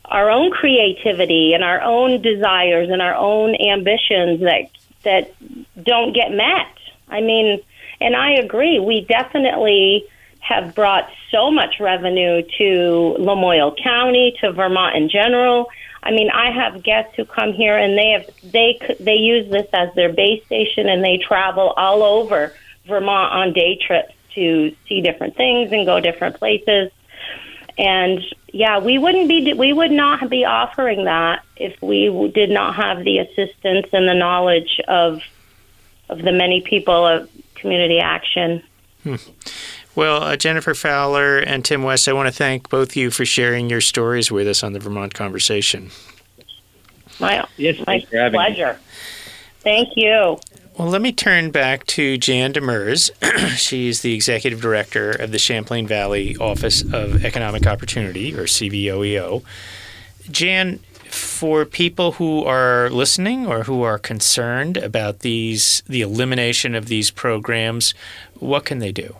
our 0.05 0.31
own 0.31 0.51
creativity 0.51 1.55
and 1.55 1.65
our 1.65 1.81
own 1.81 2.21
desires 2.21 2.91
and 2.91 3.01
our 3.01 3.15
own 3.15 3.55
ambitions 3.55 4.41
that 4.41 4.71
that 5.03 5.35
don't 5.83 6.15
get 6.15 6.31
met. 6.31 6.67
I 7.09 7.21
mean, 7.21 7.61
and 8.01 8.17
I 8.17 8.33
agree. 8.33 8.79
We 8.79 9.03
definitely 9.03 10.05
have 10.41 10.75
brought 10.75 11.09
so 11.31 11.51
much 11.51 11.81
revenue 11.81 12.43
to 12.59 13.17
Lamoille 13.19 13.83
County, 13.83 14.37
to 14.41 14.53
Vermont 14.53 14.97
in 14.97 15.09
general. 15.09 15.69
I 16.05 16.11
mean, 16.11 16.31
I 16.31 16.51
have 16.51 16.83
guests 16.83 17.15
who 17.17 17.25
come 17.25 17.55
here 17.55 17.79
and 17.79 17.97
they 17.97 18.11
have 18.11 18.53
they 18.53 18.79
they 19.01 19.15
use 19.15 19.51
this 19.51 19.67
as 19.73 19.93
their 19.95 20.13
base 20.13 20.45
station 20.45 20.87
and 20.87 21.03
they 21.03 21.17
travel 21.17 21.73
all 21.77 22.03
over 22.03 22.53
Vermont 22.87 23.33
on 23.33 23.53
day 23.55 23.77
trips 23.77 24.13
to 24.35 24.77
see 24.87 25.01
different 25.01 25.35
things 25.37 25.73
and 25.73 25.87
go 25.87 26.01
different 26.01 26.37
places. 26.37 26.91
And 27.79 28.21
yeah, 28.53 28.79
we 28.79 28.99
wouldn't 28.99 29.29
be 29.29 29.55
we 29.55 29.73
would 29.73 29.91
not 29.91 30.29
be 30.29 30.45
offering 30.45 31.07
that 31.07 31.43
if 31.57 31.81
we 31.81 32.31
did 32.35 32.51
not 32.51 32.75
have 32.77 33.03
the 33.03 33.19
assistance 33.19 33.87
and 33.93 34.07
the 34.07 34.15
knowledge 34.15 34.81
of 34.87 35.23
of 36.11 36.19
the 36.19 36.33
many 36.33 36.61
people 36.61 37.07
of 37.07 37.31
community 37.55 37.99
action. 37.99 38.63
Hmm. 39.05 39.17
Well, 39.97 40.23
uh, 40.25 40.37
Jennifer 40.37 40.75
Fowler 40.75 41.39
and 41.39 41.65
Tim 41.65 41.83
West, 41.85 42.09
I 42.09 42.13
want 42.13 42.27
to 42.27 42.33
thank 42.35 42.69
both 42.69 42.91
of 42.91 42.97
you 42.97 43.11
for 43.11 43.25
sharing 43.25 43.71
your 43.71 43.81
stories 43.81 44.31
with 44.31 44.49
us 44.49 44.63
on 44.65 44.73
the 44.73 44.81
Vermont 44.81 45.15
Conversation. 45.15 45.91
My, 47.21 47.47
Yes, 47.57 47.79
my 47.79 47.85
thanks 47.85 48.09
for 48.11 48.17
having 48.19 48.33
me. 48.41 48.45
pleasure. 48.47 48.79
Thank 49.61 49.91
you. 49.97 50.39
Well, 50.77 50.89
let 50.89 51.01
me 51.01 51.13
turn 51.13 51.53
back 51.53 51.87
to 51.87 52.19
Jan 52.19 52.53
Demers. 52.53 53.11
She's 53.57 54.03
the 54.03 54.13
executive 54.15 54.61
director 54.61 55.13
of 55.13 55.31
the 55.31 55.39
Champlain 55.39 55.87
Valley 55.87 56.37
Office 56.39 56.83
of 56.83 57.25
Economic 57.25 57.65
Opportunity, 57.65 58.35
or 58.35 58.45
CVOEO. 58.45 59.45
Jan, 60.29 60.81
for 61.09 61.65
people 61.65 62.13
who 62.13 62.45
are 62.45 62.91
listening 62.91 63.47
or 63.47 63.63
who 63.63 63.83
are 63.83 64.01
concerned 64.01 64.77
about 64.77 65.21
these, 65.21 65.85
the 65.87 66.01
elimination 66.03 66.75
of 66.75 66.87
these 66.87 67.13
programs, 67.13 67.95
what 68.41 68.65
can 68.65 68.81
they 68.81 68.91
do? 68.91 69.15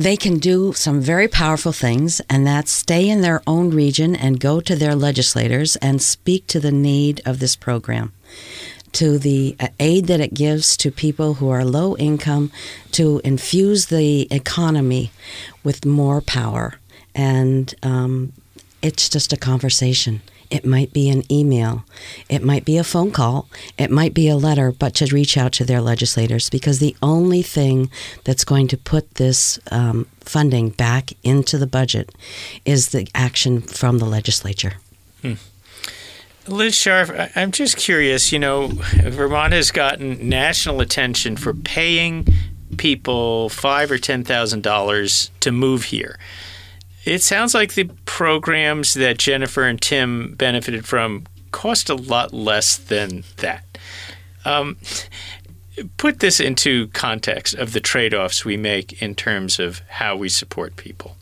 They 0.00 0.16
can 0.16 0.38
do 0.38 0.72
some 0.72 0.98
very 0.98 1.28
powerful 1.28 1.72
things, 1.72 2.22
and 2.30 2.46
that's 2.46 2.72
stay 2.72 3.06
in 3.06 3.20
their 3.20 3.42
own 3.46 3.68
region 3.68 4.16
and 4.16 4.40
go 4.40 4.58
to 4.58 4.74
their 4.74 4.94
legislators 4.94 5.76
and 5.76 6.00
speak 6.00 6.46
to 6.46 6.58
the 6.58 6.72
need 6.72 7.20
of 7.26 7.38
this 7.38 7.54
program, 7.54 8.10
to 8.92 9.18
the 9.18 9.54
uh, 9.60 9.68
aid 9.78 10.06
that 10.06 10.18
it 10.18 10.32
gives 10.32 10.78
to 10.78 10.90
people 10.90 11.34
who 11.34 11.50
are 11.50 11.66
low 11.66 11.98
income, 11.98 12.50
to 12.92 13.20
infuse 13.24 13.86
the 13.86 14.26
economy 14.32 15.10
with 15.62 15.84
more 15.84 16.22
power. 16.22 16.76
And 17.14 17.74
um, 17.82 18.32
it's 18.80 19.10
just 19.10 19.34
a 19.34 19.36
conversation. 19.36 20.22
It 20.50 20.64
might 20.66 20.92
be 20.92 21.08
an 21.08 21.22
email. 21.30 21.84
It 22.28 22.42
might 22.42 22.64
be 22.64 22.76
a 22.76 22.84
phone 22.84 23.10
call. 23.12 23.48
It 23.78 23.90
might 23.90 24.14
be 24.14 24.28
a 24.28 24.36
letter, 24.36 24.72
but 24.72 24.94
to 24.96 25.06
reach 25.06 25.36
out 25.36 25.52
to 25.54 25.64
their 25.64 25.80
legislators 25.80 26.50
because 26.50 26.78
the 26.80 26.96
only 27.02 27.42
thing 27.42 27.88
that's 28.24 28.44
going 28.44 28.66
to 28.68 28.76
put 28.76 29.14
this 29.14 29.58
um, 29.70 30.06
funding 30.20 30.70
back 30.70 31.12
into 31.22 31.56
the 31.56 31.66
budget 31.68 32.10
is 32.64 32.88
the 32.88 33.08
action 33.14 33.60
from 33.60 33.98
the 33.98 34.06
legislature. 34.06 34.74
Hmm. 35.22 35.34
Liz 36.48 36.74
Scharf, 36.74 37.10
I- 37.16 37.30
I'm 37.40 37.52
just 37.52 37.76
curious. 37.76 38.32
You 38.32 38.38
know, 38.40 38.68
Vermont 39.04 39.52
has 39.52 39.70
gotten 39.70 40.28
national 40.28 40.80
attention 40.80 41.36
for 41.36 41.54
paying 41.54 42.26
people 42.76 43.48
five 43.50 43.90
or 43.90 43.98
ten 43.98 44.24
thousand 44.24 44.62
dollars 44.62 45.30
to 45.40 45.52
move 45.52 45.84
here. 45.84 46.18
It 47.04 47.22
sounds 47.22 47.54
like 47.54 47.74
the 47.74 47.90
programs 48.04 48.94
that 48.94 49.18
Jennifer 49.18 49.64
and 49.64 49.80
Tim 49.80 50.34
benefited 50.34 50.86
from 50.86 51.26
cost 51.50 51.88
a 51.88 51.94
lot 51.94 52.32
less 52.32 52.76
than 52.76 53.24
that. 53.38 53.64
Um, 54.44 54.76
put 55.96 56.20
this 56.20 56.40
into 56.40 56.88
context 56.88 57.54
of 57.54 57.72
the 57.72 57.80
trade 57.80 58.14
offs 58.14 58.44
we 58.44 58.56
make 58.56 59.02
in 59.02 59.14
terms 59.14 59.58
of 59.58 59.80
how 59.88 60.16
we 60.16 60.28
support 60.28 60.76
people. 60.76 61.16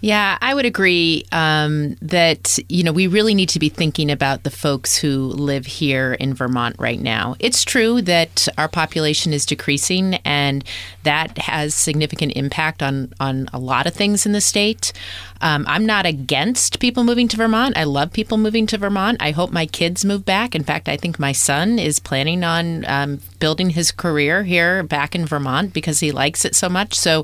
Yeah, 0.00 0.38
I 0.40 0.54
would 0.54 0.64
agree 0.64 1.24
um, 1.32 1.96
that 2.02 2.58
you 2.68 2.84
know 2.84 2.92
we 2.92 3.08
really 3.08 3.34
need 3.34 3.48
to 3.50 3.58
be 3.58 3.68
thinking 3.68 4.12
about 4.12 4.44
the 4.44 4.50
folks 4.50 4.96
who 4.96 5.26
live 5.26 5.66
here 5.66 6.12
in 6.14 6.34
Vermont 6.34 6.76
right 6.78 7.00
now. 7.00 7.34
It's 7.40 7.64
true 7.64 8.00
that 8.02 8.46
our 8.56 8.68
population 8.68 9.32
is 9.32 9.44
decreasing, 9.44 10.14
and 10.24 10.62
that 11.02 11.36
has 11.38 11.74
significant 11.74 12.34
impact 12.36 12.80
on 12.80 13.12
on 13.18 13.48
a 13.52 13.58
lot 13.58 13.88
of 13.88 13.94
things 13.94 14.24
in 14.24 14.30
the 14.32 14.40
state. 14.40 14.92
Um, 15.40 15.64
I'm 15.68 15.86
not 15.86 16.06
against 16.06 16.80
people 16.80 17.04
moving 17.04 17.28
to 17.28 17.36
Vermont. 17.36 17.76
I 17.76 17.84
love 17.84 18.12
people 18.12 18.38
moving 18.38 18.66
to 18.68 18.78
Vermont. 18.78 19.18
I 19.20 19.30
hope 19.30 19.52
my 19.52 19.66
kids 19.66 20.04
move 20.04 20.24
back. 20.24 20.54
In 20.54 20.64
fact, 20.64 20.88
I 20.88 20.96
think 20.96 21.18
my 21.18 21.32
son 21.32 21.78
is 21.78 21.98
planning 21.98 22.42
on 22.42 22.84
um, 22.86 23.20
building 23.38 23.70
his 23.70 23.92
career 23.92 24.42
here 24.42 24.82
back 24.82 25.14
in 25.14 25.26
Vermont 25.26 25.72
because 25.72 26.00
he 26.00 26.10
likes 26.10 26.44
it 26.44 26.56
so 26.56 26.68
much. 26.68 26.94
So, 26.94 27.22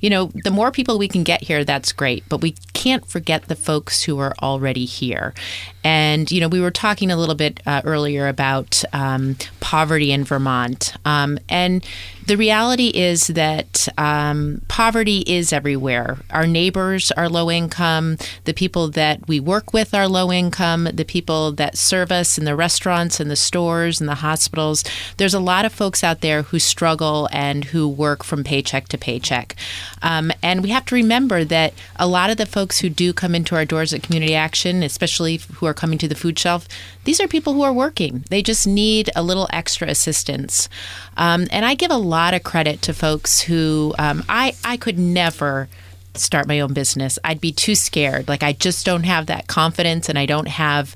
you 0.00 0.10
know, 0.10 0.30
the 0.44 0.50
more 0.50 0.70
people 0.70 0.98
we 0.98 1.08
can 1.08 1.24
get 1.24 1.42
here, 1.42 1.64
that's 1.64 1.92
great. 1.92 2.13
But 2.28 2.40
we 2.40 2.54
can't 2.72 3.06
forget 3.06 3.48
the 3.48 3.56
folks 3.56 4.02
who 4.02 4.18
are 4.18 4.34
already 4.42 4.84
here. 4.84 5.34
And, 5.82 6.30
you 6.30 6.40
know, 6.40 6.48
we 6.48 6.60
were 6.60 6.70
talking 6.70 7.10
a 7.10 7.16
little 7.16 7.34
bit 7.34 7.60
uh, 7.66 7.82
earlier 7.84 8.28
about 8.28 8.82
um, 8.92 9.36
poverty 9.60 10.12
in 10.12 10.24
Vermont. 10.24 10.94
Um, 11.04 11.38
and 11.48 11.84
the 12.26 12.36
reality 12.36 12.88
is 12.88 13.28
that 13.28 13.86
um, 13.98 14.62
poverty 14.68 15.24
is 15.26 15.52
everywhere. 15.52 16.18
Our 16.30 16.46
neighbors 16.46 17.12
are 17.12 17.28
low 17.28 17.50
income. 17.50 18.16
The 18.44 18.54
people 18.54 18.88
that 18.92 19.28
we 19.28 19.40
work 19.40 19.72
with 19.72 19.92
are 19.94 20.08
low 20.08 20.32
income. 20.32 20.88
The 20.92 21.04
people 21.04 21.52
that 21.52 21.76
serve 21.76 22.10
us 22.10 22.38
in 22.38 22.44
the 22.44 22.56
restaurants 22.56 23.20
and 23.20 23.30
the 23.30 23.36
stores 23.36 24.00
and 24.00 24.08
the 24.08 24.16
hospitals. 24.16 24.84
There's 25.18 25.34
a 25.34 25.40
lot 25.40 25.64
of 25.64 25.72
folks 25.72 26.02
out 26.02 26.20
there 26.20 26.42
who 26.42 26.58
struggle 26.58 27.28
and 27.30 27.66
who 27.66 27.86
work 27.88 28.24
from 28.24 28.42
paycheck 28.42 28.88
to 28.88 28.98
paycheck. 28.98 29.54
Um, 30.02 30.32
and 30.42 30.62
we 30.62 30.70
have 30.70 30.86
to 30.86 30.94
remember 30.94 31.44
that 31.44 31.74
a 31.96 32.06
lot 32.06 32.30
of 32.30 32.36
the 32.36 32.46
folks 32.46 32.80
who 32.80 32.88
do 32.88 33.12
come 33.12 33.34
into 33.34 33.54
our 33.54 33.64
doors 33.64 33.92
at 33.92 34.02
Community 34.02 34.34
Action, 34.34 34.82
especially 34.82 35.40
who 35.54 35.66
are 35.66 35.74
coming 35.74 35.98
to 35.98 36.08
the 36.08 36.14
food 36.14 36.38
shelf, 36.38 36.66
these 37.04 37.20
are 37.20 37.28
people 37.28 37.54
who 37.54 37.62
are 37.62 37.72
working. 37.72 38.24
They 38.30 38.42
just 38.42 38.66
need 38.66 39.10
a 39.14 39.22
little 39.22 39.48
extra 39.50 39.88
assistance. 39.88 40.68
Um, 41.16 41.46
and 41.50 41.64
I 41.64 41.74
give 41.74 41.90
a 41.90 41.96
lot 41.96 42.34
of 42.34 42.42
credit 42.42 42.82
to 42.82 42.94
folks 42.94 43.40
who 43.40 43.94
um, 43.98 44.24
I, 44.28 44.54
I 44.64 44.76
could 44.76 44.98
never 44.98 45.68
start 46.16 46.46
my 46.46 46.60
own 46.60 46.72
business. 46.72 47.18
I'd 47.24 47.40
be 47.40 47.52
too 47.52 47.74
scared. 47.74 48.28
Like 48.28 48.42
I 48.42 48.52
just 48.52 48.86
don't 48.86 49.04
have 49.04 49.26
that 49.26 49.46
confidence 49.46 50.08
and 50.08 50.18
I 50.18 50.26
don't 50.26 50.48
have 50.48 50.94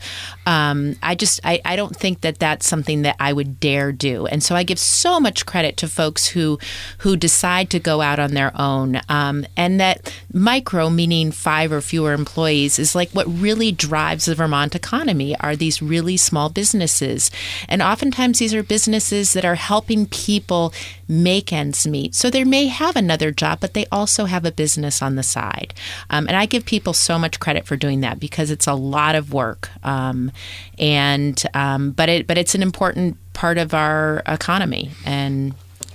um, 0.49 0.97
I 1.03 1.15
just 1.15 1.41
I, 1.45 1.61
I 1.65 1.77
don't 1.77 1.95
think 1.95 2.23
that 2.23 2.39
that's 2.39 2.67
something 2.67 3.03
that 3.03 3.17
I 3.21 3.35
would 3.35 3.61
dare 3.61 3.93
do. 3.93 4.27
And 4.27 4.43
so 4.43 4.55
I 4.55 4.63
give 4.63 4.79
so 4.79 5.21
much 5.21 5.45
credit 5.45 5.77
to 5.79 5.89
folks 5.89 6.29
who 6.29 6.59
who 6.99 7.17
decide 7.17 7.69
to 7.71 7.79
go 7.79 8.01
out 8.01 8.19
on 8.19 8.33
their 8.33 8.53
own. 8.59 9.01
Um, 9.11 9.45
and 9.57 9.79
that 9.79 10.13
micro 10.33 10.89
meaning 10.89 11.33
five 11.33 11.71
or 11.71 11.83
fewer 11.83 12.15
employees 12.15 12.79
is 12.79 12.95
like 12.95 13.11
what 13.11 13.27
really 13.27 13.73
drives 13.73 14.25
the 14.25 14.35
Vermont 14.35 14.75
economy 14.75 15.37
are 15.41 15.55
these 15.55 15.83
really 15.83 16.17
small 16.17 16.49
businesses. 16.49 17.31
And 17.69 17.83
oftentimes 17.83 18.39
these 18.39 18.55
are 18.55 18.63
businesses 18.63 19.35
that 19.35 19.45
are 19.45 19.57
helping 19.57 20.07
people 20.07 20.73
make 21.09 21.53
ends 21.53 21.87
meet. 21.87 22.15
So 22.15 22.31
they 22.31 22.45
may 22.45 22.67
have 22.67 22.95
another 22.95 23.31
job, 23.31 23.61
but 23.61 23.75
they 23.75 23.87
also 23.91 24.27
have 24.27 24.45
a 24.45 24.53
business 24.53 25.01
on 25.03 25.17
the 25.17 25.23
side. 25.23 25.75
Um, 26.11 26.29
and 26.29 26.37
I 26.37 26.47
give 26.47 26.65
people 26.67 26.93
so 26.93 27.19
much 27.19 27.41
credit 27.41 27.67
for 27.67 27.77
doing 27.77 28.01
that 28.03 28.21
because 28.21 28.51
it's 28.51 28.67
a 28.67 28.75
lot 28.75 29.15
of 29.15 29.33
work. 29.33 29.71
Um, 29.83 30.31
and 30.79 31.43
um, 31.55 31.93
but 31.93 32.09
it 32.09 32.27
but 32.27 32.37
it's 32.37 32.55
an 32.55 32.63
important 32.63 33.17
part 33.33 33.57
of 33.59 33.73
our 33.73 34.23
economy. 34.27 34.91
And 35.05 35.55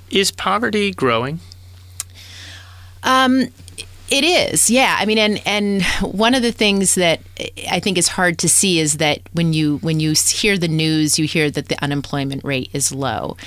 is 0.10 0.32
poverty 0.32 0.92
growing? 0.92 1.40
Um, 3.04 3.50
it 4.10 4.24
is, 4.24 4.70
yeah. 4.70 4.98
I 5.00 5.06
mean, 5.06 5.18
and 5.18 5.42
and 5.46 5.84
one 6.02 6.36
of 6.36 6.42
the 6.44 6.52
things 6.52 6.96
that 6.96 7.20
I 7.70 7.80
think 7.80 7.98
is 7.98 8.08
hard 8.08 8.38
to 8.40 8.50
see 8.50 8.80
is 8.80 8.98
that 8.98 9.22
when 9.32 9.54
you 9.54 9.78
when 9.78 10.00
you 10.00 10.14
hear 10.14 10.58
the 10.58 10.68
news, 10.68 11.18
you 11.18 11.26
hear 11.26 11.50
that 11.50 11.68
the 11.68 11.84
unemployment 11.84 12.44
rate 12.44 12.70
is 12.74 12.92
low. 12.92 13.38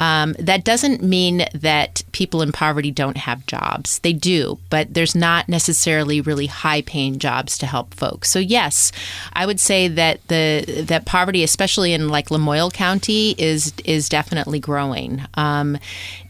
Um, 0.00 0.34
that 0.38 0.64
doesn't 0.64 1.02
mean 1.02 1.44
that 1.54 2.02
people 2.12 2.42
in 2.42 2.52
poverty 2.52 2.90
don't 2.90 3.18
have 3.18 3.46
jobs. 3.46 3.98
They 4.00 4.12
do, 4.12 4.58
but 4.70 4.94
there's 4.94 5.14
not 5.14 5.48
necessarily 5.48 6.20
really 6.20 6.46
high 6.46 6.82
paying 6.82 7.18
jobs 7.18 7.58
to 7.58 7.66
help 7.66 7.94
folks. 7.94 8.30
So 8.30 8.38
yes, 8.38 8.90
I 9.34 9.46
would 9.46 9.60
say 9.60 9.88
that 9.88 10.26
the 10.28 10.84
that 10.88 11.04
poverty, 11.04 11.42
especially 11.42 11.92
in 11.92 12.08
like 12.08 12.30
Lamoille 12.30 12.72
County, 12.72 13.34
is 13.38 13.72
is 13.84 14.08
definitely 14.08 14.58
growing. 14.58 15.22
Um, 15.34 15.78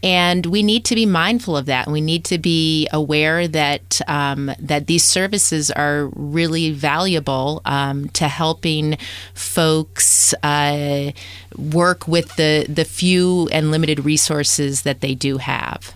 and 0.03 0.47
we 0.47 0.63
need 0.63 0.85
to 0.87 0.95
be 0.95 1.07
mindful 1.07 1.57
of 1.57 1.67
that. 1.67 1.87
We 1.89 2.01
need 2.01 2.25
to 2.27 2.39
be 2.39 2.89
aware 2.93 3.47
that 3.49 4.01
um, 4.09 4.51
that 4.59 4.87
these 4.87 5.05
services 5.05 5.71
are 5.71 6.11
really 6.15 6.73
valuable 6.73 7.63
um, 7.65 8.09
to 8.11 8.27
helping 8.27 8.97
folks 9.35 10.35
uh, 10.43 11.13
work 11.57 12.07
with 12.09 12.37
the 12.37 12.67
the 12.69 12.85
few 12.85 13.49
and 13.53 13.71
limited 13.71 14.05
resources 14.05 14.83
that 14.83 15.01
they 15.01 15.15
do 15.15 15.39
have. 15.39 15.95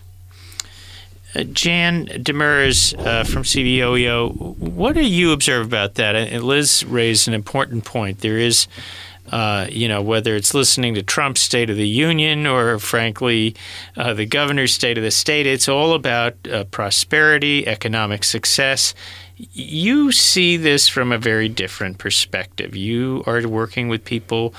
Uh, 1.35 1.43
Jan 1.45 2.07
Demers 2.07 2.97
uh, 2.99 3.25
from 3.25 3.43
CVOEO, 3.43 4.57
what 4.57 4.95
do 4.95 5.05
you 5.05 5.33
observe 5.33 5.67
about 5.67 5.97
that? 5.97 6.15
And 6.15 6.45
Liz 6.45 6.85
raised 6.85 7.27
an 7.27 7.35
important 7.35 7.85
point. 7.85 8.21
There 8.21 8.39
is 8.39 8.69
uh, 9.33 9.67
you 9.71 9.89
know, 9.89 10.03
whether 10.03 10.37
it's 10.37 10.53
listening 10.53 10.95
to 10.95 11.03
Trump's 11.03 11.41
State 11.41 11.71
of 11.71 11.77
the 11.77 11.89
Union 11.89 12.47
or, 12.47 12.79
frankly, 12.79 13.57
uh, 13.97 14.13
the 14.13 14.27
governor's 14.27 14.75
State 14.75 14.99
of 14.99 15.05
the 15.05 15.11
State, 15.11 15.47
it's 15.47 15.69
all 15.69 15.95
about 15.95 16.35
uh, 16.47 16.65
prosperity, 16.65 17.67
economic 17.67 18.23
success. 18.23 18.95
You 19.37 20.13
see 20.13 20.57
this 20.57 20.89
from 20.89 21.11
a 21.11 21.19
very 21.19 21.49
different 21.49 21.99
perspective. 21.99 22.77
You 22.77 23.25
are 23.27 23.47
working 23.49 23.89
with 23.89 24.05
people 24.05 24.55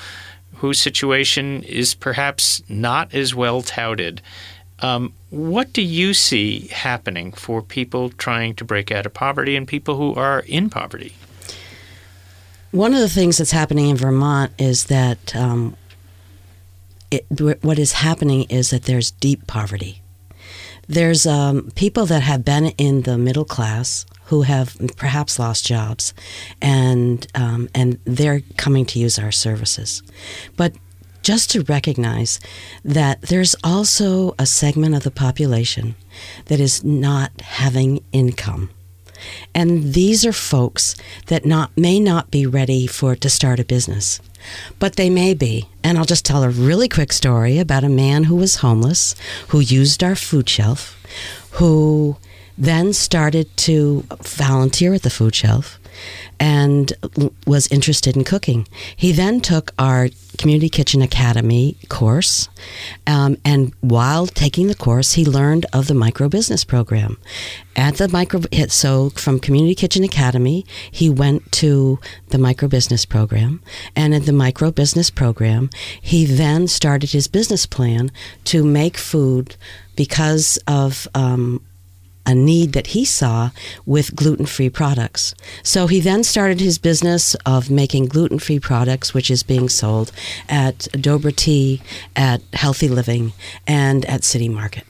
whose 0.56 0.78
situation 0.78 1.62
is 1.64 1.94
perhaps 1.94 2.62
not 2.68 3.14
as 3.14 3.34
well 3.34 3.62
touted. 3.62 4.20
Um, 4.80 5.12
what 5.30 5.72
do 5.72 5.82
you 5.82 6.14
see 6.14 6.68
happening 6.68 7.32
for 7.32 7.62
people 7.62 8.10
trying 8.10 8.54
to 8.56 8.64
break 8.64 8.90
out 8.90 9.06
of 9.06 9.14
poverty 9.14 9.56
and 9.56 9.66
people 9.66 9.96
who 9.96 10.14
are 10.14 10.40
in 10.40 10.68
poverty? 10.68 11.14
One 12.72 12.92
of 12.92 13.00
the 13.00 13.08
things 13.08 13.38
that's 13.38 13.52
happening 13.52 13.88
in 13.88 13.96
Vermont 13.96 14.52
is 14.58 14.86
that 14.86 15.34
um, 15.34 15.76
it, 17.10 17.24
what 17.62 17.78
is 17.78 17.92
happening 17.92 18.44
is 18.44 18.70
that 18.70 18.82
there's 18.82 19.12
deep 19.12 19.46
poverty. 19.46 20.02
There's 20.88 21.26
um, 21.26 21.70
people 21.74 22.06
that 22.06 22.22
have 22.22 22.44
been 22.44 22.66
in 22.78 23.02
the 23.02 23.18
middle 23.18 23.44
class 23.44 24.06
who 24.26 24.42
have 24.42 24.76
perhaps 24.96 25.38
lost 25.38 25.64
jobs, 25.64 26.14
and 26.60 27.26
um, 27.34 27.68
and 27.74 27.98
they're 28.04 28.42
coming 28.56 28.84
to 28.86 28.98
use 28.98 29.18
our 29.18 29.32
services. 29.32 30.02
But 30.56 30.74
just 31.22 31.50
to 31.50 31.62
recognize 31.62 32.38
that 32.84 33.20
there's 33.22 33.56
also 33.64 34.34
a 34.38 34.46
segment 34.46 34.94
of 34.94 35.02
the 35.02 35.10
population 35.10 35.96
that 36.46 36.60
is 36.60 36.84
not 36.84 37.40
having 37.40 38.00
income. 38.12 38.70
And 39.54 39.94
these 39.94 40.24
are 40.24 40.32
folks 40.32 40.96
that 41.26 41.44
not 41.44 41.70
may 41.76 42.00
not 42.00 42.30
be 42.30 42.46
ready 42.46 42.86
for 42.86 43.14
to 43.16 43.28
start 43.28 43.60
a 43.60 43.64
business. 43.64 44.20
But 44.78 44.96
they 44.96 45.10
may 45.10 45.34
be. 45.34 45.68
And 45.82 45.98
I'll 45.98 46.04
just 46.04 46.24
tell 46.24 46.44
a 46.44 46.50
really 46.50 46.88
quick 46.88 47.12
story 47.12 47.58
about 47.58 47.84
a 47.84 47.88
man 47.88 48.24
who 48.24 48.36
was 48.36 48.56
homeless, 48.56 49.14
who 49.48 49.60
used 49.60 50.04
our 50.04 50.14
food 50.14 50.48
shelf, 50.48 50.96
who 51.52 52.16
then 52.58 52.92
started 52.92 53.54
to 53.56 54.04
volunteer 54.22 54.94
at 54.94 55.02
the 55.02 55.10
food 55.10 55.34
shelf 55.34 55.78
and 56.38 56.92
was 57.46 57.66
interested 57.68 58.16
in 58.16 58.24
cooking. 58.24 58.66
He 58.96 59.12
then 59.12 59.40
took 59.40 59.72
our 59.78 60.08
Community 60.38 60.68
Kitchen 60.68 61.00
Academy 61.00 61.76
course, 61.88 62.48
um, 63.06 63.38
and 63.44 63.72
while 63.80 64.26
taking 64.26 64.66
the 64.66 64.74
course, 64.74 65.12
he 65.12 65.24
learned 65.24 65.64
of 65.72 65.86
the 65.86 65.94
micro 65.94 66.28
business 66.28 66.64
program. 66.64 67.16
At 67.74 67.96
the 67.96 68.08
micro, 68.08 68.42
so 68.68 69.10
from 69.10 69.40
Community 69.40 69.74
Kitchen 69.74 70.04
Academy, 70.04 70.66
he 70.90 71.08
went 71.08 71.50
to 71.52 71.98
the 72.28 72.38
micro 72.38 72.68
business 72.68 73.06
program, 73.06 73.62
and 73.94 74.14
in 74.14 74.24
the 74.24 74.32
micro 74.32 74.70
business 74.70 75.10
program, 75.10 75.70
he 76.00 76.26
then 76.26 76.68
started 76.68 77.12
his 77.12 77.28
business 77.28 77.64
plan 77.66 78.10
to 78.44 78.64
make 78.64 78.96
food 78.96 79.56
because 79.96 80.58
of 80.66 81.08
um, 81.14 81.62
a 82.26 82.34
need 82.34 82.72
that 82.72 82.88
he 82.88 83.04
saw 83.04 83.50
with 83.86 84.14
gluten 84.16 84.46
free 84.46 84.68
products. 84.68 85.34
So 85.62 85.86
he 85.86 86.00
then 86.00 86.24
started 86.24 86.60
his 86.60 86.78
business 86.78 87.34
of 87.46 87.70
making 87.70 88.06
gluten 88.06 88.38
free 88.38 88.60
products, 88.60 89.14
which 89.14 89.30
is 89.30 89.42
being 89.42 89.68
sold 89.68 90.12
at 90.48 90.78
Dobra 90.92 91.34
Tea, 91.34 91.80
at 92.14 92.42
Healthy 92.52 92.88
Living, 92.88 93.32
and 93.66 94.04
at 94.06 94.24
City 94.24 94.48
Market. 94.48 94.84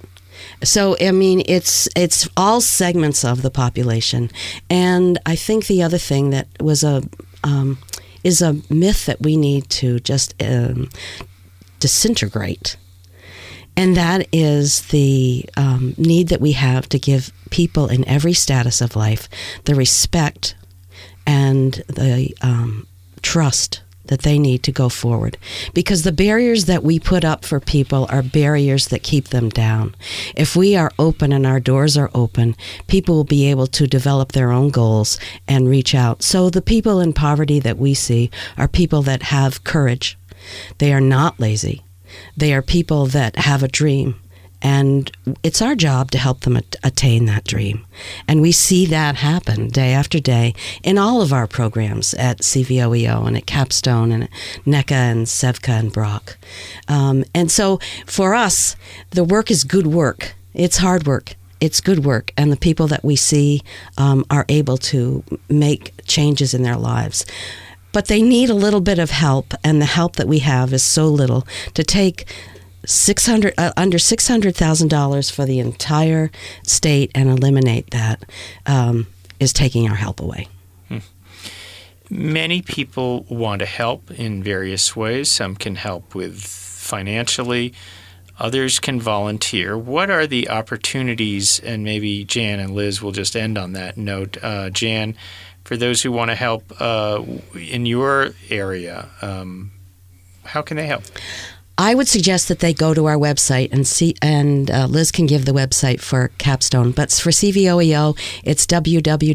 So 0.64 0.96
I 1.00 1.12
mean, 1.12 1.42
it's 1.46 1.88
it's 1.94 2.28
all 2.36 2.60
segments 2.60 3.24
of 3.24 3.42
the 3.42 3.50
population, 3.50 4.30
and 4.70 5.18
I 5.26 5.36
think 5.36 5.66
the 5.66 5.82
other 5.82 5.98
thing 5.98 6.30
that 6.30 6.48
was 6.60 6.82
a 6.82 7.02
um, 7.44 7.78
is 8.24 8.42
a 8.42 8.56
myth 8.70 9.06
that 9.06 9.20
we 9.20 9.36
need 9.36 9.68
to 9.70 10.00
just 10.00 10.34
um, 10.42 10.88
disintegrate 11.78 12.76
And 13.76 13.96
that 13.96 14.26
is 14.32 14.86
the 14.88 15.44
um, 15.56 15.94
need 15.98 16.28
that 16.28 16.40
we 16.40 16.52
have 16.52 16.88
to 16.88 16.98
give 16.98 17.32
people 17.50 17.88
in 17.88 18.08
every 18.08 18.32
status 18.32 18.80
of 18.80 18.96
life 18.96 19.28
the 19.64 19.74
respect 19.74 20.54
and 21.26 21.74
the 21.88 22.34
um, 22.40 22.86
trust 23.22 23.82
that 24.06 24.22
they 24.22 24.38
need 24.38 24.62
to 24.62 24.72
go 24.72 24.88
forward. 24.88 25.36
Because 25.74 26.02
the 26.02 26.12
barriers 26.12 26.66
that 26.66 26.82
we 26.82 26.98
put 26.98 27.24
up 27.24 27.44
for 27.44 27.60
people 27.60 28.06
are 28.08 28.22
barriers 28.22 28.88
that 28.88 29.02
keep 29.02 29.28
them 29.28 29.48
down. 29.48 29.94
If 30.36 30.56
we 30.56 30.76
are 30.76 30.92
open 30.98 31.32
and 31.32 31.46
our 31.46 31.60
doors 31.60 31.96
are 31.96 32.10
open, 32.14 32.56
people 32.86 33.16
will 33.16 33.24
be 33.24 33.50
able 33.50 33.66
to 33.68 33.86
develop 33.86 34.32
their 34.32 34.52
own 34.52 34.70
goals 34.70 35.18
and 35.48 35.68
reach 35.68 35.94
out. 35.94 36.22
So 36.22 36.50
the 36.50 36.62
people 36.62 37.00
in 37.00 37.12
poverty 37.12 37.58
that 37.60 37.78
we 37.78 37.94
see 37.94 38.30
are 38.56 38.68
people 38.68 39.02
that 39.02 39.24
have 39.24 39.64
courage. 39.64 40.16
They 40.78 40.92
are 40.92 41.00
not 41.00 41.40
lazy. 41.40 41.82
They 42.36 42.52
are 42.54 42.62
people 42.62 43.06
that 43.06 43.36
have 43.36 43.62
a 43.62 43.68
dream 43.68 44.16
and 44.62 45.12
it's 45.42 45.60
our 45.60 45.74
job 45.74 46.10
to 46.10 46.18
help 46.18 46.40
them 46.40 46.56
at- 46.56 46.76
attain 46.82 47.26
that 47.26 47.44
dream. 47.44 47.84
And 48.26 48.40
we 48.40 48.52
see 48.52 48.86
that 48.86 49.16
happen 49.16 49.68
day 49.68 49.92
after 49.92 50.18
day 50.18 50.54
in 50.82 50.98
all 50.98 51.20
of 51.20 51.32
our 51.32 51.46
programs 51.46 52.14
at 52.14 52.38
CVOEO 52.38 53.26
and 53.26 53.36
at 53.36 53.46
Capstone 53.46 54.12
and 54.12 54.24
at 54.24 54.30
NEKCA 54.64 54.92
and 54.92 55.26
SEVCA 55.26 55.78
and 55.78 55.92
BROC. 55.92 56.36
Um, 56.88 57.24
and 57.34 57.50
so 57.50 57.78
for 58.06 58.34
us, 58.34 58.76
the 59.10 59.24
work 59.24 59.50
is 59.50 59.62
good 59.62 59.86
work. 59.86 60.34
It's 60.54 60.78
hard 60.78 61.06
work. 61.06 61.34
It's 61.60 61.80
good 61.80 62.04
work. 62.04 62.32
And 62.36 62.50
the 62.50 62.56
people 62.56 62.86
that 62.88 63.04
we 63.04 63.16
see 63.16 63.62
um, 63.98 64.24
are 64.30 64.46
able 64.48 64.78
to 64.78 65.22
make 65.48 65.92
changes 66.06 66.54
in 66.54 66.62
their 66.62 66.76
lives 66.76 67.24
but 67.96 68.08
they 68.08 68.20
need 68.20 68.50
a 68.50 68.54
little 68.54 68.82
bit 68.82 68.98
of 68.98 69.10
help, 69.10 69.54
and 69.64 69.80
the 69.80 69.86
help 69.86 70.16
that 70.16 70.28
we 70.28 70.40
have 70.40 70.74
is 70.74 70.82
so 70.82 71.08
little 71.08 71.46
to 71.72 71.82
take. 71.82 72.26
600 72.84 73.54
uh, 73.56 73.72
under 73.74 73.96
$600,000 73.96 75.32
for 75.32 75.46
the 75.46 75.58
entire 75.60 76.30
state 76.62 77.10
and 77.14 77.30
eliminate 77.30 77.90
that 77.92 78.22
um, 78.66 79.06
is 79.40 79.54
taking 79.54 79.88
our 79.88 79.94
help 79.94 80.20
away. 80.20 80.46
Many 82.10 82.60
people 82.60 83.24
want 83.30 83.60
to 83.60 83.66
help 83.66 84.10
in 84.10 84.42
various 84.42 84.94
ways. 84.94 85.30
Some 85.30 85.56
can 85.56 85.76
help 85.76 86.14
with 86.14 86.42
financially, 86.42 87.72
others 88.38 88.78
can 88.78 89.00
volunteer. 89.00 89.76
What 89.78 90.10
are 90.10 90.26
the 90.26 90.50
opportunities? 90.50 91.60
And 91.60 91.82
maybe 91.82 92.24
Jan 92.26 92.60
and 92.60 92.74
Liz 92.74 93.00
will 93.00 93.12
just 93.12 93.34
end 93.34 93.56
on 93.56 93.72
that 93.72 93.96
note. 93.96 94.36
Uh, 94.42 94.68
Jan, 94.68 95.16
for 95.66 95.76
those 95.76 96.00
who 96.00 96.12
want 96.12 96.30
to 96.30 96.36
help 96.36 96.72
uh, 96.80 97.20
in 97.54 97.86
your 97.86 98.30
area, 98.50 99.08
um, 99.20 99.72
how 100.44 100.62
can 100.62 100.76
they 100.76 100.86
help? 100.86 101.02
I 101.78 101.94
would 101.94 102.08
suggest 102.08 102.48
that 102.48 102.60
they 102.60 102.72
go 102.72 102.94
to 102.94 103.04
our 103.04 103.16
website 103.16 103.70
and 103.70 103.86
see, 103.86 104.14
and 104.22 104.70
uh, 104.70 104.86
Liz 104.86 105.12
can 105.12 105.26
give 105.26 105.44
the 105.44 105.52
website 105.52 106.00
for 106.00 106.30
Capstone. 106.38 106.92
But 106.92 107.12
for 107.12 107.28
CVOEO, 107.30 108.18
it's 108.44 108.66
www.cvoeo.org. 108.66 109.26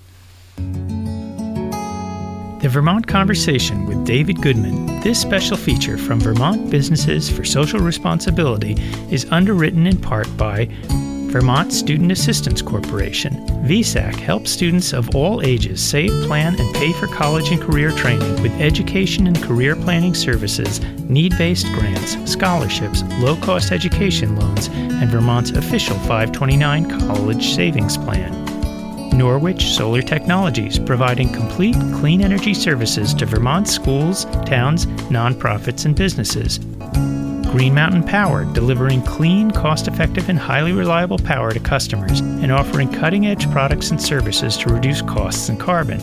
Vermont 2.71 3.05
Conversation 3.05 3.85
with 3.85 4.05
David 4.05 4.41
Goodman. 4.41 5.01
This 5.01 5.19
special 5.19 5.57
feature 5.57 5.97
from 5.97 6.21
Vermont 6.21 6.69
Businesses 6.69 7.29
for 7.29 7.43
Social 7.43 7.81
Responsibility 7.81 8.77
is 9.11 9.29
underwritten 9.29 9.87
in 9.87 9.99
part 9.99 10.25
by 10.37 10.69
Vermont 10.87 11.73
Student 11.73 12.13
Assistance 12.13 12.61
Corporation. 12.61 13.45
VSAC 13.65 14.15
helps 14.15 14.51
students 14.51 14.93
of 14.93 15.13
all 15.13 15.41
ages 15.41 15.83
save, 15.83 16.11
plan, 16.27 16.57
and 16.57 16.75
pay 16.75 16.93
for 16.93 17.07
college 17.07 17.51
and 17.51 17.61
career 17.61 17.91
training 17.91 18.41
with 18.41 18.53
education 18.61 19.27
and 19.27 19.43
career 19.43 19.75
planning 19.75 20.13
services, 20.13 20.79
need 21.09 21.37
based 21.37 21.65
grants, 21.73 22.15
scholarships, 22.31 23.03
low 23.19 23.35
cost 23.35 23.73
education 23.73 24.37
loans, 24.37 24.69
and 24.69 25.09
Vermont's 25.09 25.51
official 25.51 25.97
529 25.99 26.89
College 27.01 27.53
Savings 27.53 27.97
Plan. 27.97 28.50
Norwich 29.13 29.73
Solar 29.73 30.01
Technologies, 30.01 30.79
providing 30.79 31.31
complete 31.31 31.75
clean 31.95 32.21
energy 32.21 32.53
services 32.53 33.13
to 33.15 33.25
Vermont 33.25 33.67
schools, 33.67 34.25
towns, 34.45 34.85
nonprofits, 35.09 35.85
and 35.85 35.95
businesses. 35.95 36.59
Green 37.51 37.73
Mountain 37.73 38.03
Power, 38.03 38.45
delivering 38.53 39.01
clean, 39.03 39.51
cost 39.51 39.87
effective, 39.87 40.29
and 40.29 40.39
highly 40.39 40.71
reliable 40.71 41.19
power 41.19 41.51
to 41.51 41.59
customers 41.59 42.21
and 42.21 42.51
offering 42.51 42.91
cutting 42.91 43.27
edge 43.27 43.49
products 43.51 43.91
and 43.91 44.01
services 44.01 44.55
to 44.57 44.73
reduce 44.73 45.01
costs 45.01 45.49
and 45.49 45.59
carbon. 45.59 45.99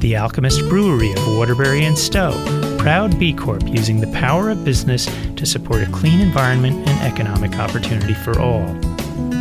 The 0.00 0.16
Alchemist 0.16 0.60
Brewery 0.68 1.12
of 1.12 1.36
Waterbury 1.36 1.84
and 1.84 1.96
Stowe, 1.96 2.32
proud 2.78 3.18
B 3.18 3.34
Corp 3.34 3.68
using 3.68 4.00
the 4.00 4.10
power 4.18 4.50
of 4.50 4.64
business 4.64 5.06
to 5.36 5.46
support 5.46 5.82
a 5.82 5.92
clean 5.92 6.20
environment 6.20 6.88
and 6.88 7.12
economic 7.12 7.58
opportunity 7.58 8.14
for 8.14 8.40
all. 8.40 8.91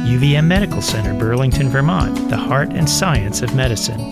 UVM 0.02 0.46
Medical 0.46 0.82
Center, 0.82 1.14
Burlington, 1.14 1.70
Vermont, 1.70 2.30
the 2.30 2.36
heart 2.36 2.70
and 2.74 2.90
science 2.90 3.42
of 3.42 3.56
medicine. 3.56 4.10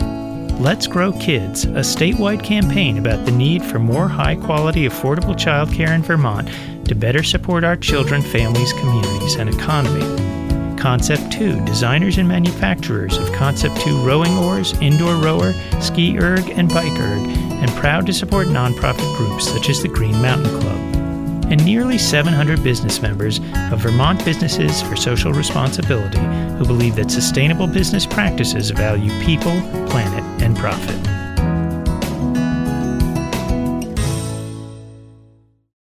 Let's 0.59 0.85
Grow 0.85 1.11
Kids, 1.13 1.65
a 1.65 1.81
statewide 1.81 2.43
campaign 2.43 2.99
about 2.99 3.25
the 3.25 3.31
need 3.31 3.63
for 3.63 3.79
more 3.79 4.07
high 4.07 4.35
quality, 4.35 4.87
affordable 4.87 5.35
childcare 5.35 5.95
in 5.95 6.03
Vermont 6.03 6.47
to 6.87 6.93
better 6.93 7.23
support 7.23 7.63
our 7.63 7.75
children, 7.75 8.21
families, 8.21 8.71
communities, 8.73 9.35
and 9.35 9.49
economy. 9.49 10.77
Concept 10.79 11.31
2, 11.33 11.65
designers 11.65 12.19
and 12.19 12.27
manufacturers 12.27 13.17
of 13.17 13.31
Concept 13.33 13.75
2 13.81 14.05
rowing 14.05 14.37
oars, 14.37 14.73
indoor 14.81 15.15
rower, 15.15 15.53
ski 15.81 16.19
erg, 16.19 16.47
and 16.51 16.69
bike 16.69 16.99
erg, 16.99 17.27
and 17.61 17.71
proud 17.71 18.05
to 18.05 18.13
support 18.13 18.47
nonprofit 18.47 19.17
groups 19.17 19.49
such 19.49 19.69
as 19.69 19.81
the 19.81 19.87
Green 19.87 20.21
Mountain 20.21 20.59
Club 20.61 20.78
and 21.49 21.63
nearly 21.65 21.97
700 21.97 22.63
business 22.63 23.01
members 23.01 23.39
of 23.71 23.79
Vermont 23.79 24.23
Businesses 24.23 24.81
for 24.81 24.95
Social 24.95 25.33
Responsibility 25.33 26.19
who 26.57 26.65
believe 26.65 26.95
that 26.95 27.11
sustainable 27.11 27.67
business 27.67 28.05
practices 28.05 28.69
value 28.69 29.11
people, 29.23 29.59
planet, 29.87 30.23
and 30.41 30.57
profit. 30.57 31.18